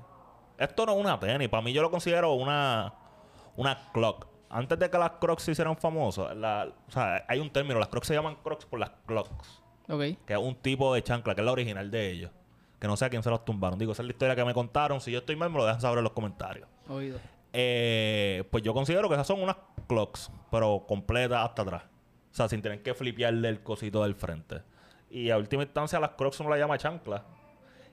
Esto 0.57 0.85
no 0.85 0.93
es 0.93 0.99
una 0.99 1.19
tenis. 1.19 1.49
Para 1.49 1.63
mí 1.63 1.73
yo 1.73 1.81
lo 1.81 1.89
considero 1.91 2.33
una, 2.33 2.93
una 3.55 3.91
clock. 3.91 4.27
Antes 4.49 4.77
de 4.77 4.89
que 4.89 4.97
las 4.97 5.11
crocs 5.19 5.43
se 5.43 5.51
hicieran 5.51 5.75
famosas, 5.77 6.35
la- 6.35 6.67
o 6.87 6.91
sea, 6.91 7.25
hay 7.27 7.39
un 7.39 7.49
término, 7.49 7.79
las 7.79 7.87
crocs 7.87 8.07
se 8.07 8.13
llaman 8.13 8.35
crocs 8.43 8.65
por 8.65 8.79
las 8.79 8.91
clocks. 9.07 9.61
Ok. 9.89 10.01
Que 10.25 10.33
es 10.33 10.39
un 10.39 10.55
tipo 10.55 10.93
de 10.93 11.01
chancla, 11.01 11.33
que 11.33 11.41
es 11.41 11.45
la 11.45 11.51
original 11.51 11.89
de 11.89 12.11
ellos. 12.11 12.31
Que 12.79 12.87
no 12.87 12.95
sé 12.97 13.05
a 13.05 13.09
quién 13.09 13.23
se 13.23 13.29
los 13.29 13.43
tumbaron. 13.45 13.79
Digo, 13.79 13.93
esa 13.93 14.01
es 14.03 14.05
la 14.07 14.11
historia 14.11 14.35
que 14.35 14.45
me 14.45 14.53
contaron. 14.53 15.01
Si 15.01 15.11
yo 15.11 15.19
estoy 15.19 15.35
mal, 15.35 15.49
me 15.49 15.57
lo 15.57 15.65
dejan 15.65 15.81
saber 15.81 15.97
en 15.99 16.03
los 16.03 16.13
comentarios. 16.13 16.67
Oído. 16.87 17.17
Eh, 17.53 18.43
pues 18.51 18.63
yo 18.63 18.73
considero 18.73 19.07
que 19.07 19.15
esas 19.15 19.27
son 19.27 19.41
unas 19.41 19.55
clocks, 19.87 20.29
pero 20.51 20.83
completas 20.87 21.45
hasta 21.45 21.61
atrás. 21.61 21.83
O 22.33 22.35
sea, 22.35 22.49
sin 22.49 22.61
tener 22.63 22.81
que 22.81 22.93
flipearle 22.95 23.47
el 23.47 23.61
cosito 23.61 24.01
del 24.03 24.15
frente. 24.15 24.61
Y 25.11 25.29
a 25.29 25.37
última 25.37 25.61
instancia, 25.63 25.99
a 25.99 26.01
las 26.01 26.09
crocs 26.11 26.39
uno 26.39 26.49
la 26.49 26.57
llama 26.57 26.77
chancla. 26.79 27.23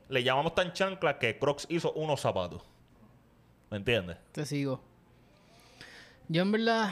Le 0.08 0.24
llamamos 0.24 0.54
tan 0.54 0.72
chancla 0.72 1.18
que 1.18 1.38
Crocs 1.38 1.66
hizo 1.68 1.92
unos 1.92 2.20
zapatos. 2.20 2.62
¿Me 3.70 3.76
entiendes? 3.76 4.16
Te 4.32 4.44
sigo. 4.44 4.80
Yo 6.28 6.42
en 6.42 6.50
verdad 6.52 6.90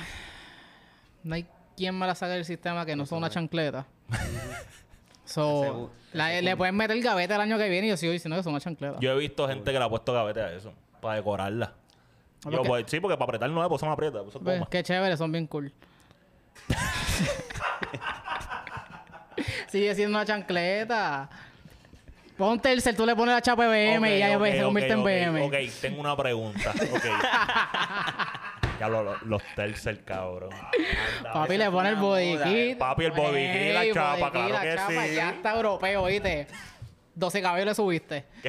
no 1.25 1.35
hay 1.35 1.47
quien 1.77 1.99
me 1.99 2.07
la 2.07 2.15
saque 2.15 2.35
del 2.35 2.45
sistema 2.45 2.85
que 2.87 2.95
no 2.95 3.07
son 3.07 3.19
una 3.19 3.31
chancleta. 3.31 3.87
so, 5.25 5.91
Ese- 6.11 6.17
la- 6.17 6.41
le 6.41 6.57
pueden 6.57 6.77
meter 6.77 7.01
gaveta 7.01 7.35
el 7.37 7.41
año 7.41 7.59
que 7.59 7.69
viene 7.69 7.87
y 7.87 7.91
yo 7.91 7.97
sigo 7.97 8.13
diciendo 8.13 8.37
que 8.37 8.43
son 8.43 8.53
una 8.53 8.61
chancleta. 8.61 8.99
Yo 9.01 9.13
he 9.13 9.19
visto 9.19 9.49
gente 9.49 9.73
que 9.73 9.79
le 9.79 9.85
ha 9.85 9.89
puesto 9.89 10.13
gavete 10.13 10.41
a 10.43 10.53
eso, 10.53 10.73
para 11.01 11.17
decorarla. 11.17 11.73
Ah, 12.45 12.51
Yo, 12.51 12.63
pues, 12.63 12.85
sí, 12.89 13.01
porque 13.01 13.17
para 13.17 13.25
apretar 13.25 13.51
no 13.51 13.63
es, 13.63 13.69
pues 13.69 13.81
eso 13.81 13.87
me 13.87 13.93
aprieta. 13.93 14.23
Pues 14.23 14.37
Pues, 14.43 14.63
qué 14.71 14.83
chévere, 14.83 15.17
son 15.17 15.33
bien 15.33 15.47
cool. 15.49 15.73
Sigue 19.69 19.95
siendo 19.95 20.17
una 20.19 20.27
chancleta. 20.27 21.29
Ponte 22.37 22.71
el 22.73 22.81
cel, 22.83 22.95
tú 22.97 23.05
le 23.05 23.17
pones 23.17 23.35
la 23.35 23.43
chapa 23.43 23.67
BM 23.67 24.15
y 24.17 24.19
ya 24.21 24.37
Ok, 24.37 24.43
ok, 24.43 24.47
se 24.53 24.63
convierte 24.63 24.93
en 24.93 25.03
BM. 25.05 25.43
Ok, 25.43 25.55
tengo 25.81 26.01
una 26.01 26.17
pregunta. 26.17 26.71
Ok. 26.71 27.05
ya 28.81 28.89
lo, 28.89 29.03
lo- 29.03 29.19
los 29.25 29.43
tercer, 29.57 30.05
cabrón. 30.05 30.51
Papi 31.33 31.57
le 31.57 31.69
pone 31.71 31.89
el 31.91 31.97
body 31.97 32.39
kit. 32.45 32.79
Papi, 32.79 33.05
el 33.07 33.11
body 33.13 33.53
kit, 33.53 33.73
la 33.75 33.93
chapa, 33.93 34.31
claro 34.31 34.49
la 34.55 34.61
que 34.63 34.75
chapa, 34.77 35.05
sí. 35.07 35.15
Ya 35.17 35.31
está 35.31 35.55
europeo, 35.57 36.05
¿viste? 36.05 36.47
12 37.17 37.43
cabellos 37.43 37.67
le 37.67 37.75
subiste. 37.75 38.25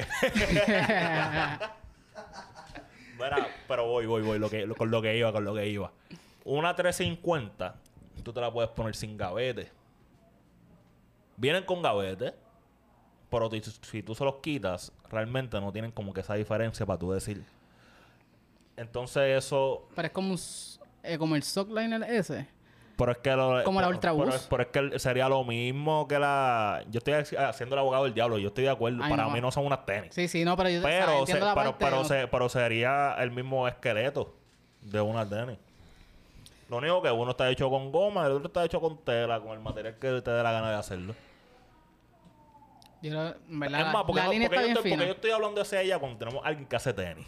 Pero 3.68 3.86
voy, 3.86 4.06
voy, 4.06 4.22
voy, 4.22 4.38
lo 4.38 4.48
que, 4.48 4.66
lo- 4.66 4.74
con 4.74 4.90
lo 4.90 5.02
que 5.02 5.16
iba, 5.16 5.32
con 5.32 5.44
lo 5.44 5.54
que 5.54 5.66
iba. 5.66 5.90
Una 6.44 6.74
350, 6.74 7.74
tú 8.22 8.32
te 8.32 8.40
la 8.40 8.52
puedes 8.52 8.70
poner 8.70 8.94
sin 8.94 9.16
gavete. 9.16 9.70
Vienen 11.36 11.64
con 11.64 11.80
gavete, 11.82 12.34
pero 13.30 13.48
si 13.82 14.02
tú 14.02 14.14
se 14.14 14.24
los 14.24 14.36
quitas, 14.36 14.92
realmente 15.10 15.60
no 15.60 15.72
tienen 15.72 15.90
como 15.90 16.12
que 16.12 16.20
esa 16.20 16.34
diferencia 16.34 16.84
para 16.84 16.98
tú 16.98 17.12
decir. 17.12 17.44
Entonces 18.76 19.38
eso, 19.44 19.88
Pero 19.94 20.06
es 20.06 20.12
como, 20.12 20.34
eh, 21.02 21.18
como 21.18 21.36
el 21.36 21.42
sockliner 21.42 22.02
ese. 22.04 22.48
Pero 22.96 23.12
es 23.12 23.18
que 23.18 23.30
lo, 23.34 23.64
Como 23.64 23.80
la 23.80 23.86
pero- 23.86 23.96
Ultra 23.96 24.12
pero, 24.14 24.32
pero 24.50 24.62
es 24.62 24.68
que 24.92 24.98
sería 24.98 25.26
lo 25.28 25.42
mismo 25.42 26.06
que 26.06 26.18
la. 26.18 26.82
Yo 26.90 26.98
estoy 26.98 27.14
haci- 27.14 27.38
haciendo 27.38 27.74
el 27.74 27.78
abogado 27.78 28.04
del 28.04 28.12
diablo. 28.12 28.36
Yo 28.36 28.48
estoy 28.48 28.64
de 28.64 28.70
acuerdo. 28.70 29.02
Ay, 29.02 29.10
Para 29.10 29.24
no. 29.24 29.30
mí 29.30 29.40
no 29.40 29.50
son 29.50 29.64
unas 29.64 29.86
tenis. 29.86 30.14
Sí, 30.14 30.28
sí, 30.28 30.44
no, 30.44 30.54
pero 30.54 30.68
yo 30.68 30.80
o 30.80 30.82
sea, 30.82 31.06
pero, 31.06 31.26
se- 31.26 31.32
la 31.40 31.54
pero, 31.54 31.70
parte... 31.70 31.76
pero, 31.84 31.96
no- 31.96 32.04
se- 32.04 32.28
pero 32.28 32.48
sería 32.50 33.14
el 33.18 33.30
mismo 33.30 33.66
esqueleto 33.66 34.34
de 34.82 35.00
unas 35.00 35.30
tenis. 35.30 35.58
Lo 36.70 36.76
único 36.76 37.02
que 37.02 37.10
uno 37.10 37.32
está 37.32 37.50
hecho 37.50 37.68
con 37.68 37.90
goma, 37.90 38.24
el 38.26 38.32
otro 38.32 38.46
está 38.46 38.64
hecho 38.64 38.80
con 38.80 38.96
tela, 39.04 39.40
con 39.40 39.50
el 39.50 39.58
material 39.58 39.98
que 39.98 40.22
te 40.22 40.30
dé 40.30 40.42
la 40.42 40.52
gana 40.52 40.70
de 40.70 40.76
hacerlo. 40.76 41.14
yo 43.02 43.10
verdad, 43.48 43.86
es 43.88 43.92
más, 43.92 44.04
porque, 44.04 44.20
la 44.20 44.26
no- 44.26 44.32
línea 44.32 44.48
porque 44.48 44.60
está 44.60 44.60
yo 44.60 44.66
bien 44.66 44.76
estoy, 44.76 44.90
porque 44.92 45.06
yo 45.06 45.12
estoy 45.14 45.30
hablando 45.32 45.60
hacia 45.62 45.80
ella 45.82 45.98
cuando 45.98 46.18
tenemos 46.18 46.40
alguien 46.44 46.68
que 46.68 46.76
hace 46.76 46.92
tenis. 46.92 47.26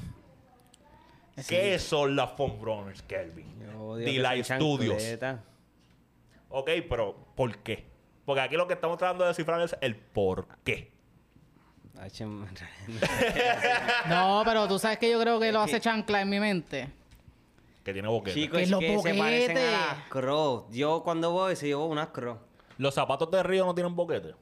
Sí. 1.38 1.44
¿Qué 1.48 1.78
son 1.81 2.14
las 2.14 2.31
foam 2.33 2.61
runners, 2.61 3.02
Kelvin? 3.02 3.48
Sean 4.44 4.61
Studios. 4.61 5.02
Ok, 6.48 6.70
pero 6.88 7.16
¿por 7.35 7.59
qué? 7.59 7.85
Porque 8.24 8.42
aquí 8.42 8.55
lo 8.57 8.68
que 8.68 8.74
estamos 8.74 8.96
tratando 8.98 9.24
de 9.24 9.28
descifrar 9.28 9.61
es 9.62 9.74
el 9.81 9.96
por 9.96 10.46
qué. 10.62 10.92
No, 14.09 14.42
pero 14.44 14.68
tú 14.68 14.78
sabes 14.78 14.98
que 14.98 15.11
yo 15.11 15.20
creo 15.20 15.40
que 15.40 15.50
lo 15.50 15.61
hace 15.62 15.81
chancla 15.81 16.20
en 16.20 16.28
mi 16.31 16.38
mente. 16.38 16.92
Que 17.84 17.92
tiene 17.92 18.08
boquete. 18.08 18.34
Chicos, 18.34 18.58
Que 18.58 18.62
es 18.64 18.70
los 18.70 18.80
que 18.80 18.98
se 18.98 19.14
parecen 19.14 19.54
boquetes. 19.54 19.74
a 19.74 19.86
las 19.96 20.08
cross. 20.08 20.64
Yo 20.70 21.02
cuando 21.02 21.30
voy, 21.32 21.56
se 21.56 21.66
llevo 21.66 21.86
unas 21.86 22.08
cross. 22.08 22.38
Los 22.78 22.94
zapatos 22.94 23.30
de 23.30 23.42
río 23.42 23.64
no 23.66 23.74
tienen 23.74 23.94
boquete. 23.96 24.34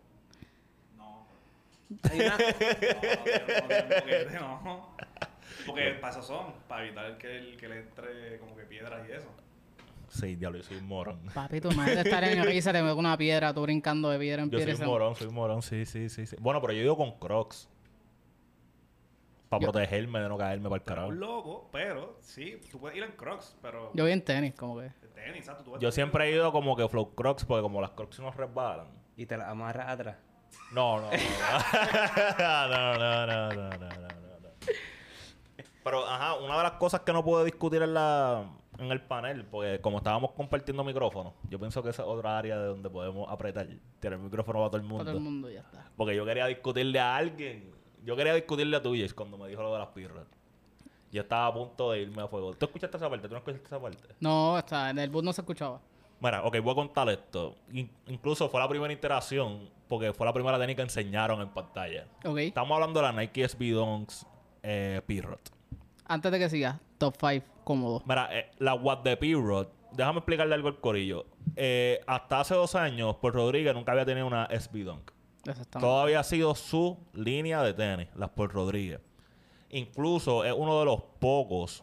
Hay 2.11 2.21
una- 2.21 2.37
No, 2.39 2.45
no, 2.47 2.51
no, 2.51 3.89
no, 3.89 3.97
boquete, 4.01 4.39
no. 4.41 4.97
Porque 5.67 5.91
para 6.01 6.13
eso 6.13 6.23
son, 6.23 6.53
para 6.69 6.85
evitar 6.87 7.19
que, 7.19 7.37
el, 7.39 7.57
que 7.57 7.69
le 7.69 7.79
entre 7.81 8.39
como 8.39 8.57
que 8.57 8.63
piedras 8.65 9.07
y 9.09 9.13
eso. 9.13 9.27
Sí, 10.09 10.35
diablo, 10.37 10.59
yo 10.59 10.65
soy 10.65 10.77
un 10.79 10.87
morón. 10.89 11.21
Papi, 11.35 11.61
tu 11.61 11.71
madre 11.73 12.01
estar 12.01 12.23
en 12.25 12.39
el 12.41 12.53
y 12.53 12.61
se 12.63 12.73
te 12.73 12.83
mete 12.83 12.95
una 12.95 13.17
piedra, 13.17 13.55
tú 13.55 13.63
brincando 13.63 14.11
de 14.11 14.19
piedra 14.19 14.43
en 14.43 14.51
Yo 14.51 14.59
soy 14.59 14.67
piedra. 14.67 14.73
y 14.73 14.75
un 14.75 14.79
se- 14.81 14.87
morón, 14.87 15.15
soy 15.17 15.27
un 15.29 15.35
morón, 15.35 15.63
sí, 15.63 15.85
sí, 15.87 16.09
sí, 16.09 16.27
sí. 16.27 16.37
Bueno, 16.41 16.61
pero 16.61 16.73
yo 16.73 16.81
digo 16.81 16.97
con 16.97 17.13
crocs. 17.19 17.69
Para 19.51 19.61
protegerme 19.61 20.21
de 20.21 20.29
no 20.29 20.39
caerme 20.39 20.69
para 20.71 20.77
el 20.81 20.85
carajo. 20.85 21.09
un 21.09 21.21
loco, 21.21 21.69
pero 21.73 22.17
sí, 22.21 22.59
tú 22.71 22.79
puedes 22.81 22.97
ir 22.97 23.03
en 23.03 23.13
crocs, 23.13 23.59
pero 23.61 23.91
Yo 23.95 24.05
voy 24.05 24.13
en 24.13 24.25
tenis, 24.25 24.55
como 24.55 24.79
que. 24.81 24.91
tenis, 25.15 25.39
exacto. 25.41 25.65
Tú 25.65 25.79
Yo 25.79 25.91
siempre 25.93 26.27
he 26.29 26.33
ido 26.33 26.51
como 26.53 26.77
que 26.77 26.89
flow 26.89 27.15
crocs 27.15 27.45
porque 27.45 27.61
como 27.61 27.81
las 27.83 27.91
crocs 27.91 28.19
no 28.21 28.31
resbalan. 28.31 28.87
y 29.17 29.27
te 29.27 29.37
la 29.37 29.51
amarras 29.51 29.89
atrás. 29.89 30.17
No, 30.73 31.01
no, 31.01 31.11
no. 31.11 31.11
No, 32.39 32.69
no, 32.69 32.95
no, 32.95 33.27
no, 33.27 33.27
no, 33.27 33.71
no, 33.71 33.89
no, 33.89 33.99
no. 33.99 34.49
Pero, 35.83 36.07
ajá, 36.07 36.35
una 36.37 36.57
de 36.59 36.63
las 36.63 36.73
cosas 36.73 37.01
que 37.01 37.13
no 37.13 37.25
puedo 37.25 37.43
discutir 37.45 37.83
en 37.83 37.95
la 37.95 38.45
en 38.79 38.91
el 38.91 39.01
panel, 39.03 39.45
porque 39.45 39.79
como 39.81 39.99
estábamos 39.99 40.31
compartiendo 40.33 40.83
micrófonos, 40.85 41.35
yo 41.51 41.59
pienso 41.59 41.83
que 41.83 41.91
esa 41.91 42.03
es 42.03 42.09
otra 42.09 42.39
área 42.39 42.57
de 42.59 42.67
donde 42.67 42.89
podemos 42.89 43.31
apretar, 43.31 43.67
tirar 43.99 44.19
el 44.19 44.25
micrófono 44.25 44.59
para 44.61 44.71
todo 44.71 44.77
el 44.81 44.83
Para 44.85 44.89
mundo. 44.95 45.05
todo 45.05 45.17
el 45.19 45.23
mundo 45.25 45.51
ya 45.51 45.61
está. 45.61 45.91
Porque 45.97 46.15
yo 46.17 46.25
quería 46.25 46.47
discutirle 46.47 46.99
a 47.01 47.17
alguien. 47.17 47.79
Yo 48.05 48.17
quería 48.17 48.35
discutirle 48.35 48.77
a 48.77 48.83
tuyas 48.83 49.13
cuando 49.15 49.37
me 49.39 49.49
dijo 49.49 49.63
lo 49.63 49.73
de 49.73 49.79
las 49.79 49.89
pirras. 49.89 50.27
Yo 51.13 51.23
estaba 51.23 51.47
a 51.47 51.53
punto 51.55 51.91
de 51.91 52.03
irme 52.03 52.23
a 52.23 52.29
fuego. 52.29 52.55
¿Tú 52.55 52.67
escuchaste 52.67 52.97
esa 52.97 53.11
parte? 53.11 53.27
¿Tú 53.29 53.35
no 53.35 53.39
escuchaste 53.39 53.67
esa 53.67 53.81
parte? 53.81 54.15
No, 54.21 54.57
está, 54.59 54.91
en 54.91 54.99
el 54.99 55.11
bus 55.11 55.25
no 55.25 55.33
se 55.33 55.41
escuchaba. 55.41 55.81
Mira, 56.21 56.45
ok, 56.45 56.61
voy 56.61 56.73
a 56.73 56.75
contar 56.77 57.09
esto. 57.09 57.57
In- 57.73 57.91
incluso 58.07 58.49
fue 58.49 58.61
la 58.61 58.69
primera 58.69 58.93
interacción, 58.93 59.69
porque 59.89 60.13
fue 60.13 60.27
la 60.27 60.33
primera 60.33 60.59
técnica 60.59 60.77
que 60.77 60.83
enseñaron 60.85 61.41
en 61.41 61.49
pantalla. 61.49 62.07
Ok. 62.25 62.39
Estamos 62.39 62.75
hablando 62.75 63.01
de 63.01 63.07
la 63.07 63.13
Nike 63.13 63.49
SB 63.49 63.73
Dunks 63.73 64.27
eh, 64.63 65.01
Pirot. 65.07 65.41
Antes 66.07 66.31
de 66.31 66.39
que 66.39 66.49
siga, 66.51 66.79
top 66.99 67.15
5 67.19 67.47
cómodo. 67.65 68.03
Mira, 68.07 68.29
eh, 68.39 68.51
la 68.59 68.75
What 68.75 68.99
de 68.99 69.17
Pirot, 69.17 69.73
déjame 69.93 70.19
explicarle 70.19 70.55
algo 70.55 70.69
al 70.69 70.79
corillo. 70.79 71.27
Eh, 71.57 72.01
hasta 72.07 72.41
hace 72.41 72.55
dos 72.55 72.75
años, 72.75 73.17
por 73.17 73.35
Rodríguez 73.35 73.75
nunca 73.75 73.93
había 73.93 74.05
tenido 74.05 74.27
una 74.27 74.47
SB 74.51 74.85
Dunk. 74.85 75.11
Todo 75.81 76.01
había 76.01 76.23
sido 76.23 76.55
su 76.55 76.99
línea 77.15 77.63
de 77.63 77.75
tenis, 77.75 78.09
las 78.15 78.31
por 78.31 78.53
Rodríguez. 78.53 79.01
Incluso 79.71 80.45
es 80.45 80.53
uno 80.57 80.79
de 80.81 80.85
los 80.85 81.03
pocos 81.19 81.83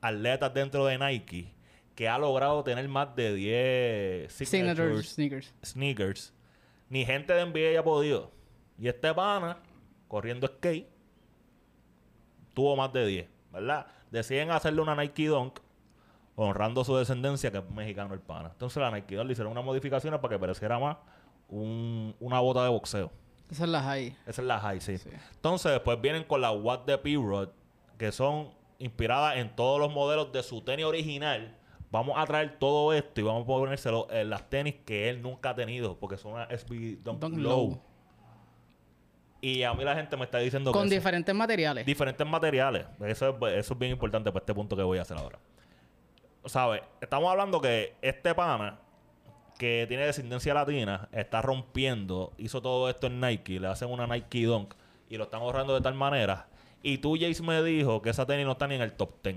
atletas 0.00 0.52
dentro 0.54 0.86
de 0.86 0.98
Nike 0.98 1.54
que 1.94 2.08
ha 2.08 2.18
logrado 2.18 2.62
tener 2.64 2.88
más 2.88 3.14
de 3.14 3.34
10 3.34 4.32
Signature 4.32 4.46
signatures, 4.46 5.08
sneakers. 5.12 5.54
sneakers. 5.64 6.34
Ni 6.88 7.04
gente 7.04 7.32
de 7.32 7.46
NBA 7.46 7.80
ha 7.80 7.84
podido. 7.84 8.30
Y 8.78 8.88
este 8.88 9.12
pana, 9.14 9.58
corriendo 10.08 10.46
skate, 10.46 10.88
tuvo 12.52 12.76
más 12.76 12.92
de 12.92 13.06
10, 13.06 13.28
¿verdad? 13.52 13.86
Deciden 14.10 14.50
hacerle 14.50 14.80
una 14.80 14.94
Nike 14.94 15.26
Dunk, 15.26 15.60
honrando 16.36 16.84
su 16.84 16.96
descendencia, 16.96 17.50
que 17.50 17.58
es 17.58 17.70
mexicano 17.70 18.14
el 18.14 18.20
pana. 18.20 18.50
Entonces 18.52 18.80
la 18.80 18.90
Nike 18.90 19.16
Dunk 19.16 19.26
le 19.26 19.32
hicieron 19.32 19.52
unas 19.52 19.64
modificaciones 19.64 20.20
para 20.20 20.34
que 20.34 20.38
pareciera 20.38 20.78
más 20.78 20.96
un- 21.48 22.14
una 22.20 22.40
bota 22.40 22.62
de 22.64 22.68
boxeo. 22.70 23.10
Esas 23.50 23.68
las 23.68 23.84
hay. 23.84 24.16
Esa 24.26 24.42
es 24.42 24.46
la 24.48 24.58
high, 24.60 24.80
sí. 24.80 24.98
Sí. 24.98 25.10
Entonces, 25.34 25.72
después 25.72 26.00
vienen 26.00 26.24
con 26.24 26.40
la 26.40 26.50
What 26.50 26.80
de 26.86 26.98
P-Rod, 26.98 27.50
que 27.98 28.10
son 28.12 28.50
inspiradas 28.78 29.36
en 29.36 29.54
todos 29.54 29.78
los 29.78 29.92
modelos 29.92 30.32
de 30.32 30.42
su 30.42 30.60
tenis 30.62 30.84
original. 30.86 31.56
Vamos 31.90 32.16
a 32.18 32.26
traer 32.26 32.58
todo 32.58 32.92
esto 32.92 33.20
y 33.20 33.24
vamos 33.24 33.44
a 33.44 33.46
ponérselo 33.46 34.08
en 34.10 34.28
las 34.30 34.48
tenis 34.50 34.74
que 34.84 35.08
él 35.08 35.22
nunca 35.22 35.50
ha 35.50 35.54
tenido, 35.54 35.96
porque 36.00 36.16
son 36.16 36.32
una 36.32 36.44
SB 36.50 36.96
Dunk, 37.04 37.20
Dunk 37.20 37.36
Low. 37.36 37.68
Low. 37.70 37.80
Y 39.40 39.62
a 39.62 39.74
mí 39.74 39.84
la 39.84 39.94
gente 39.94 40.16
me 40.16 40.24
está 40.24 40.38
diciendo 40.38 40.72
Con 40.72 40.82
que 40.82 40.86
eso- 40.88 40.94
diferentes 40.96 41.34
materiales. 41.34 41.84
diferentes 41.86 42.26
materiales. 42.26 42.86
Eso 43.06 43.28
es, 43.28 43.54
eso 43.54 43.74
es 43.74 43.78
bien 43.78 43.92
importante 43.92 44.32
para 44.32 44.40
este 44.42 44.54
punto 44.54 44.74
que 44.74 44.82
voy 44.82 44.98
a 44.98 45.02
hacer 45.02 45.18
ahora. 45.18 45.38
¿Sabes? 46.46 46.82
Estamos 47.00 47.30
hablando 47.30 47.60
que 47.60 47.94
este 48.02 48.34
pana, 48.34 48.78
que 49.58 49.84
tiene 49.88 50.04
descendencia 50.06 50.52
latina, 50.54 51.08
está 51.12 51.40
rompiendo, 51.42 52.32
hizo 52.38 52.60
todo 52.60 52.88
esto 52.90 53.06
en 53.06 53.20
Nike, 53.20 53.60
le 53.60 53.68
hacen 53.68 53.88
una 53.90 54.06
Nike 54.06 54.44
Dunk 54.44 54.74
y 55.08 55.16
lo 55.16 55.24
están 55.24 55.40
ahorrando 55.42 55.74
de 55.74 55.80
tal 55.80 55.94
manera. 55.94 56.48
Y 56.82 56.98
tú, 56.98 57.16
Jace, 57.18 57.42
me 57.42 57.62
dijo 57.62 58.02
que 58.02 58.10
esa 58.10 58.26
tenis 58.26 58.44
no 58.46 58.52
está 58.52 58.66
ni 58.66 58.74
en 58.74 58.82
el 58.82 58.92
top 58.92 59.22
10. 59.22 59.36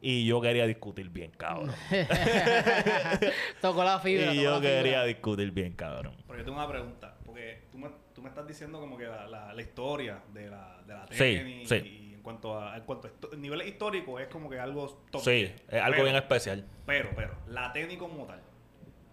Y 0.00 0.24
yo 0.26 0.40
quería 0.40 0.64
discutir 0.66 1.08
bien, 1.10 1.32
cabrón. 1.36 1.72
Tocó 3.60 3.82
la 3.84 3.98
fibra. 3.98 4.32
y 4.32 4.42
yo 4.42 4.60
quería 4.60 5.02
discutir 5.04 5.50
bien, 5.50 5.72
cabrón. 5.72 6.14
Pero 6.26 6.38
yo 6.38 6.44
tengo 6.44 6.56
una 6.58 6.68
pregunta, 6.68 7.16
porque 7.26 7.62
tú 7.72 7.78
me, 7.78 7.88
tú 8.14 8.22
me 8.22 8.28
estás 8.28 8.46
diciendo 8.46 8.78
como 8.80 8.96
que 8.96 9.04
la, 9.04 9.26
la, 9.26 9.52
la 9.52 9.60
historia 9.62 10.22
de 10.32 10.48
la, 10.50 10.78
de 10.86 10.94
la 10.94 11.06
Sí, 11.10 11.16
tenis 11.18 11.68
sí. 11.68 11.74
y 11.76 12.07
cuanto 12.28 12.58
a, 12.60 12.76
en 12.76 12.82
cuanto 12.84 13.08
a 13.08 13.36
niveles 13.36 13.66
históricos 13.68 14.20
es 14.20 14.28
como 14.28 14.50
que 14.50 14.60
algo 14.60 15.02
top 15.10 15.22
Sí, 15.22 15.30
10. 15.30 15.50
es 15.68 15.74
algo 15.80 15.90
Pero- 15.92 16.04
bien 16.04 16.16
especial. 16.16 16.64
Pero, 16.86 17.10
pero, 17.16 17.34
la 17.48 17.72
tenis 17.72 17.96
como 17.98 18.24
tal 18.26 18.40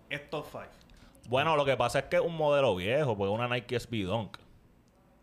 es 0.10 0.30
top 0.30 0.46
5. 0.52 0.66
Bueno, 1.30 1.56
lo 1.56 1.64
que 1.66 1.76
pasa 1.78 2.00
es 2.00 2.06
que 2.06 2.18
es 2.18 2.22
un 2.22 2.36
modelo 2.36 2.76
viejo, 2.76 3.18
porque 3.18 3.32
es 3.34 3.40
una 3.40 3.48
Nike 3.48 3.80
SB 3.80 4.04
Dunk. 4.04 4.38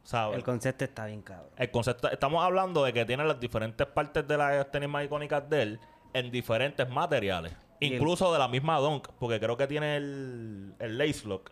¿Sabes? 0.05 0.37
El 0.39 0.43
concepto 0.43 0.85
está 0.85 1.07
bien 1.07 1.23
cabrón. 1.23 1.51
El 1.57 1.71
concepto, 1.71 2.11
estamos 2.11 2.43
hablando 2.45 2.83
de 2.83 2.93
que 2.93 3.05
tiene 3.05 3.25
las 3.25 3.39
diferentes 3.39 3.87
partes 3.87 4.27
de 4.27 4.37
las 4.37 4.69
tenis 4.73 4.89
más 4.89 5.05
icónicas 5.05 5.49
de 5.49 5.63
él 5.63 5.81
en 6.13 6.31
diferentes 6.33 6.89
materiales. 6.89 7.55
El- 7.79 7.93
Incluso 7.95 8.33
de 8.33 8.39
la 8.39 8.49
misma 8.49 8.79
Dunk, 8.79 9.09
porque 9.19 9.39
creo 9.39 9.57
que 9.57 9.67
tiene 9.69 9.97
el, 9.97 10.75
el 10.81 10.99
lace 10.99 11.27
lock. 11.29 11.51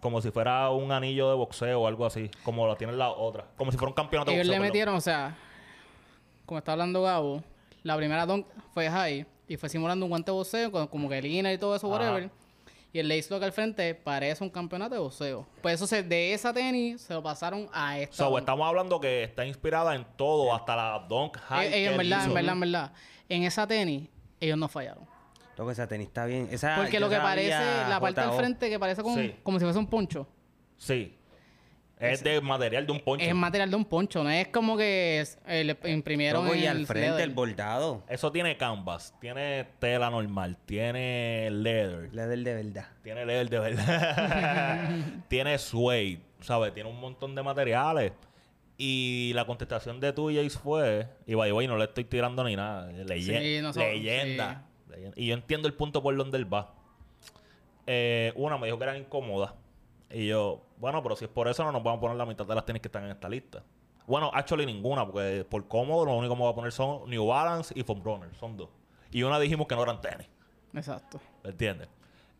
Como 0.00 0.20
si 0.22 0.30
fuera 0.30 0.70
un 0.70 0.92
anillo 0.92 1.28
de 1.30 1.34
boxeo 1.36 1.80
o 1.82 1.86
algo 1.86 2.06
así. 2.06 2.30
Como 2.44 2.66
lo 2.66 2.76
tiene 2.76 2.92
la 2.92 3.10
otra. 3.10 3.46
Como 3.56 3.70
si 3.72 3.78
fuera 3.78 3.90
un 3.90 3.94
campeonato 3.94 4.30
de 4.30 4.36
Ellos 4.36 4.46
boxeo. 4.46 4.52
le 4.52 4.58
perdón. 4.60 4.72
metieron, 4.72 4.94
o 4.96 5.00
sea, 5.00 5.36
como 6.44 6.58
está 6.58 6.72
hablando 6.72 7.02
Gabo, 7.02 7.42
la 7.82 7.96
primera 7.96 8.26
dunk 8.26 8.46
fue 8.72 8.88
high 8.90 9.26
y 9.48 9.56
fue 9.56 9.68
simulando 9.68 10.04
un 10.06 10.10
guante 10.10 10.30
de 10.30 10.36
boxeo, 10.36 10.70
con- 10.72 10.86
como 10.88 11.08
que 11.08 11.20
línea 11.22 11.52
y 11.52 11.58
todo 11.58 11.74
eso, 11.76 11.86
Ajá. 11.92 12.04
whatever. 12.04 12.30
Y 12.92 12.98
el 12.98 13.08
lace 13.08 13.26
lock 13.30 13.42
al 13.42 13.52
frente 13.52 13.94
parece 13.94 14.42
un 14.42 14.48
campeonato 14.50 14.94
de 14.94 15.00
boxeo. 15.00 15.46
Pues 15.60 15.74
eso 15.74 15.86
se, 15.86 16.02
de 16.02 16.32
esa 16.32 16.52
tenis 16.54 17.02
se 17.02 17.12
lo 17.12 17.22
pasaron 17.22 17.68
a 17.72 17.98
esta. 17.98 18.16
So, 18.16 18.38
estamos 18.38 18.66
hablando 18.66 18.98
que 19.00 19.24
está 19.24 19.44
inspirada 19.44 19.94
en 19.94 20.06
todo, 20.16 20.54
hasta 20.54 20.74
la 20.76 21.06
Dunk 21.08 21.36
High. 21.36 21.66
Eh, 21.66 21.70
que 21.70 21.80
ellos, 21.82 21.92
en 21.92 21.98
verdad, 21.98 22.24
en 22.26 22.34
verdad, 22.34 22.52
en 22.54 22.60
verdad. 22.60 22.92
En 23.28 23.42
esa 23.42 23.66
tenis, 23.66 24.08
ellos 24.40 24.56
no 24.56 24.68
fallaron. 24.68 25.04
Loco, 25.56 25.70
esa 25.70 25.86
tenis 25.88 26.08
está 26.08 26.26
bien. 26.26 26.48
Esa, 26.50 26.76
Porque 26.76 27.00
lo 27.00 27.08
que 27.08 27.16
sabía 27.16 27.28
parece, 27.28 27.88
la 27.90 27.98
parte 28.00 28.20
del 28.20 28.30
frente 28.32 28.68
que 28.70 28.78
parece 28.78 29.02
como, 29.02 29.16
Sí. 29.16 29.34
como 29.42 29.58
si 29.58 29.64
fuese 29.64 29.78
un 29.78 29.86
poncho. 29.88 30.28
Sí. 30.76 31.14
Es 31.98 32.22
de 32.22 32.42
material 32.42 32.84
de 32.84 32.92
un 32.92 33.00
poncho. 33.00 33.24
Es 33.24 33.34
material 33.34 33.70
de 33.70 33.76
un 33.76 33.86
poncho, 33.86 34.22
no 34.22 34.28
es 34.28 34.48
como 34.48 34.76
que 34.76 35.20
es- 35.20 35.38
eh, 35.46 35.64
le 35.64 35.78
imprimieron 35.90 36.44
Loco, 36.44 36.54
y 36.54 36.66
al 36.66 36.76
el 36.80 36.86
frente 36.86 37.08
leather. 37.08 37.24
el 37.24 37.34
bordado. 37.34 38.04
Eso 38.06 38.30
tiene 38.30 38.58
canvas, 38.58 39.14
tiene 39.18 39.66
tela 39.78 40.10
normal, 40.10 40.58
tiene 40.66 41.48
leather, 41.50 42.12
Leather 42.12 42.38
de 42.40 42.54
verdad. 42.54 42.88
tiene 43.02 43.24
leather 43.24 43.48
de 43.48 43.58
verdad, 43.58 44.90
tiene 45.28 45.56
suede, 45.56 46.20
¿sabes? 46.42 46.74
Tiene 46.74 46.90
un 46.90 47.00
montón 47.00 47.34
de 47.34 47.42
materiales. 47.42 48.12
Y 48.76 49.32
la 49.34 49.46
contestación 49.46 49.98
de 49.98 50.12
tu, 50.12 50.26
Jace, 50.28 50.50
fue, 50.50 51.08
y 51.26 51.32
by 51.32 51.48
the 51.48 51.52
way, 51.54 51.66
no 51.66 51.78
le 51.78 51.84
estoy 51.84 52.04
tirando 52.04 52.44
ni 52.44 52.56
nada, 52.56 52.92
leye- 52.92 53.38
Sí, 53.56 53.62
nosotros- 53.62 53.90
leyenda. 53.90 54.22
Leyenda. 54.22 54.62
Y 55.16 55.26
yo 55.26 55.34
entiendo 55.34 55.68
el 55.68 55.74
punto 55.74 56.02
por 56.02 56.16
donde 56.16 56.38
él 56.38 56.52
va. 56.52 56.74
Eh, 57.86 58.32
una 58.36 58.58
me 58.58 58.66
dijo 58.66 58.78
que 58.78 58.84
eran 58.84 58.96
incómodas. 58.96 59.52
Y 60.10 60.28
yo, 60.28 60.62
bueno, 60.78 61.02
pero 61.02 61.16
si 61.16 61.24
es 61.24 61.30
por 61.30 61.48
eso 61.48 61.64
no 61.64 61.72
nos 61.72 61.82
vamos 61.82 61.98
a 61.98 62.00
poner 62.00 62.16
la 62.16 62.26
mitad 62.26 62.46
de 62.46 62.54
las 62.54 62.64
tenis 62.64 62.80
que 62.80 62.88
están 62.88 63.04
en 63.04 63.10
esta 63.10 63.28
lista. 63.28 63.62
Bueno, 64.06 64.30
actually 64.32 64.64
ninguna, 64.64 65.04
porque 65.04 65.44
por 65.48 65.66
cómodo 65.66 66.04
lo 66.04 66.14
único 66.14 66.34
que 66.34 66.38
me 66.38 66.44
voy 66.44 66.52
a 66.52 66.54
poner 66.54 66.72
son 66.72 67.10
New 67.10 67.26
Balance 67.26 67.74
y 67.76 67.82
Foam 67.82 68.02
Runner, 68.04 68.34
son 68.36 68.56
dos. 68.56 68.68
y 69.10 69.22
una 69.24 69.40
dijimos 69.40 69.66
que 69.66 69.74
no 69.74 69.82
eran 69.82 70.00
tenis. 70.00 70.28
Exacto. 70.74 71.20
¿Me 71.42 71.50
entiendes? 71.50 71.88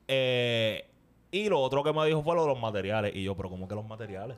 Eh, 0.07 0.89
y 1.31 1.49
lo 1.49 1.61
otro 1.61 1.83
que 1.83 1.93
me 1.93 2.07
dijo 2.07 2.23
fue 2.23 2.35
lo 2.37 2.43
de 2.43 2.49
los 2.49 2.61
materiales. 2.61 3.15
Y 3.15 3.25
yo, 3.25 3.37
pero 3.37 3.51
¿cómo 3.51 3.67
que 3.67 3.75
los 3.75 3.87
materiales? 3.87 4.37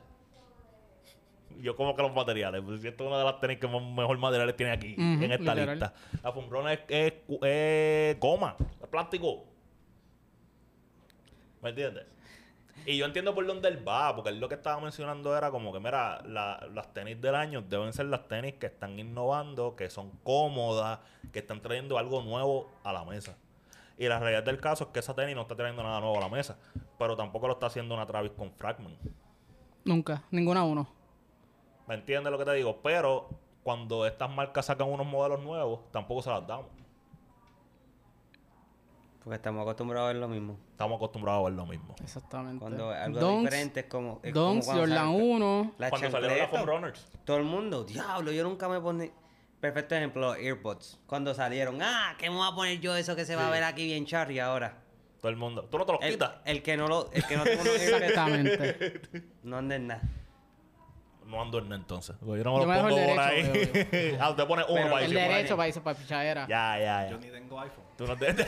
Yo, 1.61 1.75
¿cómo 1.75 1.95
que 1.95 2.01
los 2.01 2.13
materiales? 2.13 2.61
Pues 2.65 2.83
esto 2.83 3.03
es 3.03 3.07
una 3.09 3.19
de 3.19 3.25
las 3.25 3.39
tenis 3.39 3.57
que 3.59 3.67
más- 3.67 3.81
mejor 3.83 4.17
materiales 4.17 4.55
tiene 4.55 4.71
aquí, 4.71 4.95
en 4.97 5.23
esta 5.31 5.53
literal. 5.55 5.69
lista. 5.79 5.93
La 6.23 6.31
Fumbrona 6.31 6.73
es, 6.73 6.79
es, 6.87 7.13
cu- 7.27 7.39
es 7.43 8.19
goma, 8.19 8.55
es 8.81 8.87
plástico. 8.87 9.45
¿Me 11.61 11.69
entiendes? 11.69 12.05
Y 12.85 12.97
yo 12.97 13.05
entiendo 13.05 13.35
por 13.35 13.45
dónde 13.45 13.67
él 13.67 13.85
va, 13.85 14.15
porque 14.15 14.29
él 14.29 14.39
lo 14.39 14.47
que 14.47 14.55
estaba 14.55 14.79
mencionando 14.79 15.37
era 15.37 15.51
como 15.51 15.73
que, 15.73 15.79
mira, 15.79 16.21
la- 16.25 16.65
las 16.73 16.93
tenis 16.93 17.19
del 17.21 17.35
año 17.35 17.61
deben 17.61 17.91
ser 17.91 18.05
las 18.05 18.27
tenis 18.27 18.53
que 18.53 18.67
están 18.67 18.97
innovando, 18.97 19.75
que 19.75 19.89
son 19.89 20.11
cómodas, 20.23 20.99
que 21.33 21.39
están 21.39 21.61
trayendo 21.61 21.97
algo 21.97 22.21
nuevo 22.21 22.71
a 22.83 22.93
la 22.93 23.03
mesa. 23.03 23.35
Y 23.97 24.07
la 24.07 24.17
realidad 24.19 24.43
del 24.43 24.59
caso 24.61 24.85
es 24.85 24.89
que 24.91 24.99
esa 24.99 25.13
tenis 25.13 25.35
no 25.35 25.41
está 25.41 25.55
trayendo 25.57 25.83
nada 25.83 25.99
nuevo 25.99 26.17
a 26.17 26.21
la 26.21 26.29
mesa, 26.29 26.57
pero 26.97 27.17
tampoco 27.17 27.47
lo 27.47 27.53
está 27.55 27.65
haciendo 27.65 27.93
una 27.93 28.05
Travis 28.05 28.31
con 28.31 28.49
Fragment. 28.53 28.97
Nunca. 29.83 30.23
Ninguna 30.31 30.63
uno. 30.63 30.87
¿Me 31.89 31.95
entiendes 31.95 32.31
lo 32.31 32.37
que 32.37 32.45
te 32.45 32.53
digo? 32.53 32.79
Pero 32.83 33.27
cuando 33.63 34.05
estas 34.05 34.29
marcas 34.29 34.67
sacan 34.67 34.87
unos 34.89 35.07
modelos 35.07 35.41
nuevos, 35.41 35.91
tampoco 35.91 36.21
se 36.21 36.29
las 36.29 36.45
damos. 36.47 36.67
Porque 39.23 39.35
estamos 39.35 39.61
acostumbrados 39.63 40.09
a 40.09 40.13
ver 40.13 40.21
lo 40.21 40.27
mismo. 40.27 40.57
Estamos 40.71 40.95
acostumbrados 40.97 41.41
a 41.41 41.43
ver 41.49 41.53
lo 41.53 41.65
mismo. 41.65 41.95
Exactamente. 42.01 42.59
Cuando 42.59 42.91
algo 42.91 43.19
Donks, 43.19 43.43
diferente 43.49 43.79
es 43.81 43.85
como. 43.87 44.19
Es 44.23 44.33
como 44.33 44.45
Donks, 44.45 44.65
cuando 44.65 44.83
Jordan 44.83 44.97
sale- 45.07 45.23
1. 45.33 45.73
La 45.79 45.89
cuando 45.89 46.11
salieron 46.11 46.37
las. 46.37 46.49
Foam 46.49 46.65
Runners. 46.65 47.07
Todo 47.25 47.37
el 47.37 47.43
mundo, 47.43 47.83
diablo, 47.83 48.31
yo 48.31 48.43
nunca 48.43 48.69
me 48.69 48.79
pone. 48.79 49.11
Perfecto 49.59 49.95
ejemplo, 49.95 50.21
los 50.21 50.37
AirPods. 50.37 50.99
Cuando 51.05 51.33
salieron, 51.33 51.81
ah, 51.81 52.15
¿qué 52.17 52.29
me 52.29 52.37
voy 52.37 52.47
a 52.49 52.55
poner 52.55 52.79
yo 52.79 52.95
eso 52.95 53.15
que 53.15 53.25
se 53.25 53.35
va 53.35 53.47
a 53.47 53.51
ver 53.51 53.63
aquí 53.63 53.83
bien 53.85 54.05
charry 54.05 54.39
ahora? 54.39 54.77
Todo 55.19 55.29
el 55.31 55.35
mundo. 55.37 55.65
¿Tú 55.65 55.77
no 55.77 55.85
te 55.85 55.91
los 55.91 56.01
El, 56.01 56.11
quitas? 56.13 56.35
el 56.45 56.63
que 56.63 56.77
no 56.77 56.87
lo, 56.87 57.11
el 57.11 57.25
que 57.25 57.35
no 57.35 57.43
tiene 57.43 57.61
Exactamente. 57.75 59.01
no 59.43 59.57
anda 59.57 59.75
en 59.75 59.87
nada. 59.87 60.01
No 61.29 61.41
ando 61.41 61.59
en 61.59 61.71
entonces. 61.73 62.15
Porque 62.19 62.39
Yo 62.39 62.43
no 62.43 62.57
me 62.57 62.63
Yo 62.63 62.67
dejo 62.71 62.81
pongo 62.89 62.95
por 62.95 63.23
derecho, 63.23 63.89
ahí. 63.93 64.17
ah, 64.21 64.29
usted 64.31 64.47
pone 64.47 64.63
uno 64.63 64.73
Pero 64.75 64.89
para 64.89 65.03
el 65.05 65.11
decir, 65.11 65.27
derecho 65.29 65.55
para 65.57 65.67
irse 65.67 65.81
para 65.81 65.97
pichadera. 65.99 66.47
Ya, 66.47 66.79
ya, 66.79 67.09
Yo 67.09 67.19
ya. 67.19 67.25
ni 67.25 67.31
tengo 67.31 67.59
iPhone. 67.59 67.83
Tú 67.97 68.07
no 68.07 68.17
te... 68.17 68.33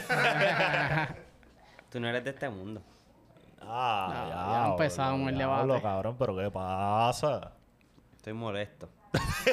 Tú 1.91 1.99
no 1.99 2.07
eres 2.07 2.23
de 2.23 2.29
este 2.31 2.49
mundo. 2.49 2.81
ah, 3.61 4.09
No, 4.13 4.29
ya. 4.29 4.35
ya 4.63 4.67
empezamos 4.71 5.29
el 5.29 5.37
debate. 5.37 5.81
cabrón, 5.81 6.15
pero 6.17 6.35
¿qué 6.37 6.49
pasa? 6.49 7.51
Estoy 8.17 8.33
molesto. 8.33 8.89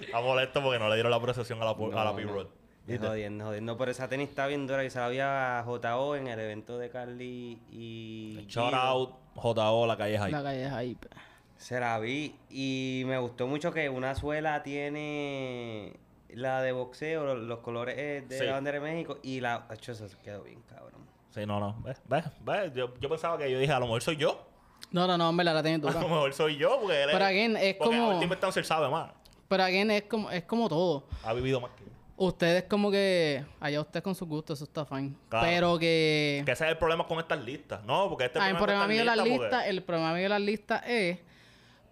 Está 0.00 0.20
molesto 0.22 0.62
porque 0.62 0.78
no 0.78 0.88
le 0.88 0.94
dieron 0.94 1.10
la 1.10 1.20
procesión 1.20 1.60
a 1.62 1.64
la, 1.64 1.74
pu- 1.74 1.92
a 1.92 2.04
la 2.04 2.10
No, 2.10 2.16
P-Road. 2.16 2.46
Es 2.86 3.00
jodiendo, 3.00 3.46
jodiendo. 3.46 3.76
Pero 3.78 3.90
esa 3.90 4.08
tenis 4.08 4.28
está 4.28 4.46
bien 4.46 4.66
dura 4.66 4.84
y 4.84 4.90
se 4.90 4.98
la 4.98 5.06
había 5.06 5.58
a 5.58 5.62
JO 5.64 6.16
en 6.16 6.26
el 6.28 6.38
evento 6.38 6.78
de 6.78 6.90
Carly 6.90 7.58
y. 7.72 8.44
Shout 8.48 8.74
out, 8.74 9.10
JO, 9.36 9.86
la 9.86 9.96
calle 9.96 10.18
La 10.18 10.26
Hype. 10.26 10.42
calle 10.42 10.64
es 10.66 10.72
ahí. 10.72 10.94
pues. 10.94 11.12
Se 11.56 11.80
la 11.80 11.98
vi 11.98 12.34
y 12.50 13.04
me 13.06 13.16
gustó 13.18 13.46
mucho 13.46 13.72
que 13.72 13.88
una 13.88 14.14
suela 14.14 14.62
tiene 14.62 15.94
la 16.30 16.60
de 16.62 16.72
boxeo, 16.72 17.24
los, 17.24 17.38
los 17.38 17.60
colores 17.60 17.94
eh, 17.96 18.24
de 18.28 18.38
Sí. 18.38 18.44
la 18.44 18.52
bandera 18.52 18.78
de 18.80 18.84
México 18.84 19.18
y 19.22 19.40
la. 19.40 19.66
Acho, 19.68 19.92
eso 19.92 20.08
se 20.08 20.16
quedó 20.18 20.42
bien, 20.42 20.60
cabrón. 20.68 21.00
Sí, 21.30 21.46
no, 21.46 21.58
no. 21.60 21.76
¿Ves? 21.82 22.02
¿Ves? 22.06 22.24
¿Ves? 22.44 22.72
Yo, 22.74 22.92
yo 23.00 23.08
pensaba 23.08 23.38
que 23.38 23.50
yo 23.50 23.58
dije, 23.58 23.72
a 23.72 23.78
lo 23.80 23.86
mejor 23.86 24.02
soy 24.02 24.16
yo. 24.16 24.46
No, 24.90 25.06
no, 25.06 25.16
no, 25.16 25.30
en 25.30 25.36
verdad 25.36 25.54
la 25.54 25.62
tiene 25.62 25.76
A 25.78 25.80
dura. 25.80 25.94
lo 26.02 26.08
mejor 26.08 26.32
soy 26.34 26.56
yo 26.58 26.78
porque 26.80 27.02
él 27.02 27.08
Pero 27.12 27.24
again, 27.24 27.56
es 27.56 27.74
porque 27.76 27.96
como- 27.98 28.34
Stancer 28.34 28.64
sabe 28.64 28.88
más. 28.90 29.10
Pero 29.48 29.62
again, 29.62 29.90
es 29.90 30.02
como, 30.04 30.30
es 30.30 30.44
como 30.44 30.68
todo. 30.68 31.06
Ha 31.24 31.32
vivido 31.32 31.60
más 31.60 31.70
que 31.72 31.84
yo. 31.84 31.90
Ustedes 32.26 32.64
como 32.64 32.90
que... 32.90 33.44
Allá 33.60 33.80
ustedes 33.80 34.02
con 34.02 34.14
sus 34.14 34.26
gustos, 34.28 34.58
eso 34.58 34.64
está 34.64 34.84
fine. 34.84 35.12
Claro. 35.28 35.46
Pero 35.46 35.78
que... 35.78 36.42
Que 36.46 36.52
ese 36.52 36.64
es 36.64 36.70
el 36.70 36.78
problema 36.78 37.06
con 37.06 37.18
estas 37.18 37.44
listas. 37.44 37.84
No, 37.84 38.08
porque 38.08 38.24
este 38.26 38.38
Ah, 38.38 38.50
el 38.50 38.56
problema 38.56 38.86
mío 38.86 38.98
de 38.98 39.04
las 39.04 39.18
listas, 39.24 39.66
el 39.66 39.82
problema 39.82 40.12
mío 40.14 40.22
de 40.24 40.28
las 40.28 40.40
listas 40.40 40.82
es 40.86 41.18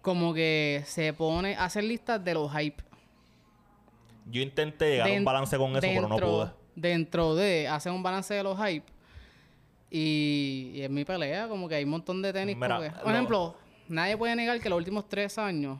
como 0.01 0.33
que 0.33 0.83
se 0.85 1.13
pone 1.13 1.55
a 1.55 1.65
hacer 1.65 1.83
listas 1.83 2.23
de 2.23 2.33
los 2.33 2.51
hype. 2.53 2.83
Yo 4.29 4.41
intenté 4.41 4.91
llegar 4.91 5.09
a 5.09 5.13
un 5.13 5.25
balance 5.25 5.57
con 5.57 5.71
eso, 5.71 5.81
pero 5.81 6.07
no 6.07 6.17
pude. 6.17 6.49
Dentro 6.75 7.35
de 7.35 7.67
hacer 7.67 7.91
un 7.91 8.01
balance 8.03 8.33
de 8.33 8.43
los 8.43 8.57
hype. 8.57 8.85
Y, 9.91 10.71
y 10.73 10.81
en 10.83 10.93
mi 10.93 11.05
pelea, 11.05 11.47
como 11.47 11.67
que 11.69 11.75
hay 11.75 11.83
un 11.83 11.91
montón 11.91 12.21
de 12.21 12.33
tenis. 12.33 12.55
Mira, 12.55 12.77
como 12.77 12.81
que- 12.89 12.95
por 12.95 13.05
lo- 13.05 13.11
ejemplo, 13.11 13.55
nadie 13.87 14.17
puede 14.17 14.35
negar 14.35 14.59
que 14.59 14.69
los 14.69 14.77
últimos 14.77 15.07
tres 15.07 15.37
años, 15.37 15.77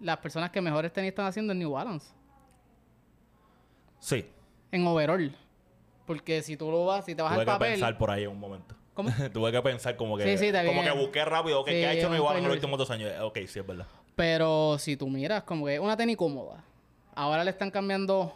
las 0.00 0.16
personas 0.16 0.50
que 0.50 0.60
mejores 0.60 0.92
tenis 0.92 1.10
están 1.10 1.26
haciendo 1.26 1.52
es 1.52 1.58
New 1.58 1.70
Balance. 1.72 2.08
Sí. 4.00 4.26
En 4.72 4.84
overall. 4.86 5.36
Porque 6.06 6.42
si 6.42 6.56
tú 6.56 6.70
lo 6.70 6.86
vas, 6.86 7.04
si 7.04 7.14
te 7.14 7.22
vas 7.22 7.32
Tuve 7.32 7.40
al 7.42 7.46
que 7.46 7.52
papel. 7.52 7.70
pensar 7.72 7.96
por 7.98 8.10
ahí 8.10 8.24
en 8.24 8.30
un 8.30 8.40
momento. 8.40 8.74
¿Cómo? 8.94 9.10
Tuve 9.32 9.52
que 9.52 9.62
pensar 9.62 9.96
como 9.96 10.16
que... 10.16 10.24
Sí, 10.24 10.36
sí, 10.38 10.46
está 10.46 10.64
como 10.64 10.80
bien. 10.82 10.92
que 10.92 10.98
busqué 10.98 11.24
rápido. 11.24 11.60
ok, 11.60 11.68
Sí, 11.68 11.74
¿Qué 11.74 11.86
ha 11.86 11.92
hecho 11.92 12.12
igual 12.14 12.38
en 12.38 12.44
los 12.44 12.52
últimos 12.54 12.78
dos 12.78 12.90
años? 12.90 13.12
Ok, 13.22 13.38
sí, 13.46 13.60
es 13.60 13.66
verdad. 13.66 13.86
Pero 14.16 14.76
si 14.78 14.96
tú 14.96 15.08
miras, 15.08 15.44
como 15.44 15.66
que 15.66 15.74
es 15.74 15.80
una 15.80 15.96
tenis 15.96 16.16
cómoda. 16.16 16.64
Ahora 17.14 17.44
le 17.44 17.50
están 17.50 17.70
cambiando 17.70 18.34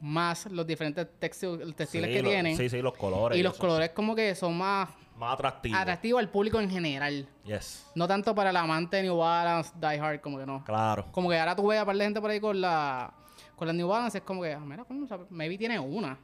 más 0.00 0.46
los 0.46 0.66
diferentes 0.66 1.06
textil- 1.20 1.74
textiles 1.74 2.08
Sí, 2.10 2.14
que 2.16 2.22
lo- 2.22 2.28
tienen. 2.28 2.56
Sí, 2.56 2.68
sí, 2.68 2.80
los 2.82 2.96
colores. 2.96 3.38
y 3.38 3.42
los 3.42 3.54
eso. 3.54 3.60
colores 3.60 3.90
como 3.90 4.14
que 4.14 4.34
son 4.34 4.56
más 4.56 4.88
Más 5.16 5.34
atractivos. 5.34 5.78
atractivos 5.80 6.20
al 6.20 6.28
público 6.28 6.60
en 6.60 6.70
general. 6.70 7.26
Yes. 7.44 7.90
No 7.94 8.06
tanto 8.06 8.34
para 8.34 8.50
el 8.50 8.56
amante 8.56 8.98
de 8.98 9.04
New 9.04 9.16
Balance, 9.16 9.72
Die 9.80 9.98
Hard, 9.98 10.20
como 10.20 10.38
que 10.38 10.46
no. 10.46 10.62
Claro. 10.64 11.06
Como 11.10 11.28
que 11.28 11.38
ahora 11.38 11.56
tú 11.56 11.66
ves 11.66 11.80
a 11.80 11.84
par 11.86 11.96
de 11.96 12.04
gente 12.04 12.20
por 12.20 12.30
ahí 12.30 12.38
con 12.40 12.60
la 12.60 13.12
con 13.58 13.66
las 13.68 13.76
New 13.76 13.88
Balance, 13.88 14.18
es 14.18 14.24
como 14.24 14.42
que, 14.42 14.52
ah, 14.54 14.60
mira, 14.60 14.84
coño, 14.84 15.04
o 15.04 15.08
sea, 15.08 15.18
maybe 15.30 15.58
tiene 15.58 15.78
una. 15.78 16.16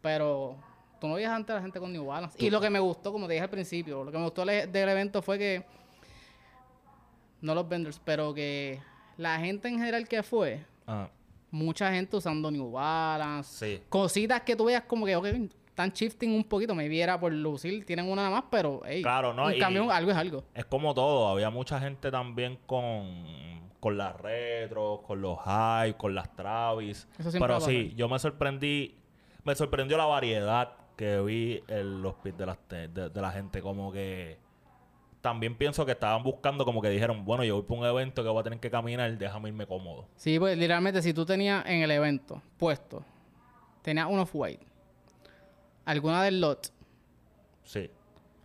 Pero 0.00 0.56
tú 1.00 1.06
no 1.06 1.14
veías 1.14 1.30
antes 1.32 1.50
a 1.52 1.56
la 1.56 1.62
gente 1.62 1.78
con 1.78 1.92
New 1.92 2.06
Balance. 2.06 2.36
Y 2.44 2.50
lo 2.50 2.60
que 2.60 2.70
me 2.70 2.80
gustó, 2.80 3.12
como 3.12 3.26
te 3.26 3.34
dije 3.34 3.44
al 3.44 3.50
principio, 3.50 4.02
lo 4.04 4.10
que 4.10 4.18
me 4.18 4.24
gustó 4.24 4.44
le- 4.44 4.66
del 4.66 4.88
evento 4.88 5.20
fue 5.22 5.38
que, 5.38 5.64
no 7.40 7.54
los 7.54 7.68
vendors, 7.68 8.00
pero 8.04 8.32
que 8.32 8.80
la 9.16 9.38
gente 9.38 9.68
en 9.68 9.78
general 9.78 10.06
que 10.08 10.22
fue, 10.22 10.64
Ah, 10.86 11.08
mucha 11.50 11.92
gente 11.92 12.16
usando 12.16 12.50
New 12.50 12.70
Balance. 12.72 13.66
sí. 13.78 13.82
Cositas 13.88 14.42
que 14.42 14.56
tú 14.56 14.64
veas 14.66 14.82
como 14.84 15.04
que, 15.06 15.14
ok, 15.16 15.26
están 15.66 15.90
shifting 15.90 16.34
un 16.34 16.44
poquito, 16.44 16.74
me 16.74 16.88
viera 16.88 17.18
por 17.18 17.32
lucir, 17.32 17.84
tienen 17.84 18.06
una 18.10 18.22
nada 18.22 18.36
más, 18.36 18.44
pero, 18.50 18.82
hey, 18.84 19.02
Claro, 19.02 19.32
¿no? 19.34 19.46
un 19.46 19.54
Y- 19.54 19.58
cambio, 19.58 19.90
algo 19.90 20.10
es 20.10 20.16
algo. 20.16 20.44
Es 20.54 20.64
como 20.66 20.94
todo. 20.94 21.28
Había 21.28 21.50
mucha 21.50 21.80
gente 21.80 22.10
también 22.10 22.58
con, 22.66 23.51
con 23.82 23.98
las 23.98 24.14
retro, 24.20 25.02
con 25.04 25.20
los 25.20 25.40
hype, 25.40 25.96
con 25.98 26.14
las 26.14 26.32
Travis. 26.36 27.08
Eso 27.18 27.30
Pero 27.32 27.60
sí, 27.60 27.92
yo 27.96 28.08
me 28.08 28.16
sorprendí. 28.20 28.96
Me 29.42 29.56
sorprendió 29.56 29.96
la 29.98 30.04
variedad 30.06 30.74
que 30.96 31.20
vi 31.20 31.64
en 31.66 32.00
los 32.00 32.14
pits 32.14 32.38
de, 32.38 32.46
las 32.46 32.58
de, 32.68 32.86
de 32.86 33.20
la 33.20 33.32
gente. 33.32 33.60
Como 33.60 33.90
que 33.90 34.38
también 35.20 35.56
pienso 35.58 35.84
que 35.84 35.90
estaban 35.90 36.22
buscando, 36.22 36.64
como 36.64 36.80
que 36.80 36.90
dijeron, 36.90 37.24
bueno, 37.24 37.42
yo 37.42 37.56
voy 37.56 37.64
para 37.64 37.80
un 37.80 37.86
evento 37.86 38.22
que 38.22 38.28
voy 38.28 38.38
a 38.38 38.44
tener 38.44 38.60
que 38.60 38.70
caminar, 38.70 39.18
déjame 39.18 39.48
irme 39.48 39.66
cómodo. 39.66 40.06
Sí, 40.14 40.38
pues 40.38 40.56
literalmente 40.56 41.02
si 41.02 41.12
tú 41.12 41.26
tenías 41.26 41.66
en 41.66 41.82
el 41.82 41.90
evento 41.90 42.40
puesto, 42.58 43.04
tenías 43.82 44.06
uno 44.08 44.28
white, 44.32 44.64
alguna 45.84 46.22
del 46.22 46.40
lot, 46.40 46.68
Sí. 47.64 47.90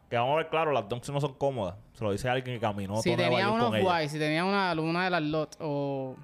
Que 0.09 0.15
vamos 0.15 0.33
a 0.33 0.37
ver, 0.37 0.49
claro, 0.49 0.71
las 0.71 0.87
dunks 0.87 1.09
no 1.09 1.19
son 1.19 1.33
cómodas. 1.33 1.75
Se 1.93 2.03
lo 2.03 2.11
dice 2.11 2.29
alguien 2.29 2.55
que 2.55 2.61
caminó 2.61 3.01
si 3.01 3.09
todo 3.09 3.17
Nueva 3.17 3.29
tenías 3.29 3.47
York 3.47 3.55
uno 3.55 3.69
con 3.69 3.75
ella. 3.75 3.93
white, 3.93 4.09
si 4.09 4.19
tenías 4.19 4.45
una, 4.45 4.73
una 4.81 5.03
de 5.03 5.09
las 5.09 5.21
lot, 5.21 5.57
o... 5.59 6.15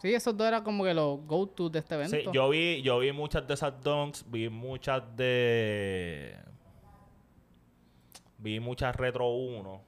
Sí, 0.00 0.14
esos 0.14 0.34
dos 0.34 0.46
eran 0.46 0.64
como 0.64 0.84
que 0.84 0.94
los 0.94 1.20
go-to 1.26 1.68
de 1.68 1.78
este 1.78 1.94
evento. 1.94 2.16
Sí, 2.16 2.24
yo 2.32 2.48
vi, 2.48 2.80
yo 2.80 2.98
vi 2.98 3.12
muchas 3.12 3.46
de 3.46 3.52
esas 3.52 3.82
dunks, 3.82 4.24
vi 4.30 4.48
muchas 4.48 5.02
de. 5.14 6.36
Vi 8.38 8.58
muchas 8.60 8.96
Retro 8.96 9.28
1, 9.28 9.82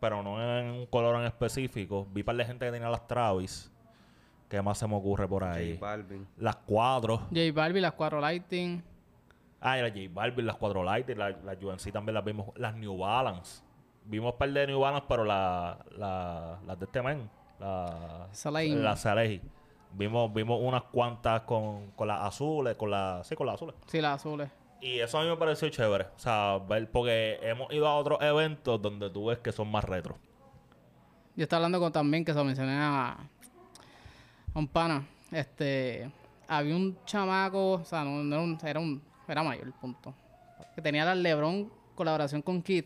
pero 0.00 0.22
no 0.22 0.58
en 0.58 0.70
un 0.70 0.86
color 0.86 1.16
en 1.16 1.26
específico. 1.26 2.06
Vi 2.10 2.22
par 2.22 2.36
de 2.36 2.46
gente 2.46 2.64
que 2.64 2.72
tenía 2.72 2.88
las 2.88 3.06
Travis. 3.06 3.70
¿Qué 4.48 4.60
más 4.62 4.78
se 4.78 4.86
me 4.86 4.96
ocurre 4.96 5.28
por 5.28 5.44
ahí? 5.44 5.74
J 5.74 5.86
Balvin. 5.86 6.26
Las 6.38 6.56
4. 6.56 7.16
J 7.30 7.40
Barbie, 7.54 7.80
las 7.80 7.92
cuatro 7.92 8.20
lighting. 8.20 8.82
Ah, 9.62 9.78
y 9.78 9.82
las 9.82 9.92
J 9.92 10.02
Balvin, 10.12 10.46
las 10.46 10.56
4 10.56 10.82
Light, 10.82 11.08
las 11.10 11.44
la 11.44 11.52
UNC 11.52 11.92
también 11.92 12.14
las 12.14 12.24
vimos. 12.24 12.48
Las 12.56 12.74
New 12.74 12.98
Balance. 12.98 13.62
Vimos 14.04 14.34
par 14.34 14.50
de 14.50 14.66
New 14.66 14.80
Balance, 14.80 15.06
pero 15.08 15.24
la, 15.24 15.78
la, 15.96 16.58
las 16.66 16.78
de 16.78 16.84
este 16.84 17.00
men. 17.00 17.30
La, 17.60 18.26
Salehi. 18.32 18.74
Las 18.74 19.02
Salehi. 19.02 19.40
Vimos, 19.92 20.32
vimos 20.34 20.58
unas 20.60 20.82
cuantas 20.84 21.42
con, 21.42 21.92
con 21.92 22.08
las 22.08 22.22
azules, 22.22 22.74
con 22.74 22.90
las, 22.90 23.24
sí, 23.26 23.36
con 23.36 23.46
las 23.46 23.54
azules. 23.54 23.76
Sí, 23.86 24.00
las 24.00 24.16
azules. 24.16 24.50
Y 24.80 24.98
eso 24.98 25.18
a 25.18 25.22
mí 25.22 25.28
me 25.28 25.36
pareció 25.36 25.68
chévere. 25.68 26.06
O 26.16 26.18
sea, 26.18 26.58
ver, 26.68 26.90
porque 26.90 27.38
hemos 27.40 27.72
ido 27.72 27.86
a 27.86 27.94
otros 27.94 28.20
eventos 28.20 28.82
donde 28.82 29.10
tú 29.10 29.26
ves 29.26 29.38
que 29.38 29.52
son 29.52 29.70
más 29.70 29.84
retro. 29.84 30.18
Yo 31.36 31.44
estaba 31.44 31.58
hablando 31.58 31.78
con 31.78 31.92
también 31.92 32.24
que 32.24 32.34
se 32.34 32.42
mencioné 32.42 32.74
a, 32.74 33.12
a 33.12 34.58
un 34.58 34.66
pana. 34.66 35.06
Este, 35.30 36.10
había 36.48 36.74
un 36.74 36.98
chamaco, 37.04 37.74
o 37.74 37.84
sea, 37.84 38.02
no, 38.02 38.24
no 38.24 38.34
era, 38.34 38.42
un, 38.42 38.58
era 38.64 38.80
un, 38.80 39.02
era 39.32 39.42
mayor, 39.42 39.72
punto. 39.80 40.14
Que 40.74 40.80
tenía 40.82 41.04
la 41.04 41.14
Lebron 41.14 41.70
colaboración 41.94 42.42
con 42.42 42.62
Kid. 42.62 42.84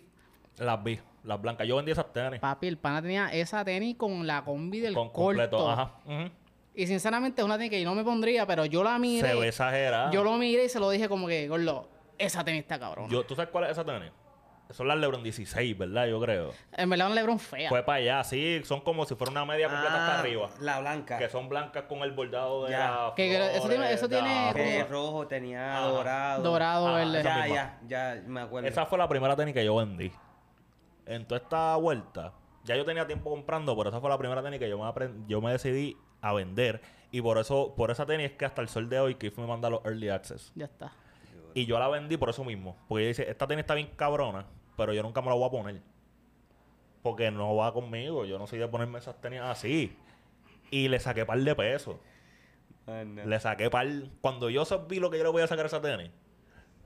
Las 0.58 0.82
vi, 0.82 0.98
las 1.24 1.40
blancas. 1.40 1.66
Yo 1.66 1.76
vendí 1.76 1.92
esas 1.92 2.12
tenis. 2.12 2.40
Papi, 2.40 2.66
el 2.66 2.78
pana 2.78 3.02
tenía 3.02 3.28
esa 3.28 3.64
tenis 3.64 3.96
con 3.96 4.26
la 4.26 4.44
combi 4.44 4.80
del 4.80 4.94
con 4.94 5.08
corto. 5.10 5.24
completo. 5.24 5.70
Ajá. 5.70 5.92
Y 6.74 6.86
sinceramente 6.86 7.40
es 7.40 7.44
una 7.44 7.56
tenis 7.56 7.70
que 7.70 7.80
yo 7.80 7.88
no 7.88 7.94
me 7.94 8.04
pondría, 8.04 8.46
pero 8.46 8.64
yo 8.66 8.82
la 8.84 8.98
miré. 8.98 9.28
Se 9.28 9.34
ve 9.34 9.48
exagerada. 9.48 10.10
Yo 10.10 10.24
lo 10.24 10.36
miré 10.36 10.64
y 10.64 10.68
se 10.68 10.78
lo 10.80 10.90
dije 10.90 11.08
como 11.08 11.26
que, 11.26 11.48
gordo, 11.48 11.88
esa 12.18 12.44
tenis 12.44 12.62
está 12.62 12.78
cabrón. 12.78 13.08
Yo- 13.10 13.24
¿Tú 13.24 13.34
sabes 13.34 13.50
cuál 13.50 13.64
es 13.64 13.70
esa 13.70 13.84
tenis? 13.84 14.10
Son 14.70 14.88
las 14.88 14.96
LeBron 14.98 15.22
16, 15.22 15.78
¿verdad? 15.78 16.06
Yo 16.06 16.20
creo. 16.20 16.52
En 16.72 16.90
verdad, 16.90 17.06
un 17.08 17.14
Lebron 17.14 17.38
fea. 17.38 17.68
Fue 17.68 17.82
para 17.84 17.98
allá, 17.98 18.24
sí. 18.24 18.60
Son 18.64 18.80
como 18.80 19.04
si 19.04 19.14
fuera 19.14 19.30
una 19.30 19.44
media 19.44 19.68
completa 19.68 19.94
hasta 19.94 20.16
Ah, 20.16 20.20
arriba. 20.20 20.50
La 20.60 20.80
blanca. 20.80 21.18
Que 21.18 21.28
son 21.28 21.48
blancas 21.48 21.84
con 21.84 22.00
el 22.00 22.10
bordado 22.12 22.64
de 22.64 22.72
Ya. 22.72 22.78
la 22.90 23.12
Que- 23.14 23.28
que 23.28 23.56
eso 23.56 23.68
tiene- 23.68 23.92
eso 23.92 24.08
tiene 24.08 24.50
Que 24.54 24.84
rojo 24.84 25.26
tenía 25.28 25.78
Ajá. 25.78 25.86
dorado. 25.86 26.42
Dorado, 26.42 26.88
Ah, 26.88 26.94
verde. 26.96 27.22
Ya, 27.22 27.36
misma. 27.42 27.54
ya, 27.54 27.78
ya, 28.16 28.22
me 28.26 28.40
acuerdo. 28.40 28.68
Esa 28.68 28.86
fue 28.86 28.98
la 28.98 29.08
primera 29.08 29.36
tenis 29.36 29.54
que 29.54 29.64
yo 29.64 29.76
vendí. 29.76 30.10
En 31.06 31.24
toda 31.26 31.40
esta 31.40 31.76
vuelta, 31.76 32.32
ya 32.64 32.74
yo 32.74 32.84
tenía 32.84 33.06
tiempo 33.06 33.30
comprando, 33.30 33.76
pero 33.76 33.90
esa 33.90 34.00
fue 34.00 34.10
la 34.10 34.18
primera 34.18 34.42
tenis 34.42 34.58
que 34.58 34.68
yo 34.68 34.76
me, 34.78 34.92
yo 35.28 35.40
me 35.40 35.52
decidí 35.52 35.96
a 36.20 36.32
vender. 36.32 36.80
Y 37.12 37.22
por 37.22 37.38
eso, 37.38 37.72
por 37.76 37.92
esa 37.92 38.04
tenis 38.04 38.32
es 38.32 38.36
que 38.36 38.44
hasta 38.44 38.60
el 38.62 38.68
sol 38.68 38.88
de 38.88 38.98
hoy 38.98 39.14
Kif 39.14 39.38
me 39.38 39.46
manda 39.46 39.70
los 39.70 39.84
early 39.84 40.08
access. 40.08 40.50
Ya 40.56 40.64
está. 40.64 40.92
Y 41.54 41.64
yo 41.64 41.78
la 41.78 41.88
vendí 41.88 42.16
por 42.18 42.28
eso 42.28 42.44
mismo. 42.44 42.76
Porque 42.88 43.02
ella 43.04 43.08
dice, 43.08 43.30
esta 43.30 43.46
tenis 43.46 43.62
está 43.62 43.74
bien 43.74 43.88
cabrona, 43.96 44.44
pero 44.76 44.92
yo 44.92 45.02
nunca 45.02 45.20
me 45.22 45.28
la 45.28 45.34
voy 45.34 45.46
a 45.46 45.50
poner. 45.50 45.80
Porque 47.02 47.30
no 47.30 47.54
va 47.56 47.72
conmigo. 47.72 48.24
Yo 48.24 48.38
no 48.38 48.46
soy 48.46 48.58
de 48.58 48.68
ponerme 48.68 48.98
esas 48.98 49.20
tenis 49.20 49.40
así. 49.40 49.96
Y 50.70 50.88
le 50.88 50.98
saqué 51.00 51.24
par 51.24 51.38
de 51.38 51.54
pesos. 51.54 51.96
No. 52.86 53.24
Le 53.24 53.40
saqué 53.40 53.70
par... 53.70 53.86
Cuando 54.20 54.50
yo 54.50 54.64
vi 54.88 54.98
lo 54.98 55.10
que 55.10 55.18
yo 55.18 55.24
le 55.24 55.30
voy 55.30 55.42
a 55.42 55.46
sacar 55.46 55.64
a 55.64 55.68
esa 55.68 55.80
tenis, 55.80 56.10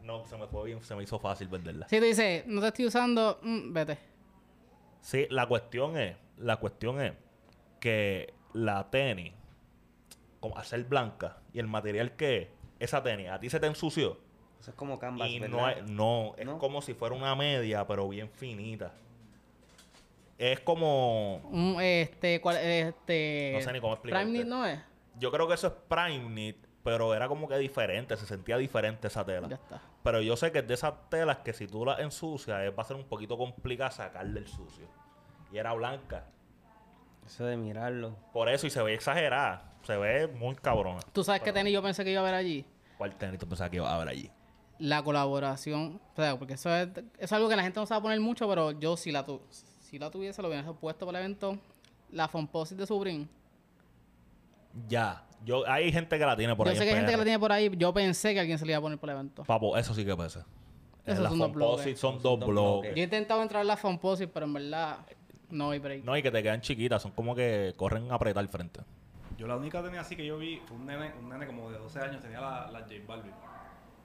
no, 0.02 0.24
se 0.26 0.36
me 0.36 0.46
fue 0.46 0.66
bien, 0.66 0.82
se 0.82 0.94
me 0.94 1.02
hizo 1.02 1.18
fácil 1.18 1.48
venderla. 1.48 1.88
Si 1.88 1.98
tú 1.98 2.04
dices, 2.04 2.46
no 2.46 2.60
te 2.60 2.68
estoy 2.68 2.86
usando, 2.86 3.38
mm, 3.42 3.72
vete. 3.72 3.98
Sí, 5.00 5.26
la 5.30 5.46
cuestión 5.46 5.96
es, 5.96 6.16
la 6.38 6.56
cuestión 6.56 7.00
es 7.00 7.12
que 7.80 8.34
la 8.52 8.90
tenis, 8.90 9.32
como 10.40 10.56
hacer 10.58 10.84
blanca 10.84 11.38
y 11.52 11.58
el 11.58 11.66
material 11.66 12.16
que 12.16 12.42
es, 12.42 12.48
esa 12.78 13.02
tenis, 13.02 13.28
a 13.28 13.38
ti 13.38 13.50
se 13.50 13.60
te 13.60 13.66
ensució 13.66 14.18
Eso 14.60 14.70
es 14.70 14.76
como 14.76 14.98
canvas, 14.98 15.28
y 15.28 15.40
¿verdad? 15.40 15.56
no, 15.56 15.68
es, 15.68 15.90
no, 15.90 16.34
es 16.36 16.46
¿No? 16.46 16.58
como 16.58 16.82
si 16.82 16.92
fuera 16.94 17.14
una 17.14 17.34
media, 17.34 17.86
pero 17.86 18.08
bien 18.08 18.28
finita. 18.28 18.92
Es 20.36 20.60
como, 20.60 21.40
este, 21.82 22.40
cuál, 22.40 22.56
este... 22.58 23.52
No 23.54 23.60
sé 23.62 23.72
ni 23.72 23.80
cómo 23.80 23.92
explicarte. 23.94 24.24
Prime 24.24 24.38
Knit 24.38 24.48
no 24.48 24.66
es. 24.66 24.80
yo 25.18 25.30
creo 25.30 25.46
que 25.48 25.54
eso 25.54 25.66
es 25.66 25.72
prime 25.86 26.28
knit, 26.28 26.56
pero 26.82 27.14
era 27.14 27.28
como 27.28 27.46
que 27.46 27.58
diferente, 27.58 28.16
se 28.16 28.24
sentía 28.26 28.56
diferente 28.56 29.08
esa 29.08 29.24
tela. 29.24 29.48
Ya 29.48 29.56
está. 29.56 29.82
Pero 30.02 30.22
yo 30.22 30.36
sé 30.36 30.50
que 30.50 30.60
es 30.60 30.66
de 30.66 30.74
esas 30.74 30.94
telas 31.10 31.38
que 31.38 31.52
si 31.52 31.66
tú 31.66 31.84
las 31.84 31.98
ensucias, 32.00 32.58
eh, 32.62 32.70
va 32.70 32.82
a 32.82 32.86
ser 32.86 32.96
un 32.96 33.04
poquito 33.04 33.36
complicado 33.36 33.90
sacarle 33.90 34.40
el 34.40 34.48
sucio. 34.48 34.86
Y 35.52 35.58
era 35.58 35.74
blanca. 35.74 36.24
Eso 37.26 37.44
de 37.44 37.58
mirarlo. 37.58 38.16
Por 38.32 38.48
eso, 38.48 38.66
y 38.66 38.70
se 38.70 38.82
ve 38.82 38.94
exagerada. 38.94 39.74
Se 39.82 39.96
ve 39.96 40.26
muy 40.26 40.54
cabrona. 40.54 41.00
¿Tú 41.12 41.22
sabes 41.22 41.42
qué 41.42 41.52
tenis 41.52 41.72
yo 41.72 41.82
pensé 41.82 42.02
que 42.02 42.12
iba 42.12 42.20
a 42.20 42.24
ver 42.24 42.34
allí? 42.34 42.64
¿Cuál 42.96 43.14
tenis 43.16 43.38
tú 43.38 43.46
pensabas 43.46 43.70
que 43.70 43.76
iba 43.76 43.90
a 43.90 43.94
haber 43.96 44.08
allí? 44.08 44.30
La 44.80 45.02
colaboración. 45.04 46.00
O 46.12 46.16
sea, 46.16 46.36
porque 46.38 46.54
eso 46.54 46.74
es, 46.74 46.88
es 47.18 47.32
algo 47.32 47.48
que 47.48 47.54
la 47.54 47.62
gente 47.62 47.78
no 47.78 47.86
sabe 47.86 48.02
poner 48.02 48.18
mucho, 48.20 48.48
pero 48.48 48.72
yo 48.72 48.96
si 48.96 49.12
la, 49.12 49.24
tu, 49.24 49.40
si 49.78 49.98
la 49.98 50.10
tuviese, 50.10 50.42
lo 50.42 50.48
hubiera 50.48 50.72
puesto 50.72 51.06
para 51.06 51.18
el 51.18 51.24
evento. 51.26 51.58
La 52.10 52.26
Fomposite 52.26 52.80
de 52.80 52.86
Supreme. 52.86 53.28
Ya. 54.88 55.24
Yo, 55.44 55.66
hay 55.66 55.92
gente 55.92 56.18
que 56.18 56.26
la 56.26 56.36
tiene 56.36 56.56
por 56.56 56.66
yo 56.66 56.72
ahí. 56.72 56.76
sé 56.76 56.82
en 56.82 56.88
que 56.88 56.94
hay 56.94 56.96
gente 56.98 57.12
que 57.12 57.18
la 57.18 57.24
tiene 57.24 57.38
por 57.38 57.52
ahí. 57.52 57.70
Yo 57.76 57.94
pensé 57.94 58.34
que 58.34 58.40
alguien 58.40 58.58
se 58.58 58.66
le 58.66 58.72
iba 58.72 58.78
a 58.78 58.82
poner 58.82 58.98
por 58.98 59.08
el 59.08 59.16
evento. 59.16 59.44
Papo, 59.44 59.76
eso 59.76 59.94
sí 59.94 60.04
que 60.04 60.16
pesa. 60.16 60.44
Dos 61.06 61.28
Composite 61.28 61.52
bloques. 61.52 62.00
son 62.00 62.20
Son 62.20 62.22
dos 62.22 62.48
bloques. 62.48 62.94
Yo 62.94 63.00
he 63.00 63.04
intentado 63.04 63.42
entrar 63.42 63.62
a 63.62 63.64
la 63.64 63.76
Fomposite, 63.76 64.28
pero 64.28 64.46
en 64.46 64.52
verdad 64.52 64.98
no 65.50 65.70
hay 65.70 65.78
break. 65.78 66.04
No, 66.04 66.16
y 66.16 66.22
que 66.22 66.30
te 66.30 66.42
quedan 66.42 66.60
chiquitas. 66.60 67.02
Son 67.02 67.12
como 67.12 67.34
que 67.34 67.74
corren 67.76 68.10
a 68.10 68.14
apretar 68.14 68.40
al 68.40 68.48
frente. 68.48 68.80
Yo 69.38 69.46
la 69.46 69.56
única 69.56 69.82
tenía 69.82 70.02
así 70.02 70.16
que 70.16 70.26
yo 70.26 70.36
vi 70.36 70.60
fue 70.66 70.76
un 70.76 70.86
nene, 70.86 71.12
un 71.18 71.28
nene 71.28 71.46
como 71.46 71.70
de 71.70 71.78
12 71.78 71.98
años, 72.00 72.20
tenía 72.20 72.40
la, 72.40 72.70
la 72.70 72.80
J 72.80 72.94
Balvin. 73.06 73.32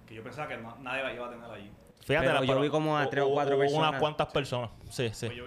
Que 0.07 0.13
yo 0.15 0.23
pensaba 0.23 0.47
que 0.47 0.57
no- 0.57 0.75
nadie 0.81 1.03
la 1.03 1.13
iba 1.13 1.27
a 1.27 1.29
tener 1.29 1.49
allí. 1.51 1.71
Fíjate, 2.05 2.27
Pero 2.27 2.39
la- 2.41 2.45
yo 2.45 2.59
vi 2.61 2.69
como 2.69 2.97
a 2.97 3.09
tres 3.09 3.23
o 3.23 3.31
cuatro 3.31 3.57
personas. 3.57 3.89
unas 3.89 3.99
cuantas 3.99 4.27
personas. 4.27 4.69
Sí, 4.89 5.09
sí. 5.13 5.25
Pues 5.27 5.37
yo, 5.37 5.45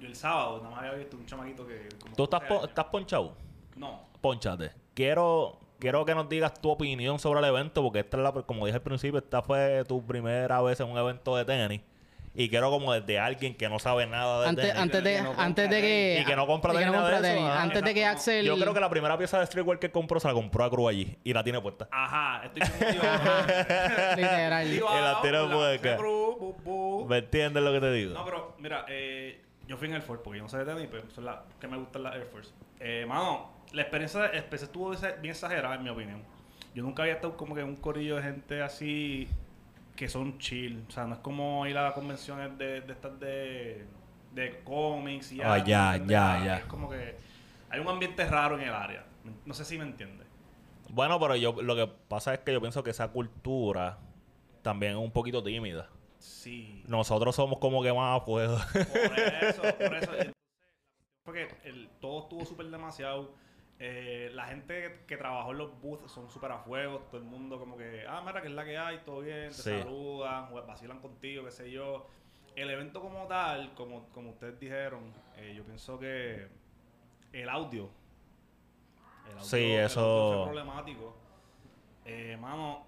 el 0.00 0.16
sábado 0.16 0.58
nada 0.58 0.70
más 0.70 0.78
había 0.80 0.92
visto 0.94 1.16
un 1.16 1.26
chamaquito 1.26 1.66
que... 1.66 1.88
como 2.02 2.16
¿Tú 2.16 2.24
estás, 2.24 2.40
12 2.40 2.54
po- 2.60 2.66
estás 2.66 2.84
ponchado? 2.86 3.36
No. 3.76 4.00
Ponchate. 4.20 4.72
Quiero, 4.94 5.58
quiero 5.78 6.04
que 6.04 6.14
nos 6.14 6.28
digas 6.28 6.54
tu 6.60 6.70
opinión 6.70 7.18
sobre 7.18 7.38
el 7.40 7.44
evento, 7.46 7.82
porque 7.82 8.00
esta 8.00 8.16
es 8.16 8.22
la, 8.22 8.32
como 8.32 8.66
dije 8.66 8.76
al 8.76 8.82
principio, 8.82 9.18
esta 9.18 9.42
fue 9.42 9.84
tu 9.86 10.04
primera 10.04 10.60
vez 10.62 10.80
en 10.80 10.88
un 10.88 10.98
evento 10.98 11.36
de 11.36 11.44
tenis. 11.44 11.80
Y 12.32 12.48
quiero 12.48 12.70
como 12.70 12.92
desde 12.92 13.18
alguien 13.18 13.56
que 13.56 13.68
no 13.68 13.78
sabe 13.80 14.06
nada 14.06 14.42
de 14.42 14.48
Antes, 14.48 14.66
tenis. 14.66 14.80
antes, 14.80 15.02
de, 15.02 15.12
que 15.14 15.20
no 15.22 15.26
compra 15.26 15.44
antes 15.44 15.70
de 15.70 15.80
que... 15.80 16.18
Y 16.20 16.24
que 16.24 16.36
no 16.36 16.46
compra 16.46 16.72
y 16.72 16.76
que 16.76 16.78
tenis 16.80 16.92
no 16.94 17.00
compra 17.00 17.16
eso, 17.16 17.22
tenis. 17.22 17.50
Antes 17.50 17.82
de 17.82 17.94
que. 17.94 18.06
Axel... 18.06 18.46
Yo 18.46 18.56
creo 18.56 18.72
que 18.72 18.80
la 18.80 18.88
primera 18.90 19.18
pieza 19.18 19.40
de 19.40 19.46
streetwear 19.46 19.78
que 19.80 19.90
compró 19.90 20.20
se 20.20 20.28
la 20.28 20.34
compró 20.34 20.64
a 20.64 20.70
Cruz 20.70 20.90
allí 20.90 21.18
y 21.24 21.32
la 21.32 21.42
tiene 21.42 21.60
puesta. 21.60 21.88
Ajá, 21.90 22.44
estoy. 22.44 22.62
Literal. 24.16 24.66
Y 24.72 24.78
la 24.78 25.96
bu, 25.96 26.56
bu. 26.64 27.06
¿Me 27.08 27.18
entiendes 27.18 27.62
lo 27.62 27.72
que 27.72 27.80
te 27.80 27.92
digo? 27.92 28.14
No, 28.14 28.24
pero 28.24 28.54
mira, 28.58 28.84
eh, 28.88 29.42
yo 29.66 29.76
fui 29.76 29.88
en 29.88 29.94
Air 29.94 30.02
Force 30.02 30.22
porque 30.22 30.38
yo 30.38 30.44
no 30.44 30.48
sé 30.48 30.58
de 30.58 30.64
tenis, 30.64 30.88
pero 30.90 31.10
son 31.10 31.24
las 31.24 31.38
que 31.60 31.66
me 31.66 31.76
gustan 31.76 32.04
las 32.04 32.14
Air 32.14 32.26
Force. 32.26 32.52
Eh, 32.78 33.04
mano, 33.08 33.50
la 33.72 33.82
experiencia, 33.82 34.20
la 34.20 34.26
experiencia 34.26 34.66
estuvo 34.66 34.90
bien 34.90 35.32
exagerada 35.32 35.74
en 35.74 35.82
mi 35.82 35.90
opinión. 35.90 36.22
Yo 36.74 36.84
nunca 36.84 37.02
había 37.02 37.14
estado 37.14 37.36
como 37.36 37.56
que 37.56 37.62
en 37.62 37.68
un 37.68 37.76
corillo 37.76 38.16
de 38.16 38.22
gente 38.22 38.62
así 38.62 39.28
que 40.00 40.08
son 40.08 40.38
chill. 40.38 40.86
O 40.88 40.90
sea, 40.90 41.04
no 41.04 41.16
es 41.16 41.20
como 41.20 41.66
ir 41.66 41.76
a 41.76 41.82
las 41.82 41.92
convenciones 41.92 42.56
de, 42.56 42.80
de 42.80 42.90
estas 42.94 43.20
de, 43.20 43.84
de 44.32 44.60
cómics 44.64 45.30
y 45.32 45.42
Ah, 45.42 45.56
arte, 45.56 45.70
ya, 45.70 45.92
pendejadas, 45.92 46.38
ya, 46.40 46.46
ya. 46.46 46.56
Es 46.56 46.64
como 46.64 46.88
que 46.88 47.16
hay 47.68 47.80
un 47.80 47.86
ambiente 47.86 48.24
raro 48.24 48.56
en 48.58 48.62
el 48.62 48.72
área. 48.72 49.04
No 49.44 49.52
sé 49.52 49.62
si 49.62 49.76
me 49.76 49.84
entiendes. 49.84 50.26
Bueno, 50.88 51.20
pero 51.20 51.36
yo 51.36 51.60
lo 51.60 51.76
que 51.76 51.86
pasa 52.08 52.32
es 52.32 52.40
que 52.40 52.50
yo 52.50 52.62
pienso 52.62 52.82
que 52.82 52.88
esa 52.88 53.08
cultura 53.08 53.98
también 54.62 54.92
es 54.92 54.98
un 54.98 55.10
poquito 55.10 55.42
tímida. 55.42 55.90
Sí. 56.18 56.82
Nosotros 56.88 57.36
somos 57.36 57.58
como 57.58 57.82
que 57.82 57.92
más 57.92 58.22
pues 58.24 58.48
Por 58.48 59.18
eso, 59.18 59.62
por 59.62 59.96
eso. 59.96 60.12
Entonces, 60.14 60.32
fue 61.26 61.34
que 61.34 61.68
el, 61.68 61.90
todo 62.00 62.22
estuvo 62.22 62.46
súper 62.46 62.70
demasiado. 62.70 63.34
Eh, 63.82 64.30
la 64.34 64.44
gente 64.46 65.04
que 65.06 65.16
trabajó 65.16 65.52
en 65.52 65.58
los 65.58 65.80
booths 65.80 66.12
son 66.12 66.28
súper 66.28 66.52
a 66.52 66.58
fuego. 66.58 66.98
Todo 67.10 67.16
el 67.16 67.24
mundo 67.26 67.58
como 67.58 67.78
que, 67.78 68.04
ah, 68.06 68.22
mira, 68.24 68.42
que 68.42 68.48
es 68.48 68.52
la 68.54 68.64
que 68.64 68.76
hay, 68.76 68.98
todo 69.06 69.20
bien, 69.22 69.48
te 69.48 69.54
Sí. 69.54 69.78
saludan, 69.80 70.48
vacilan 70.66 71.00
contigo, 71.00 71.44
qué 71.46 71.50
sé 71.50 71.70
yo. 71.70 72.06
El 72.54 72.68
evento 72.68 73.00
como 73.00 73.26
tal, 73.26 73.72
como, 73.74 74.08
como 74.10 74.30
ustedes 74.30 74.60
dijeron, 74.60 75.12
eh, 75.36 75.54
yo 75.56 75.64
pienso 75.64 75.98
que 75.98 76.46
el 77.32 77.48
audio. 77.48 77.88
El 79.26 79.32
audio, 79.32 79.44
Sí, 79.44 79.72
el 79.72 79.84
eso- 79.86 80.00
audio 80.00 80.44
fue 80.44 80.52
problemático. 80.52 81.16
Eh, 82.04 82.36
mano, 82.38 82.84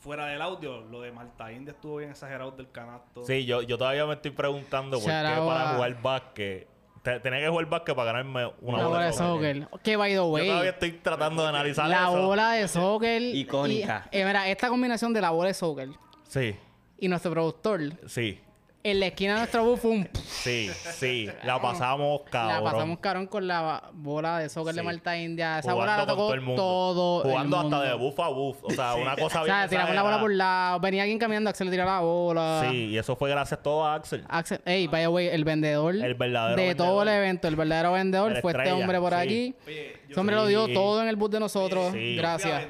fuera 0.00 0.26
del 0.26 0.40
audio, 0.40 0.82
lo 0.82 1.00
de 1.00 1.10
Malta 1.10 1.50
India 1.50 1.72
estuvo 1.72 1.96
bien 1.96 2.10
exagerado 2.10 2.52
del 2.52 2.70
canasto. 2.70 3.24
Sí, 3.24 3.44
yo, 3.44 3.62
yo 3.62 3.76
todavía 3.76 4.06
me 4.06 4.14
estoy 4.14 4.30
preguntando 4.30 4.98
por 4.98 5.06
qué 5.06 5.10
para 5.10 5.74
jugar 5.74 6.00
básquet. 6.02 6.68
Te- 7.14 7.20
Tenía 7.20 7.40
que 7.40 7.48
jugar 7.48 7.66
básquet 7.66 7.94
para 7.94 8.12
ganarme 8.12 8.50
una, 8.60 8.86
bola 8.86 9.06
de 9.06 9.12
soccer. 9.12 9.68
Que 9.82 9.96
by 9.96 10.10
the 10.10 10.16
Yo 10.16 10.26
way... 10.26 10.46
todavía 10.48 10.70
estoy 10.70 10.92
tratando 10.92 11.42
de 11.42 11.48
analizar 11.48 11.88
La 11.88 12.08
eso. 12.08 12.22
bola 12.22 12.52
de 12.52 12.68
soccer. 12.68 13.22
Icónica. 13.22 14.08
Y, 14.12 14.18
eh, 14.18 14.24
mira, 14.24 14.48
esta 14.48 14.68
combinación 14.68 15.12
de 15.12 15.20
la 15.20 15.30
bola 15.30 15.48
de 15.48 15.54
soccer 15.54 15.88
Sí, 16.28 16.54
y 16.98 17.08
nuestro 17.08 17.30
productor, 17.32 17.80
sí, 18.06 18.40
en 18.84 19.00
la 19.00 19.06
esquina 19.08 19.32
de 19.34 19.38
nuestro 19.40 19.64
bus 19.64 19.80
fue 19.80 19.90
un... 19.90 20.08
sí, 20.26 20.70
sí. 20.94 21.28
La 21.44 21.60
pasamos 21.60 22.22
cabrón. 22.30 22.64
La 22.64 22.70
pasamos 22.70 22.98
cabrón 23.00 23.26
con 23.26 23.46
la 23.46 23.90
bola 23.92 24.38
de 24.38 24.48
soccer 24.48 24.74
de 24.74 24.80
Sí. 24.80 24.84
Malta 24.86 25.16
India. 25.18 25.58
Esa 25.58 25.72
Jugando 25.72 25.80
bola 25.82 25.96
la 25.98 26.06
tocó 26.06 26.22
todo 26.22 26.34
el 26.34 26.40
mundo. 26.40 26.62
todo 26.62 27.22
el 27.24 27.30
Jugando 27.30 27.58
hasta 27.60 27.82
de 27.82 27.94
buff 27.94 28.20
a 28.20 28.28
buff. 28.28 28.56
O 28.62 28.70
sea, 28.70 28.94
una 28.94 29.16
cosa 29.16 29.42
O 29.42 29.44
bien 29.44 29.56
sea, 29.56 29.68
tiramos 29.68 29.94
la 29.94 30.02
bola 30.02 30.20
por 30.20 30.32
lado. 30.32 30.80
Venía 30.80 31.02
alguien 31.02 31.18
caminando, 31.18 31.50
Axel 31.50 31.66
le 31.66 31.70
tiraba 31.72 31.96
la 31.96 32.00
bola. 32.00 32.66
Sí, 32.70 32.76
y 32.86 32.98
eso 32.98 33.16
fue 33.16 33.28
gracias 33.30 33.62
todo 33.62 33.84
a 33.84 33.94
Axel. 33.94 34.24
Axel, 34.28 34.60
hey, 34.64 34.86
by 34.86 35.02
the 35.02 35.08
way, 35.08 35.26
el 35.28 35.44
vendedor 35.44 35.94
El 35.96 36.14
verdadero 36.14 36.60
de 36.62 36.74
todo 36.74 37.02
el 37.02 37.08
evento, 37.08 37.48
el 37.48 37.56
verdadero 37.56 37.92
vendedor 37.92 38.32
El 38.36 38.42
fue 38.42 38.52
este 38.52 38.72
hombre 38.72 38.98
por 39.00 39.10
sí. 39.12 39.18
allí. 39.18 39.54
Oye, 39.66 39.96
Ese 40.08 40.20
hombre 40.20 40.36
sí. 40.36 40.40
lo 40.42 40.46
dio 40.46 40.68
todo 40.72 41.02
en 41.02 41.08
el 41.08 41.16
bus 41.16 41.30
de 41.30 41.40
nosotros. 41.40 41.92
Sí. 41.92 42.16
Gracias. 42.16 42.62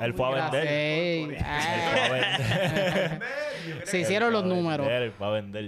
Él 0.00 0.14
fue 0.14 0.26
a 0.26 0.30
vender. 0.50 0.66
Ey, 0.66 1.22
Él 1.22 1.36
fue 1.38 1.44
a 1.44 2.08
vender. 2.10 3.22
Se 3.84 3.98
hicieron 3.98 4.32
los 4.32 4.44
números. 4.44 4.86
fue 5.16 5.26
a 5.26 5.30
vender. 5.30 5.64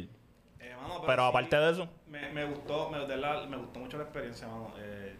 Eh, 0.61 0.75
mano, 0.81 1.03
Pero 1.07 1.23
sí, 1.23 1.29
aparte 1.29 1.57
de 1.57 1.71
eso, 1.71 1.89
Me, 2.09 2.33
me 2.33 2.45
gustó, 2.47 2.91
me, 2.91 3.07
de 3.07 3.17
la- 3.17 3.47
me 3.47 3.57
gustó 3.57 3.79
mucho 3.81 3.97
la 3.99 4.05
experiencia, 4.05 4.47
mano. 4.49 4.73
Eh, 4.79 5.15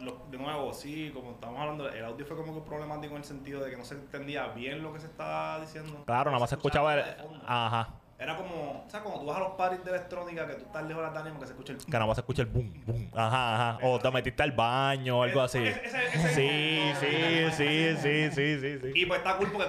lo- 0.00 0.22
de 0.30 0.38
nuevo, 0.38 0.72
sí, 0.72 1.10
como 1.14 1.32
estábamos 1.32 1.60
hablando, 1.62 1.88
el 1.88 2.04
audio 2.04 2.24
fue 2.26 2.36
como 2.36 2.54
que 2.54 2.60
problemático 2.68 3.12
en 3.14 3.18
el 3.18 3.24
sentido 3.24 3.62
de 3.64 3.70
que 3.70 3.76
no 3.76 3.84
se 3.84 3.94
entendía 3.94 4.48
bien 4.48 4.82
lo 4.82 4.92
que 4.92 5.00
se 5.00 5.06
estaba 5.06 5.60
diciendo. 5.60 6.02
claro, 6.06 6.30
nada 6.30 6.40
más 6.40 6.48
se 6.50 6.56
escuchaba 6.56 6.94
el... 6.94 7.04
Ajá. 7.46 7.94
Era 8.18 8.36
como, 8.36 8.84
o 8.86 8.90
sea, 8.90 9.00
como 9.02 9.18
tú 9.18 9.26
vas 9.26 9.36
a 9.36 9.40
los 9.40 9.50
parties 9.54 9.84
de 9.84 9.90
electrónica 9.90 10.46
que 10.46 10.54
tú 10.54 10.64
estás 10.66 10.84
lejos 10.86 11.02
de 11.02 11.08
la 11.08 11.12
Dani 11.22 11.36
que 11.40 11.44
se 11.46 11.52
escucha 11.52 11.72
el... 11.72 11.78
Que 11.78 11.90
nada 11.90 12.06
más 12.06 12.16
se 12.16 12.20
escucha 12.20 12.42
el 12.42 12.48
boom, 12.48 12.72
boom. 12.86 13.10
Ajá, 13.14 13.54
ajá. 13.74 13.78
O 13.86 13.98
te 13.98 14.10
metiste 14.12 14.42
al 14.44 14.52
baño 14.52 15.18
o 15.18 15.22
algo 15.24 15.40
así. 15.40 15.58
Ese- 15.58 15.84
ese- 15.86 16.06
ese- 16.06 16.28
Sí, 16.34 16.92
sí, 17.00 17.50
sí, 17.50 17.96
sí, 17.96 18.30
sí, 18.30 18.60
sí, 18.60 18.78
sí. 18.92 19.00
Y 19.00 19.06
pues 19.06 19.18
está 19.18 19.36
cool 19.38 19.50
porque 19.50 19.68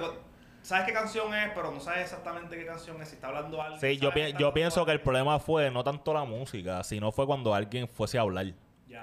sabes 0.64 0.86
qué 0.86 0.92
canción 0.92 1.32
es, 1.34 1.50
pero 1.54 1.70
no 1.70 1.80
sabes 1.80 2.02
exactamente 2.02 2.56
qué 2.56 2.66
canción 2.66 3.00
es. 3.00 3.08
Si 3.08 3.14
está 3.14 3.28
hablando 3.28 3.60
alguien. 3.62 3.80
Sí, 3.80 3.98
yo, 3.98 4.12
pi- 4.12 4.32
yo 4.38 4.52
pienso 4.52 4.84
que 4.84 4.92
el 4.92 5.00
problema 5.00 5.38
fue 5.38 5.70
no 5.70 5.84
tanto 5.84 6.12
la 6.12 6.24
música, 6.24 6.82
sino 6.82 7.12
fue 7.12 7.26
cuando 7.26 7.54
alguien 7.54 7.88
fuese 7.88 8.18
a 8.18 8.22
hablar. 8.22 8.46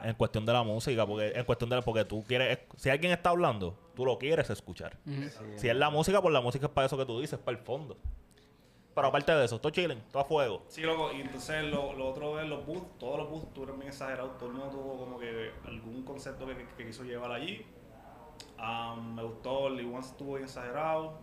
En 0.03 0.15
cuestión 0.15 0.45
de 0.45 0.53
la 0.53 0.63
música, 0.63 1.05
porque 1.05 1.33
en 1.35 1.43
cuestión 1.45 1.69
de 1.69 1.75
la- 1.75 1.81
porque 1.81 2.05
tú 2.05 2.23
quieres, 2.25 2.59
si 2.77 2.89
alguien 2.89 3.11
está 3.11 3.29
hablando, 3.31 3.77
tú 3.93 4.05
lo 4.05 4.17
quieres 4.17 4.49
escuchar. 4.49 4.97
Si 5.57 5.67
es 5.69 5.75
la 5.75 5.89
música, 5.89 6.21
pues 6.21 6.33
la 6.33 6.39
música 6.41 6.65
es 6.67 6.71
para 6.71 6.87
eso 6.87 6.97
que 6.97 7.05
tú 7.05 7.19
dices, 7.19 7.37
para 7.37 7.57
el 7.57 7.63
fondo. 7.63 7.97
Pero 8.95 9.07
aparte 9.07 9.31
de 9.33 9.45
eso, 9.45 9.59
todo 9.59 9.69
chilling, 9.71 10.01
todo 10.11 10.21
a 10.23 10.25
fuego. 10.25 10.63
Sí, 10.67 10.81
loco, 10.81 11.11
y 11.13 11.21
entonces 11.21 11.63
lo, 11.65 11.93
lo 11.93 12.09
otro 12.09 12.39
es 12.41 12.47
los 12.47 12.65
booths, 12.65 12.97
todos 12.99 13.19
los 13.19 13.29
booths 13.29 13.47
estuvieron 13.47 13.79
bien 13.79 13.89
exagerados, 13.89 14.37
todo 14.37 14.47
el 14.49 14.55
mundo 14.55 14.69
tuvo 14.71 14.97
como 14.97 15.19
que 15.19 15.51
algún 15.67 16.03
concepto 16.03 16.45
que, 16.45 16.55
que- 16.57 16.67
que 16.77 16.85
quiso 16.87 17.03
llevar 17.03 17.31
allí. 17.31 17.65
Am, 18.57 19.15
me 19.15 19.23
gustó, 19.23 19.69
Lee 19.69 19.85
One 19.85 19.99
estuvo 19.99 20.33
bien 20.33 20.45
exagerado, 20.45 21.19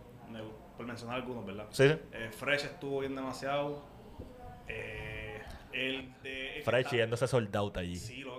por 0.77 0.85
mencionar 0.85 1.17
algunos, 1.17 1.45
¿verdad? 1.45 1.67
Sí. 1.71 1.83
Eh, 1.83 2.29
Fresh 2.31 2.65
estuvo 2.65 2.99
bien 3.01 3.15
demasiado. 3.15 3.83
Eh, 4.67 5.41
el 5.73 6.13
de... 6.21 6.61
Fresh 6.63 6.91
yéndose 6.91 7.27
soldado 7.27 7.71
allí. 7.75 7.95
Sí, 7.95 8.21
loco. 8.21 8.38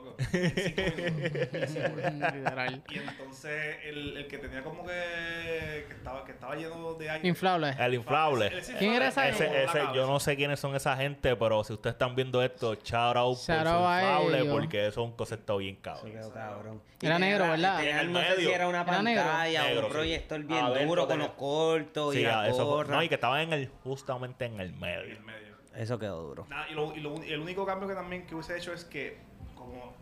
Literal. 2.33 2.83
Y 2.89 2.99
entonces 2.99 3.77
el, 3.85 4.17
el 4.19 4.27
que 4.27 4.39
tenía 4.39 4.63
como 4.63 4.85
que, 4.87 5.85
que 5.89 5.95
estaba 5.95 6.25
que 6.25 6.33
estaba 6.33 6.55
lleno 6.57 6.95
de 6.95 7.11
aire. 7.11 7.29
Inflable. 7.29 7.75
El 7.79 7.95
inflable. 7.95 8.47
Ese 8.59 8.75
¿Quién 8.77 8.95
era 8.95 9.09
esa 9.09 9.29
inflable, 9.29 9.65
Ese, 9.65 9.79
ese, 9.79 9.87
yo 9.95 10.07
no 10.07 10.21
sé 10.21 10.37
quiénes 10.37 10.61
son 10.61 10.75
esa 10.75 10.97
gente, 10.97 11.35
pero 11.37 11.65
si 11.65 11.73
ustedes 11.73 11.95
están 11.95 12.15
viendo 12.15 12.43
esto, 12.43 12.75
shout 12.75 13.17
out 13.17 13.37
por 13.39 13.47
Shout 13.47 13.63
su 13.67 13.69
out 13.69 13.87
a 13.87 14.01
inflable, 14.03 14.39
ellos. 14.41 14.53
porque 14.53 14.81
eso 14.87 15.01
es 15.03 15.07
un 15.09 15.17
concepto 15.17 15.57
bien 15.59 15.75
Eso 15.77 15.83
cabrón. 15.83 16.13
quedó 16.13 16.33
cabrón. 16.33 16.83
Era 17.03 17.17
Y 17.17 17.21
negro, 17.21 17.49
¿verdad? 17.49 17.85
En 17.87 17.97
el 17.99 18.13
no 18.13 18.21
sé 18.21 18.37
si 18.37 18.49
era 18.51 18.69
una 18.69 18.83
Era 18.83 19.03
negro. 19.03 19.23
pantalla 19.25 19.63
Negro, 19.65 19.81
o 19.81 19.85
un 19.85 19.87
sí. 19.87 19.93
proyector 19.93 20.41
bien 20.45 20.65
Adentro 20.65 20.87
duro 20.89 21.07
con 21.09 21.19
los 21.19 21.31
cortos 21.31 22.15
y 22.15 22.19
Sí, 22.19 22.25
la 22.25 22.47
eso 22.49 22.57
fue- 22.57 22.65
gorra. 22.67 22.97
no, 22.97 23.03
y 23.03 23.09
que 23.09 23.15
estaban 23.15 23.41
en 23.41 23.53
el, 23.55 23.69
justamente 23.85 24.45
en 24.45 24.61
el 24.61 24.69
En 24.71 24.81
medio. 24.81 25.01
el 25.17 25.21
medio. 25.21 25.51
Eso 25.75 25.99
quedó 25.99 26.21
duro. 26.23 26.47
Nada, 26.51 26.67
y, 26.69 26.75
lo- 26.75 26.95
y 26.95 27.01
lo- 27.01 27.25
y 27.25 27.33
el 27.33 27.41
único 27.41 27.65
cambio 27.65 27.89
que 27.89 27.95
también 27.95 28.27
que 28.27 28.35
hubiese 28.35 28.57
hecho 28.57 28.73
es 28.75 28.85
que, 28.85 29.19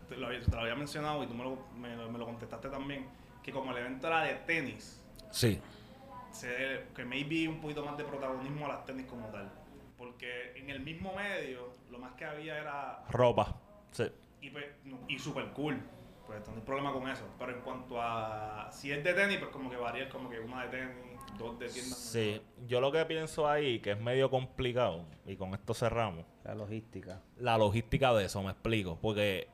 te 0.09 0.17
lo, 0.17 0.27
había- 0.27 0.41
te 0.41 0.51
lo 0.51 0.61
había 0.61 0.75
mencionado 0.75 1.23
y 1.23 1.27
tú 1.27 1.33
me 1.33 1.43
lo, 1.43 1.57
me, 1.77 1.95
me 1.95 2.17
lo 2.17 2.25
contestaste 2.25 2.69
también, 2.69 3.05
que 3.43 3.51
como 3.51 3.71
el 3.71 3.77
evento 3.77 4.07
era 4.07 4.23
de 4.23 4.33
tenis, 4.45 5.01
Sí. 5.31 5.59
se, 6.31 6.85
que 6.95 7.05
maybe 7.05 7.47
un 7.47 7.59
poquito 7.61 7.85
más 7.85 7.97
de 7.97 8.03
protagonismo 8.03 8.65
a 8.65 8.69
las 8.69 8.85
tenis 8.85 9.05
como 9.05 9.27
tal. 9.27 9.49
Porque 9.97 10.53
en 10.55 10.69
el 10.69 10.79
mismo 10.79 11.13
medio, 11.13 11.73
lo 11.91 11.99
más 11.99 12.13
que 12.13 12.25
había 12.25 12.57
era 12.57 13.03
Ropa. 13.09 13.55
Sí. 13.91 14.05
y, 14.41 14.49
pues, 14.51 14.65
no- 14.85 14.99
y 15.07 15.19
super 15.19 15.45
cool. 15.51 15.79
Pues 16.25 16.47
no 16.47 16.53
hay 16.55 16.61
problema 16.61 16.93
con 16.93 17.09
eso. 17.09 17.25
Pero 17.39 17.53
en 17.55 17.61
cuanto 17.61 17.99
a 18.01 18.69
si 18.71 18.91
es 18.91 19.03
de 19.03 19.13
tenis, 19.13 19.39
pues 19.39 19.49
como 19.49 19.69
que 19.69 19.75
varía, 19.77 20.03
es 20.03 20.09
como 20.11 20.29
que 20.29 20.39
una 20.39 20.63
de 20.65 20.69
tenis, 20.69 21.19
dos 21.39 21.57
de 21.59 21.67
tiendas. 21.69 21.97
Sí. 21.97 22.41
Yo 22.67 22.79
lo 22.79 22.91
que 22.91 23.03
pienso 23.05 23.47
ahí, 23.49 23.79
que 23.79 23.91
es 23.91 23.99
medio 23.99 24.29
complicado, 24.29 25.05
y 25.25 25.35
con 25.35 25.53
esto 25.55 25.73
cerramos, 25.73 26.25
La 26.45 26.53
logística. 26.55 27.19
la 27.37 27.57
logística 27.57 28.13
de 28.13 28.25
eso, 28.25 28.41
me 28.43 28.51
explico. 28.51 28.97
Porque 29.01 29.47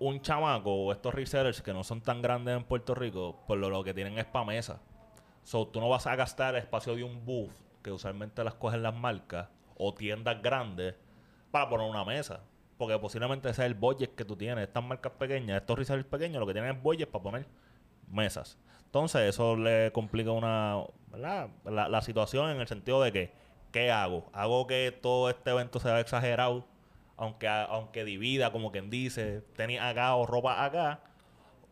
un 0.00 0.20
chamaco 0.22 0.72
o 0.72 0.92
estos 0.92 1.14
resellers 1.14 1.62
que 1.62 1.72
no 1.72 1.84
son 1.84 2.00
tan 2.00 2.22
grandes 2.22 2.56
en 2.56 2.64
Puerto 2.64 2.94
Rico, 2.94 3.38
por 3.46 3.58
lo, 3.58 3.68
lo 3.68 3.84
que 3.84 3.94
tienen 3.94 4.18
es 4.18 4.24
para 4.24 4.46
mesa. 4.46 4.80
So, 5.44 5.68
tú 5.68 5.80
no 5.80 5.88
vas 5.88 6.06
a 6.06 6.16
gastar 6.16 6.54
el 6.54 6.62
espacio 6.62 6.96
de 6.96 7.04
un 7.04 7.24
booth, 7.24 7.52
que 7.82 7.92
usualmente 7.92 8.42
las 8.42 8.54
cogen 8.54 8.82
las 8.82 8.94
marcas, 8.94 9.48
o 9.76 9.94
tiendas 9.94 10.42
grandes, 10.42 10.94
para 11.50 11.68
poner 11.68 11.88
una 11.88 12.04
mesa. 12.04 12.40
Porque 12.78 12.98
posiblemente 12.98 13.50
ese 13.50 13.62
es 13.62 13.66
el 13.66 13.74
budget 13.74 14.14
que 14.14 14.24
tú 14.24 14.36
tienes. 14.36 14.68
Estas 14.68 14.82
marcas 14.82 15.12
pequeñas, 15.12 15.60
estos 15.60 15.78
resellers 15.78 16.06
pequeños, 16.06 16.40
lo 16.40 16.46
que 16.46 16.54
tienen 16.54 16.76
es 16.76 16.82
budget 16.82 17.10
para 17.10 17.22
poner 17.22 17.46
mesas. 18.08 18.58
Entonces, 18.86 19.28
eso 19.28 19.54
le 19.54 19.92
complica 19.92 20.32
una. 20.32 20.82
La, 21.12 21.50
la 21.64 22.02
situación 22.02 22.50
en 22.50 22.60
el 22.60 22.68
sentido 22.68 23.02
de 23.02 23.12
que, 23.12 23.32
¿qué 23.70 23.90
hago? 23.90 24.30
¿Hago 24.32 24.66
que 24.66 24.98
todo 25.02 25.28
este 25.28 25.50
evento 25.50 25.78
sea 25.78 26.00
exagerado? 26.00 26.64
Aunque, 27.20 27.46
aunque 27.46 28.02
divida, 28.02 28.50
como 28.50 28.72
quien 28.72 28.88
dice, 28.88 29.42
tenis 29.54 29.78
acá 29.78 30.14
o 30.16 30.24
ropa 30.24 30.64
acá. 30.64 31.00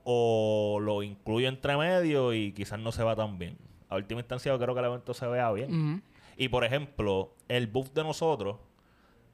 O 0.05 0.78
lo 0.78 1.03
incluyo 1.03 1.49
entre 1.49 1.74
medio 1.78 2.34
y 2.34 2.53
quizás 2.53 2.78
no 2.78 2.92
se 2.92 3.03
va 3.03 3.16
tan 3.16 3.38
bien. 3.38 3.57
A 3.88 3.96
última 3.96 4.20
instancia, 4.20 4.53
yo 4.53 4.59
creo 4.59 4.74
que 4.74 4.80
el 4.80 4.86
evento 4.86 5.14
se 5.14 5.26
vea 5.26 5.51
bien. 5.51 6.03
Y 6.36 6.49
por 6.51 6.64
ejemplo, 6.64 7.34
el 7.49 7.66
buff 7.66 7.94
de 7.94 8.05
nosotros, 8.05 8.59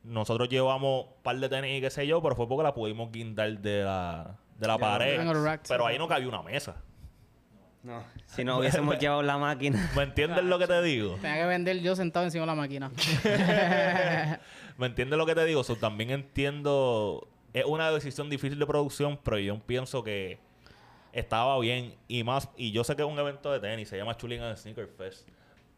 nosotros 0.05 0.49
llevamos 0.49 1.07
un 1.07 1.23
par 1.25 1.37
de 1.37 1.49
tenis 1.49 1.79
y 1.79 1.81
qué 1.81 1.91
sé 1.91 2.07
yo, 2.07 2.23
pero 2.23 2.37
fue 2.37 2.47
porque 2.47 2.63
la 2.63 2.75
pudimos 2.75 3.11
guindar 3.11 3.59
de 3.59 3.83
la, 3.83 4.37
de 4.57 4.67
la 4.69 4.79
pared. 4.79 5.21
Pero 5.67 5.85
ahí 5.85 5.99
no 5.99 6.07
cabía 6.07 6.29
una 6.29 6.43
mesa. 6.43 6.77
No, 7.83 8.03
si 8.27 8.45
no 8.45 8.59
hubiésemos 8.59 8.99
llevado 9.01 9.23
la 9.23 9.37
máquina. 9.37 9.91
¿Me 9.97 10.05
entiendes 10.05 10.45
lo 10.45 10.59
que 10.61 10.67
te 10.69 10.81
digo? 10.81 11.17
Tenía 11.21 11.37
que 11.39 11.47
vender 11.47 11.81
yo 11.81 11.95
sentado 11.97 12.25
encima 12.25 12.43
de 12.43 12.47
la 12.47 12.55
máquina. 12.55 12.91
¿Me 14.77 14.87
entiendes 14.87 15.19
lo 15.19 15.27
que 15.27 15.35
te 15.35 15.45
digo? 15.45 15.63
También 15.63 16.11
entiendo. 16.11 17.29
Es 17.53 17.65
una 17.65 17.91
decisión 17.91 18.29
difícil 18.29 18.59
de 18.59 18.67
producción, 18.67 19.19
pero 19.23 19.39
yo 19.39 19.59
pienso 19.61 20.03
que 20.03 20.39
estaba 21.13 21.59
bien. 21.61 21.95
Y 22.09 22.25
más, 22.25 22.51
y 22.57 22.73
yo 22.73 22.83
sé 22.83 22.97
que 22.97 23.03
es 23.03 23.09
un 23.09 23.19
evento 23.19 23.53
de 23.53 23.61
tenis, 23.61 23.89
se 23.89 23.97
llama 23.97 24.17
Chuling 24.17 24.41
and 24.41 24.57
Sneaker 24.57 24.89
Fest. 24.89 25.29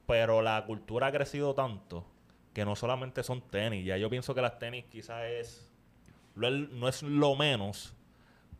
Pero 0.06 0.40
la 0.40 0.64
cultura 0.64 1.08
ha 1.08 1.12
crecido 1.12 1.54
tanto 1.54 2.06
que 2.54 2.64
no 2.64 2.74
solamente 2.74 3.22
son 3.22 3.42
tenis. 3.42 3.84
Ya 3.84 3.98
yo 3.98 4.08
pienso 4.08 4.34
que 4.34 4.40
las 4.40 4.58
tenis 4.58 4.86
quizás 4.86 5.24
es, 5.24 5.72
no 6.34 6.88
es 6.88 7.02
lo 7.02 7.36
menos, 7.36 7.94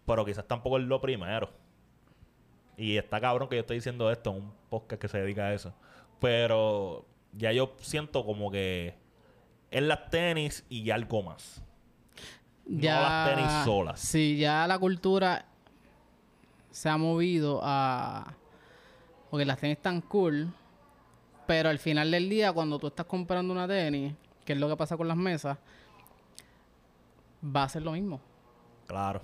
pero 0.05 0.25
quizás 0.25 0.47
tampoco 0.47 0.77
es 0.77 0.85
lo 0.85 1.01
primero. 1.01 1.49
Y 2.77 2.99
está 2.99 3.21
cabrón 3.23 3.49
que 3.49 3.57
yo 3.57 3.61
estoy 3.61 3.79
diciendo 3.79 4.11
esto 4.11 4.31
en 4.31 4.37
un 4.37 4.53
podcast 4.69 5.01
que 5.01 5.09
se 5.09 5.19
dedica 5.19 5.47
a 5.47 5.55
eso. 5.55 5.73
Pero 6.21 7.07
ya 7.33 7.53
yo 7.53 7.75
siento 7.81 8.27
como 8.27 8.51
que 8.51 9.06
es 9.71 9.83
las 9.83 10.11
tenis 10.11 10.65
y 10.69 10.91
algo 10.91 11.23
más. 11.23 11.63
No 12.67 12.83
las 12.83 13.35
tenis 13.35 13.53
solas. 13.65 14.01
Sí, 14.01 14.37
ya 14.37 14.67
la 14.67 14.79
cultura 14.79 15.47
se 16.71 16.89
ha 16.89 16.97
movido 16.97 17.61
a. 17.63 18.35
Porque 19.31 19.45
las 19.45 19.59
tenis 19.59 19.77
están 19.77 20.01
cool. 20.01 20.53
Pero 21.47 21.69
al 21.69 21.79
final 21.79 22.11
del 22.11 22.29
día, 22.29 22.53
cuando 22.53 22.79
tú 22.79 22.89
estás 22.89 23.07
comprando 23.07 23.53
una 23.53 23.69
tenis, 23.69 24.15
que 24.45 24.53
es 24.53 24.59
lo 24.59 24.69
que 24.69 24.77
pasa 24.77 24.97
con 24.97 25.07
las 25.07 25.17
mesas, 25.17 25.57
va 27.45 27.63
a 27.63 27.69
ser 27.69 27.83
lo 27.83 27.93
mismo. 27.93 28.21
Claro. 28.87 29.23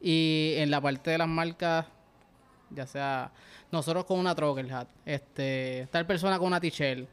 Y 0.00 0.54
en 0.56 0.70
la 0.70 0.80
parte 0.80 1.10
de 1.12 1.18
las 1.18 1.28
marcas, 1.28 1.86
ya 2.70 2.86
sea 2.86 3.30
nosotros 3.70 4.04
con 4.04 4.18
una 4.18 4.34
Trucker 4.34 4.72
Hat, 4.72 4.88
este, 5.04 5.88
tal 5.92 6.06
persona 6.06 6.38
con 6.38 6.48
una 6.48 6.60
t-shirt, 6.60 7.08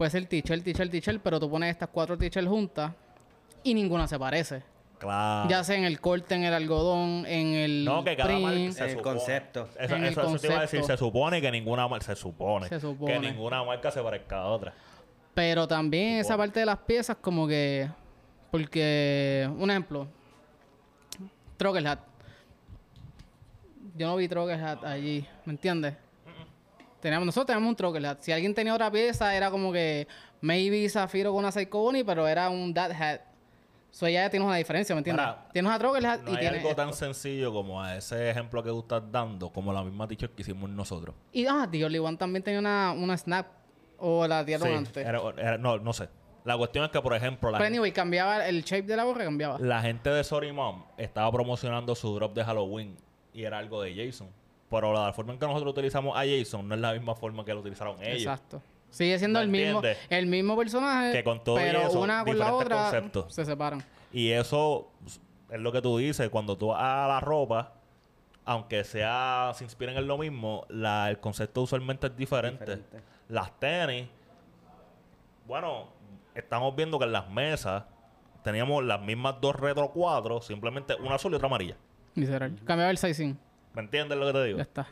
puede 0.00 0.10
ser 0.12 0.24
t-shirt, 0.24 0.64
t-shirt, 0.64 0.90
t-shirt, 0.90 1.20
pero 1.22 1.38
tú 1.38 1.50
pones 1.50 1.68
estas 1.72 1.90
cuatro 1.90 2.16
t-shirts 2.16 2.48
juntas 2.48 2.90
y 3.62 3.74
ninguna 3.74 4.08
se 4.08 4.18
parece. 4.18 4.62
Claro. 4.98 5.46
Ya 5.50 5.62
sea 5.62 5.76
en 5.76 5.84
el 5.84 6.00
corte, 6.00 6.34
en 6.36 6.44
el 6.44 6.54
algodón, 6.54 7.26
en 7.26 7.48
el 7.48 7.84
no, 7.84 8.02
que 8.02 8.16
cada 8.16 8.28
print. 8.30 8.42
marca 8.42 8.72
se 8.72 8.84
El 8.84 8.90
supone- 8.96 9.02
concepto. 9.02 9.68
Eso, 9.78 9.96
En 9.96 10.04
el 10.04 10.12
eso, 10.12 10.22
eso 10.22 10.38
te 10.38 10.46
iba 10.46 10.56
a 10.56 10.60
decir. 10.62 10.82
Se 10.84 10.96
supone 10.96 11.42
que 11.42 11.50
ninguna 11.50 11.86
marca. 11.86 12.06
Se 12.06 12.16
supone. 12.16 12.66
Se 12.66 12.80
supone. 12.80 13.12
Que 13.12 13.20
ninguna 13.20 13.62
marca 13.62 13.90
se 13.90 14.00
parezca 14.02 14.38
a 14.38 14.46
otra. 14.46 14.72
Pero 15.34 15.68
también 15.68 16.14
esa 16.20 16.34
parte 16.34 16.60
de 16.60 16.66
las 16.66 16.78
piezas, 16.78 17.18
como 17.20 17.46
que. 17.46 17.86
Porque, 18.50 19.46
un 19.58 19.70
ejemplo, 19.70 20.08
Trucker 21.58 21.86
Hat. 21.86 21.98
Yo 23.98 24.06
no 24.06 24.16
vi 24.16 24.28
Trucker 24.28 24.58
Hat 24.64 24.82
allí, 24.82 25.26
¿me 25.44 25.52
entiendes? 25.52 25.94
Teníamos, 27.00 27.26
nosotros 27.26 27.46
teníamos 27.46 27.80
un 27.80 28.04
Hat. 28.04 28.18
Si 28.20 28.32
alguien 28.32 28.54
tenía 28.54 28.74
otra 28.74 28.90
pieza, 28.90 29.34
era 29.34 29.50
como 29.50 29.72
que 29.72 30.06
maybe 30.40 30.88
Zafiro 30.88 31.32
con 31.32 31.44
una 31.44 31.52
Bunny, 31.70 32.04
pero 32.04 32.26
era 32.28 32.50
un 32.50 32.72
Dad 32.74 32.92
Hat. 32.92 33.20
So 33.92 34.08
ya 34.08 34.30
tienes 34.30 34.46
una 34.46 34.56
diferencia, 34.56 34.94
¿me 34.94 35.00
entiendes? 35.00 35.24
Mira, 35.26 35.48
tienes 35.52 35.68
una 35.68 35.78
Trucker 35.78 36.06
Hat 36.06 36.20
No 36.22 36.30
y 36.30 36.34
hay 36.34 36.40
tienes. 36.40 36.60
algo 36.62 36.76
tan 36.76 36.90
esto. 36.90 37.04
sencillo 37.06 37.52
como 37.52 37.82
a 37.82 37.96
ese 37.96 38.30
ejemplo 38.30 38.62
que 38.62 38.70
tú 38.70 38.80
estás 38.80 39.02
dando, 39.10 39.50
como 39.50 39.72
la 39.72 39.82
misma 39.82 40.06
t-shirt 40.06 40.34
que 40.34 40.42
hicimos 40.42 40.70
nosotros. 40.70 41.14
Y 41.32 41.46
ah, 41.46 41.66
Dios, 41.68 41.92
One 41.92 42.16
también 42.16 42.42
tenía 42.42 42.60
una, 42.60 42.92
una 42.92 43.16
Snap. 43.16 43.46
O 44.02 44.26
la 44.26 44.42
dieron 44.44 44.66
Sí, 44.68 44.74
antes. 44.74 45.06
era- 45.06 45.20
era- 45.36 45.58
no, 45.58 45.78
no 45.78 45.92
sé. 45.92 46.08
La 46.44 46.56
cuestión 46.56 46.84
es 46.86 46.90
que, 46.90 47.02
por 47.02 47.14
ejemplo, 47.14 47.50
la, 47.50 47.58
Pero 47.58 47.66
anyway, 47.68 47.92
cambiaba 47.92 48.46
el 48.48 48.62
shape 48.62 48.84
de 48.84 48.96
la 48.96 49.04
gorra, 49.04 49.24
cambiaba. 49.24 49.58
la 49.58 49.82
gente 49.82 50.08
de 50.08 50.24
Sorry 50.24 50.52
Mom 50.52 50.84
estaba 50.96 51.30
promocionando 51.30 51.94
su 51.94 52.14
drop 52.14 52.32
de 52.32 52.42
Halloween 52.44 52.96
y 53.34 53.42
era 53.44 53.58
algo 53.58 53.82
de 53.82 53.94
Jason. 53.94 54.28
Pero 54.70 54.92
la 54.92 55.12
forma 55.12 55.32
en 55.32 55.38
que 55.38 55.46
nosotros 55.46 55.72
utilizamos 55.72 56.16
a 56.16 56.20
Jason 56.20 56.66
no 56.68 56.74
es 56.76 56.80
la 56.80 56.92
misma 56.92 57.14
forma 57.14 57.44
que 57.44 57.52
lo 57.52 57.60
utilizaron 57.60 57.96
ellos. 58.02 58.20
Exacto. 58.20 58.62
Sigue 58.88 59.18
siendo 59.18 59.38
¿Me 59.38 59.44
el 59.44 59.50
mismo, 59.50 59.82
el 60.08 60.26
mismo 60.26 60.56
personaje, 60.56 61.12
Que 61.12 61.24
con 61.24 61.42
todo 61.44 61.56
y 61.56 61.62
pero 61.62 61.82
eso, 61.82 62.00
una 62.00 62.24
con 62.24 62.38
la 62.38 62.54
otra 62.54 62.76
conceptos. 62.82 63.34
se 63.34 63.44
separan. 63.44 63.84
Y 64.12 64.30
eso 64.30 64.90
es 65.50 65.60
lo 65.60 65.70
que 65.72 65.80
tú 65.82 65.98
dices. 65.98 66.28
Cuando 66.30 66.56
tú 66.56 66.68
vas 66.68 66.80
a 66.80 67.06
la 67.08 67.20
ropa, 67.20 67.74
aunque 68.44 68.82
sea 68.84 69.52
se 69.54 69.64
inspiren 69.64 69.96
en 69.96 70.06
lo 70.06 70.18
mismo, 70.18 70.64
la, 70.68 71.08
el 71.10 71.18
concepto 71.20 71.62
usualmente 71.62 72.08
es 72.08 72.16
diferente. 72.16 72.64
Diferente. 72.76 73.00
Las 73.28 73.58
tenis, 73.60 74.08
bueno, 75.46 75.88
estamos 76.34 76.74
viendo 76.74 76.98
que 76.98 77.04
en 77.04 77.12
las 77.12 77.28
mesas 77.28 77.84
teníamos 78.42 78.84
las 78.84 79.00
mismas 79.00 79.36
dos 79.40 79.54
retro 79.56 79.90
4, 79.92 80.40
simplemente 80.42 80.94
una 80.96 81.16
azul 81.16 81.32
y 81.32 81.36
otra 81.36 81.46
amarilla. 81.46 81.76
Literal. 82.14 82.56
Cambiaba 82.64 82.90
el 82.90 82.98
sizing. 82.98 83.38
¿Me 83.74 83.82
entiendes 83.82 84.18
lo 84.18 84.26
que 84.26 84.32
te 84.32 84.44
digo? 84.44 84.56
Ya 84.58 84.62
está. 84.62 84.86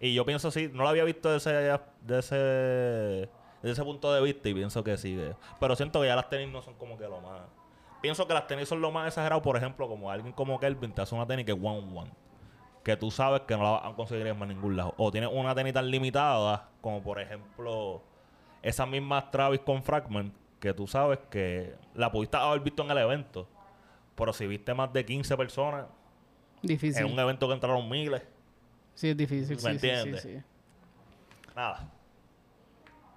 Y 0.00 0.12
yo 0.14 0.24
pienso 0.26 0.48
así, 0.48 0.68
no 0.72 0.82
lo 0.82 0.88
había 0.88 1.04
visto 1.04 1.30
de 1.30 1.36
ese, 1.38 1.50
de 1.52 2.18
ese, 2.18 2.34
de 2.36 3.28
ese 3.70 3.82
punto 3.84 4.12
de 4.12 4.20
vista 4.22 4.48
y 4.48 4.54
pienso 4.54 4.82
que 4.84 4.96
sí. 4.96 5.14
que- 5.16 5.34
pero 5.60 5.76
siento 5.76 6.00
que 6.00 6.06
ya 6.08 6.16
las 6.16 6.28
tenis 6.28 6.52
no 6.52 6.60
son 6.62 6.74
como 6.74 6.98
que 6.98 7.04
lo 7.08 7.20
más. 7.20 7.42
pienso 8.02 8.26
que 8.26 8.34
las 8.34 8.46
tenis 8.46 8.68
son 8.68 8.80
lo 8.82 8.90
más 8.90 9.08
exagerado. 9.08 9.40
Por 9.40 9.56
ejemplo, 9.56 9.88
como 9.88 10.10
alguien 10.10 10.32
como 10.32 10.58
Kelvin 10.60 10.92
te 10.92 11.00
hace 11.02 11.14
una 11.14 11.26
tenis 11.26 11.46
que 11.46 11.52
es 11.52 11.58
one 11.58 11.78
on 11.78 11.96
one. 11.96 12.10
Que 12.82 12.98
tú 12.98 13.10
sabes 13.10 13.42
que 13.42 13.56
no 13.56 13.62
la 13.62 13.70
vas 13.70 13.92
a 13.92 13.96
conseguir 13.96 14.26
en 14.26 14.38
más 14.38 14.46
ningún 14.46 14.76
lado. 14.76 14.92
O 14.98 15.10
tienes 15.10 15.30
una 15.32 15.54
tenis 15.54 15.72
tan 15.72 15.90
limitada, 15.90 16.68
como 16.82 17.02
por 17.02 17.18
ejemplo, 17.18 18.02
esa 18.60 18.84
misma 18.84 19.30
Travis 19.30 19.60
con 19.60 19.82
Fragment, 19.82 20.34
que 20.60 20.74
tú 20.74 20.86
sabes 20.86 21.18
que 21.30 21.74
la 21.94 22.12
pudiste 22.12 22.36
haber 22.36 22.60
visto 22.60 22.82
en 22.82 22.90
el 22.90 22.98
evento. 22.98 23.48
Pero 24.14 24.34
si 24.34 24.46
viste 24.46 24.74
más 24.74 24.92
de 24.92 25.02
15 25.06 25.34
personas 25.36 25.86
Difícil. 26.66 27.04
en 27.06 27.12
un 27.12 27.18
evento 27.18 27.46
que 27.48 27.54
entraron 27.54 27.88
miles, 27.88 28.22
Sí, 28.94 29.08
es 29.10 29.16
difícil. 29.16 29.56
¿Me 29.56 29.60
sí, 29.62 29.66
sí, 29.72 29.78
sí, 29.78 29.88
entiendes? 29.88 30.22
sí. 30.22 30.38
nada. 31.56 31.88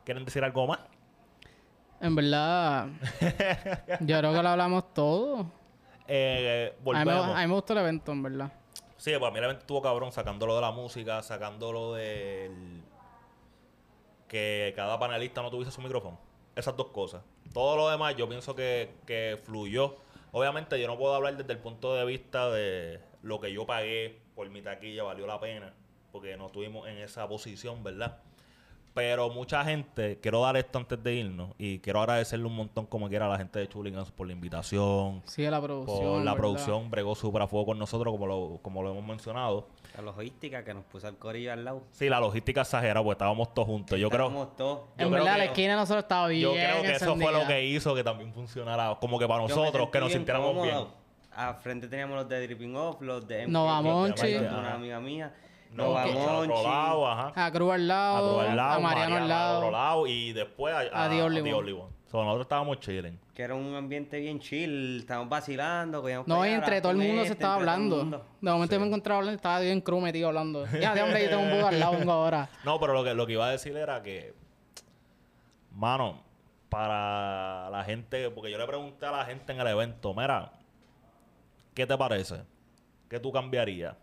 ¿Quieren 0.04 0.26
decir 0.26 0.44
algo 0.44 0.66
más? 0.68 0.80
En 2.00 2.16
verdad, 2.16 2.88
yo 4.02 4.18
creo 4.20 4.34
que 4.34 4.44
lo 4.44 4.50
hablamos 4.50 4.94
todo. 4.94 5.46
Eh, 6.08 6.74
A 6.86 7.00
mí, 7.00 7.06
me, 7.06 7.12
a 7.12 7.36
mí 7.42 7.48
me 7.48 7.54
gustó 7.54 7.74
el 7.74 7.80
evento, 7.80 8.12
en 8.12 8.24
verdad. 8.24 8.52
Sí, 8.98 9.12
pues 9.20 9.30
a 9.30 9.32
mí 9.32 9.38
el 9.38 9.44
evento 9.44 9.62
estuvo 9.62 9.82
cabrón 9.82 10.12
sacándolo 10.12 10.56
de 10.56 10.62
la 10.62 10.72
música, 10.72 11.22
sacándolo 11.22 11.94
del... 11.94 12.82
Que 14.28 14.74
cada 14.76 15.00
panelista 15.00 15.42
no 15.42 15.50
tuviese 15.50 15.72
su 15.72 15.82
micrófono. 15.82 16.20
Esas 16.56 16.76
dos 16.76 16.88
cosas. 16.88 17.24
Todo 17.54 17.78
lo 17.78 17.90
demás 17.90 18.16
yo 18.16 18.28
pienso 18.28 18.56
que, 18.56 18.96
que 19.06 19.40
fluyó. 19.44 19.98
Obviamente 20.32 20.80
yo 20.82 20.88
no 20.88 20.98
puedo 20.98 21.14
hablar 21.16 21.38
desde 21.38 21.54
el 21.54 21.60
punto 21.60 21.96
de 21.96 22.06
vista 22.06 22.50
de 22.50 23.00
lo 23.28 23.40
que 23.42 23.52
yo 23.52 23.66
pagué 23.66 24.22
por 24.36 24.50
mi 24.50 24.62
taquilla, 24.62 25.04
valió 25.04 25.28
la 25.28 25.40
pena, 25.40 25.74
porque 26.12 26.38
no 26.38 26.46
estuvimos 26.48 26.88
en 26.88 26.98
esa 27.00 27.28
posición, 27.28 27.84
¿verdad? 27.84 28.18
Pero 28.94 29.30
mucha 29.30 29.64
gente, 29.64 30.18
quiero 30.20 30.42
dar 30.42 30.58
esto 30.58 30.80
antes 30.80 31.04
de 31.04 31.14
irnos, 31.14 31.52
y 31.60 31.78
quiero 31.80 32.00
agradecerle 32.00 32.48
un 32.48 32.56
montón 32.56 32.88
como 32.88 33.08
quiera 33.10 33.28
a 33.28 33.30
la 33.30 33.38
gente 33.38 33.60
de 33.60 33.68
Chuligans 33.68 34.10
por 34.10 34.26
la 34.26 34.34
invitación, 34.34 35.22
Sí, 35.26 35.44
la 35.44 35.62
producción. 35.62 36.00
por 36.00 36.14
la 36.14 36.18
¿verdad? 36.32 36.36
producción, 36.38 36.90
bregó 36.90 37.14
súper 37.14 37.44
a 37.44 37.48
fuego 37.48 37.68
con 37.68 37.78
nosotros, 37.78 38.12
como 38.12 38.26
lo, 38.26 38.60
como 38.64 38.82
lo 38.82 38.90
hemos 38.92 39.06
mencionado. 39.06 39.68
La 39.96 40.02
logística 40.02 40.64
que 40.64 40.74
nos 40.74 40.84
puso 40.86 41.08
el 41.10 41.18
corillo 41.18 41.54
al 41.54 41.64
lado. 41.66 41.84
Sí, 41.92 42.10
la 42.10 42.20
logística 42.20 42.62
exagera, 42.62 43.04
pues 43.04 43.16
estábamos 43.16 43.54
todos 43.54 43.68
juntos. 43.68 44.00
Yo 44.00 44.10
creo, 44.10 44.28
Estábamos 44.28 44.56
todos. 44.56 44.80
yo 44.80 44.86
En 44.94 44.96
creo 44.98 45.10
verdad, 45.12 45.34
que- 45.34 45.38
la 45.40 45.46
esquina 45.46 45.70
de 45.74 45.76
nosotros 45.76 46.04
estaba 46.04 46.28
bien 46.30 46.42
yo 46.42 46.54
creo 46.54 46.82
que 46.82 46.92
eso 46.94 47.16
fue 47.16 47.32
lo 47.32 47.46
que 47.46 47.66
hizo 47.66 47.94
que 47.94 48.04
también 48.04 48.34
funcionara 48.34 48.98
como 49.00 49.20
que 49.20 49.28
para 49.28 49.42
Yo 49.48 49.56
nosotros, 49.56 49.90
que 49.92 50.00
nos 50.00 50.12
sintiéramos 50.12 50.64
bien. 50.64 50.78
Al 51.38 51.56
frente 51.56 51.88
teníamos 51.88 52.18
los 52.18 52.28
de 52.30 52.42
Dripping 52.48 52.76
Off, 52.76 53.02
los 53.02 53.28
de 53.28 53.48
Nova 53.48 53.82
Monchi. 53.82 54.34
Ajá. 54.36 54.58
una 54.60 54.74
amiga 54.74 55.00
mía. 55.00 55.34
No, 55.72 55.96
al 55.96 56.10
otro 56.10 56.20
Monchi. 56.48 56.64
lado, 56.64 57.08
ajá. 57.08 57.46
A 57.46 57.52
Cruz 57.52 57.74
al 57.74 57.88
lado, 57.88 58.16
A 58.18 58.40
Cruz 58.40 58.50
al 58.50 58.58
lado, 58.58 58.74
a 58.74 58.80
Mariano 58.80 59.16
al 59.18 59.22
al 59.22 59.56
otro 59.58 59.70
lado. 59.70 59.72
lado 59.72 60.08
y 60.08 60.34
después 60.34 60.74
a, 60.74 60.80
a, 60.80 61.06
A 61.06 61.10
The 61.10 61.22
Only 61.22 61.40
a 61.40 61.44
The 61.44 61.54
One. 61.54 61.60
Only 61.60 61.72
One. 61.74 61.98
So, 62.08 62.24
nosotros 62.24 62.46
estábamos 62.46 62.80
chilling. 62.80 63.20
Que 63.36 63.44
era 63.44 63.54
un 63.54 63.76
ambiente 63.76 64.18
bien 64.20 64.40
chill. 64.40 65.00
Estábamos 65.02 65.30
vacilando. 65.30 66.02
No, 66.26 66.46
y 66.46 66.50
entre 66.50 66.82
todo 66.82 66.94
el 66.94 66.98
mundo 66.98 67.24
se 67.26 67.34
estaba 67.34 67.56
hablando. 67.56 68.04
De 68.42 68.50
momento 68.50 68.74
yo 68.76 68.80
me 68.80 68.88
encontraba 68.88 69.20
hablando 69.20 69.36
estaba 69.36 69.60
bien 69.60 69.82
crew 69.82 70.00
metido 70.00 70.30
hablando. 70.30 70.66
Ya, 70.82 70.96
de 70.96 71.02
hombre, 71.04 71.24
yo 71.26 71.30
tengo 71.30 71.44
un 71.44 71.52
Buda 71.52 71.68
al 71.68 71.80
lado, 71.80 71.92
vengo 72.00 72.12
ahora. 72.14 72.50
No, 72.64 72.80
pero 72.80 72.94
lo 72.94 73.04
que, 73.04 73.14
lo 73.14 73.28
que 73.28 73.34
iba 73.34 73.46
a 73.46 73.52
decir 73.52 73.76
era 73.78 74.02
que, 74.02 74.34
mano, 75.72 76.24
para 76.70 77.70
la 77.70 77.84
gente, 77.84 78.30
porque 78.32 78.50
yo 78.52 78.58
le 78.58 78.66
pregunté 78.66 79.06
a 79.06 79.12
la 79.12 79.26
gente 79.26 79.52
en 79.54 79.60
el 79.60 79.68
evento, 79.68 80.14
mira, 80.14 80.52
¿qué 81.78 81.86
te 81.86 81.96
parece? 81.96 82.38
¿Qué 83.08 83.20
tú 83.20 83.32
cambiarías? 83.32 83.96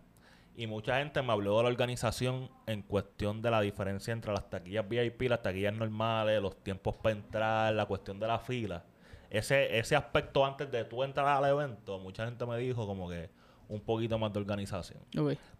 Y 0.54 0.68
mucha 0.68 0.98
gente 0.98 1.20
me 1.22 1.32
habló 1.32 1.56
de 1.56 1.64
la 1.64 1.68
organización 1.70 2.48
en 2.68 2.82
cuestión 2.82 3.42
de 3.42 3.50
la 3.50 3.60
diferencia 3.60 4.12
entre 4.12 4.32
las 4.32 4.48
taquillas 4.48 4.88
VIP, 4.88 5.22
las 5.22 5.42
taquillas 5.42 5.74
normales, 5.74 6.40
los 6.40 6.62
tiempos 6.62 6.96
para 6.96 7.16
entrar, 7.16 7.74
la 7.74 7.86
cuestión 7.86 8.20
de 8.20 8.28
la 8.28 8.38
fila. 8.38 8.84
Ese, 9.28 9.76
ese 9.76 9.96
aspecto 9.96 10.46
antes 10.46 10.70
de 10.70 10.84
tú 10.84 11.02
entrar 11.02 11.26
al 11.26 11.50
evento, 11.50 11.98
mucha 11.98 12.24
gente 12.24 12.46
me 12.46 12.56
dijo 12.58 12.86
como 12.86 13.08
que 13.08 13.28
un 13.68 13.80
poquito 13.80 14.20
más 14.20 14.32
de 14.32 14.38
organización. 14.38 15.00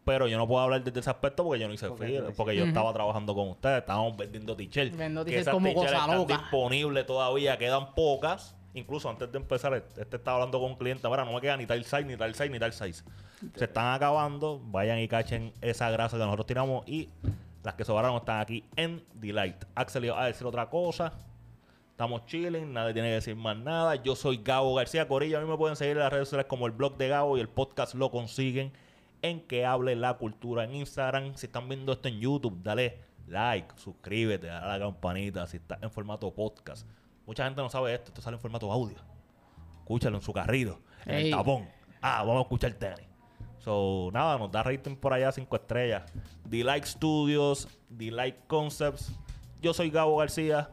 Pero 0.05 0.29
yo 0.29 0.39
no 0.39 0.47
puedo 0.47 0.63
hablar 0.63 0.85
desde 0.85 1.01
ese 1.01 1.11
aspecto 1.11 1.43
porque 1.43 1.61
yo 1.63 1.67
no 1.67 1.75
hice 1.75 1.91
fila, 1.97 2.31
porque 2.37 2.55
yo 2.55 2.65
estaba 2.65 2.93
trabajando 2.93 3.35
con 3.35 3.49
ustedes, 3.49 3.81
estábamos 3.81 4.17
vendiendo 4.17 4.55
t-shirts. 4.55 4.93
Vendiendo 4.93 5.25
t-shirts 5.25 5.49
como 5.49 5.75
cosa 5.75 5.97
están 5.97 6.17
loca. 6.17 6.37
disponibles 6.37 7.07
todavía, 7.07 7.59
quedan 7.59 7.93
pocas. 7.97 8.55
Incluso 8.75 9.09
antes 9.09 9.31
de 9.31 9.39
empezar, 9.39 9.73
este 9.75 10.17
estaba 10.17 10.37
hablando 10.39 10.61
con 10.61 10.73
un 10.73 10.77
cliente, 10.77 11.07
ahora 11.07 11.25
no 11.25 11.33
me 11.33 11.41
queda 11.41 11.57
ni 11.57 11.65
tal 11.65 11.85
size, 11.85 12.05
ni 12.05 12.17
tal 12.17 12.35
size, 12.35 12.51
ni 12.51 12.59
tal 12.59 12.73
size. 12.73 13.05
Se 13.55 13.65
están 13.65 13.95
acabando, 13.95 14.61
vayan 14.65 14.99
y 14.99 15.07
cachen 15.07 15.53
esa 15.61 15.91
grasa 15.91 16.17
que 16.17 16.25
nosotros 16.25 16.47
tiramos 16.47 16.87
y 16.89 17.09
las 17.63 17.75
que 17.75 17.85
sobraron 17.85 18.17
están 18.17 18.41
aquí 18.41 18.65
en 18.77 19.03
Delight. 19.15 19.65
Axel 19.75 20.05
iba 20.05 20.23
a 20.23 20.27
decir 20.27 20.47
otra 20.47 20.69
cosa. 20.69 21.13
Estamos 21.91 22.27
chilling, 22.27 22.73
nadie 22.73 22.93
tiene 22.93 23.09
que 23.09 23.15
decir 23.15 23.37
más 23.37 23.57
nada. 23.57 23.95
Yo 23.95 24.17
soy 24.17 24.41
Gabo 24.43 24.75
García 24.75 25.07
Corillo. 25.07 25.39
A 25.39 25.41
mí 25.41 25.49
me 25.49 25.57
pueden 25.57 25.77
seguir 25.77 25.93
en 25.93 26.01
las 26.01 26.13
redes 26.13 26.29
sociales 26.29 26.47
como 26.47 26.67
el 26.67 26.73
blog 26.73 26.97
de 26.97 27.09
Gabo 27.09 27.39
y 27.39 27.41
el 27.41 27.49
podcast 27.49 27.95
lo 27.95 28.11
consiguen 28.11 28.73
en 29.23 29.41
que 29.41 29.65
hable 29.65 29.95
la 29.95 30.15
cultura 30.15 30.65
en 30.65 30.75
Instagram. 30.75 31.37
Si 31.37 31.47
están 31.47 31.69
viendo 31.69 31.93
esto 31.93 32.09
en 32.09 32.19
YouTube, 32.19 32.61
dale 32.63 32.99
like, 33.29 33.69
suscríbete, 33.77 34.49
dale 34.49 34.67
a 34.67 34.79
la 34.79 34.85
campanita 34.85 35.47
si 35.47 35.59
está 35.59 35.79
en 35.81 35.91
formato 35.91 36.35
podcast. 36.35 36.87
Mucha 37.27 37.45
gente 37.45 37.61
no 37.61 37.69
sabe 37.69 37.95
esto, 37.95 38.09
esto 38.09 38.23
sale 38.23 38.37
en 38.37 38.41
formato 38.41 38.71
audio. 38.71 38.97
Escúchalo 39.79 40.17
en 40.17 40.23
su 40.23 40.33
carrito, 40.33 40.81
en 41.07 41.15
el 41.15 41.31
tapón. 41.31 41.69
Ah, 42.01 42.23
vamos 42.23 42.39
a 42.39 42.43
escuchar 42.43 42.73
tenis. 42.75 43.07
So, 43.59 44.11
nada, 44.13 44.37
nos 44.37 44.53
da 44.53 44.63
rating 44.63 44.95
por 44.95 45.15
allá, 45.15 45.33
cinco 45.33 45.57
estrellas. 45.57 46.03
D-Like 46.45 46.87
Studios, 46.87 47.67
D-Like 47.89 48.41
Concepts. 48.47 49.11
Yo 49.63 49.73
soy 49.73 49.89
Gabo 49.89 50.19
García. 50.19 50.69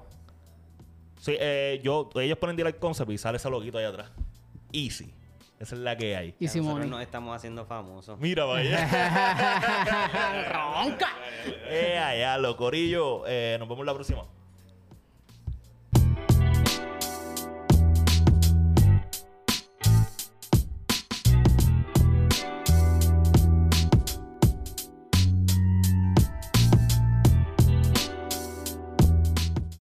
Sí, 1.17 1.37
eh, 1.39 1.79
yo, 1.83 2.09
ellos 2.15 2.37
ponen 2.37 2.57
D-Like 2.57 2.79
Concepts 2.79 3.13
y 3.13 3.17
sale 3.17 3.37
ese 3.37 3.49
loguito 3.49 3.77
ahí 3.77 3.85
atrás. 3.85 4.11
Easy. 4.73 5.13
Esa 5.57 5.75
es 5.75 5.81
la 5.81 5.95
que 5.95 6.17
hay. 6.17 6.35
Y 6.39 6.45
Nosotros 6.47 6.87
nos 6.87 7.01
estamos 7.01 7.35
haciendo 7.35 7.65
famosos. 7.65 8.19
Mira, 8.19 8.45
vaya. 8.45 8.77
¡Ronca! 10.51 11.09
eh, 11.69 11.97
allá, 11.97 12.37
lo 12.39 12.57
corillo. 12.57 13.23
Eh, 13.27 13.57
nos 13.59 13.69
vemos 13.69 13.85
la 13.85 13.93
próxima. 13.93 14.23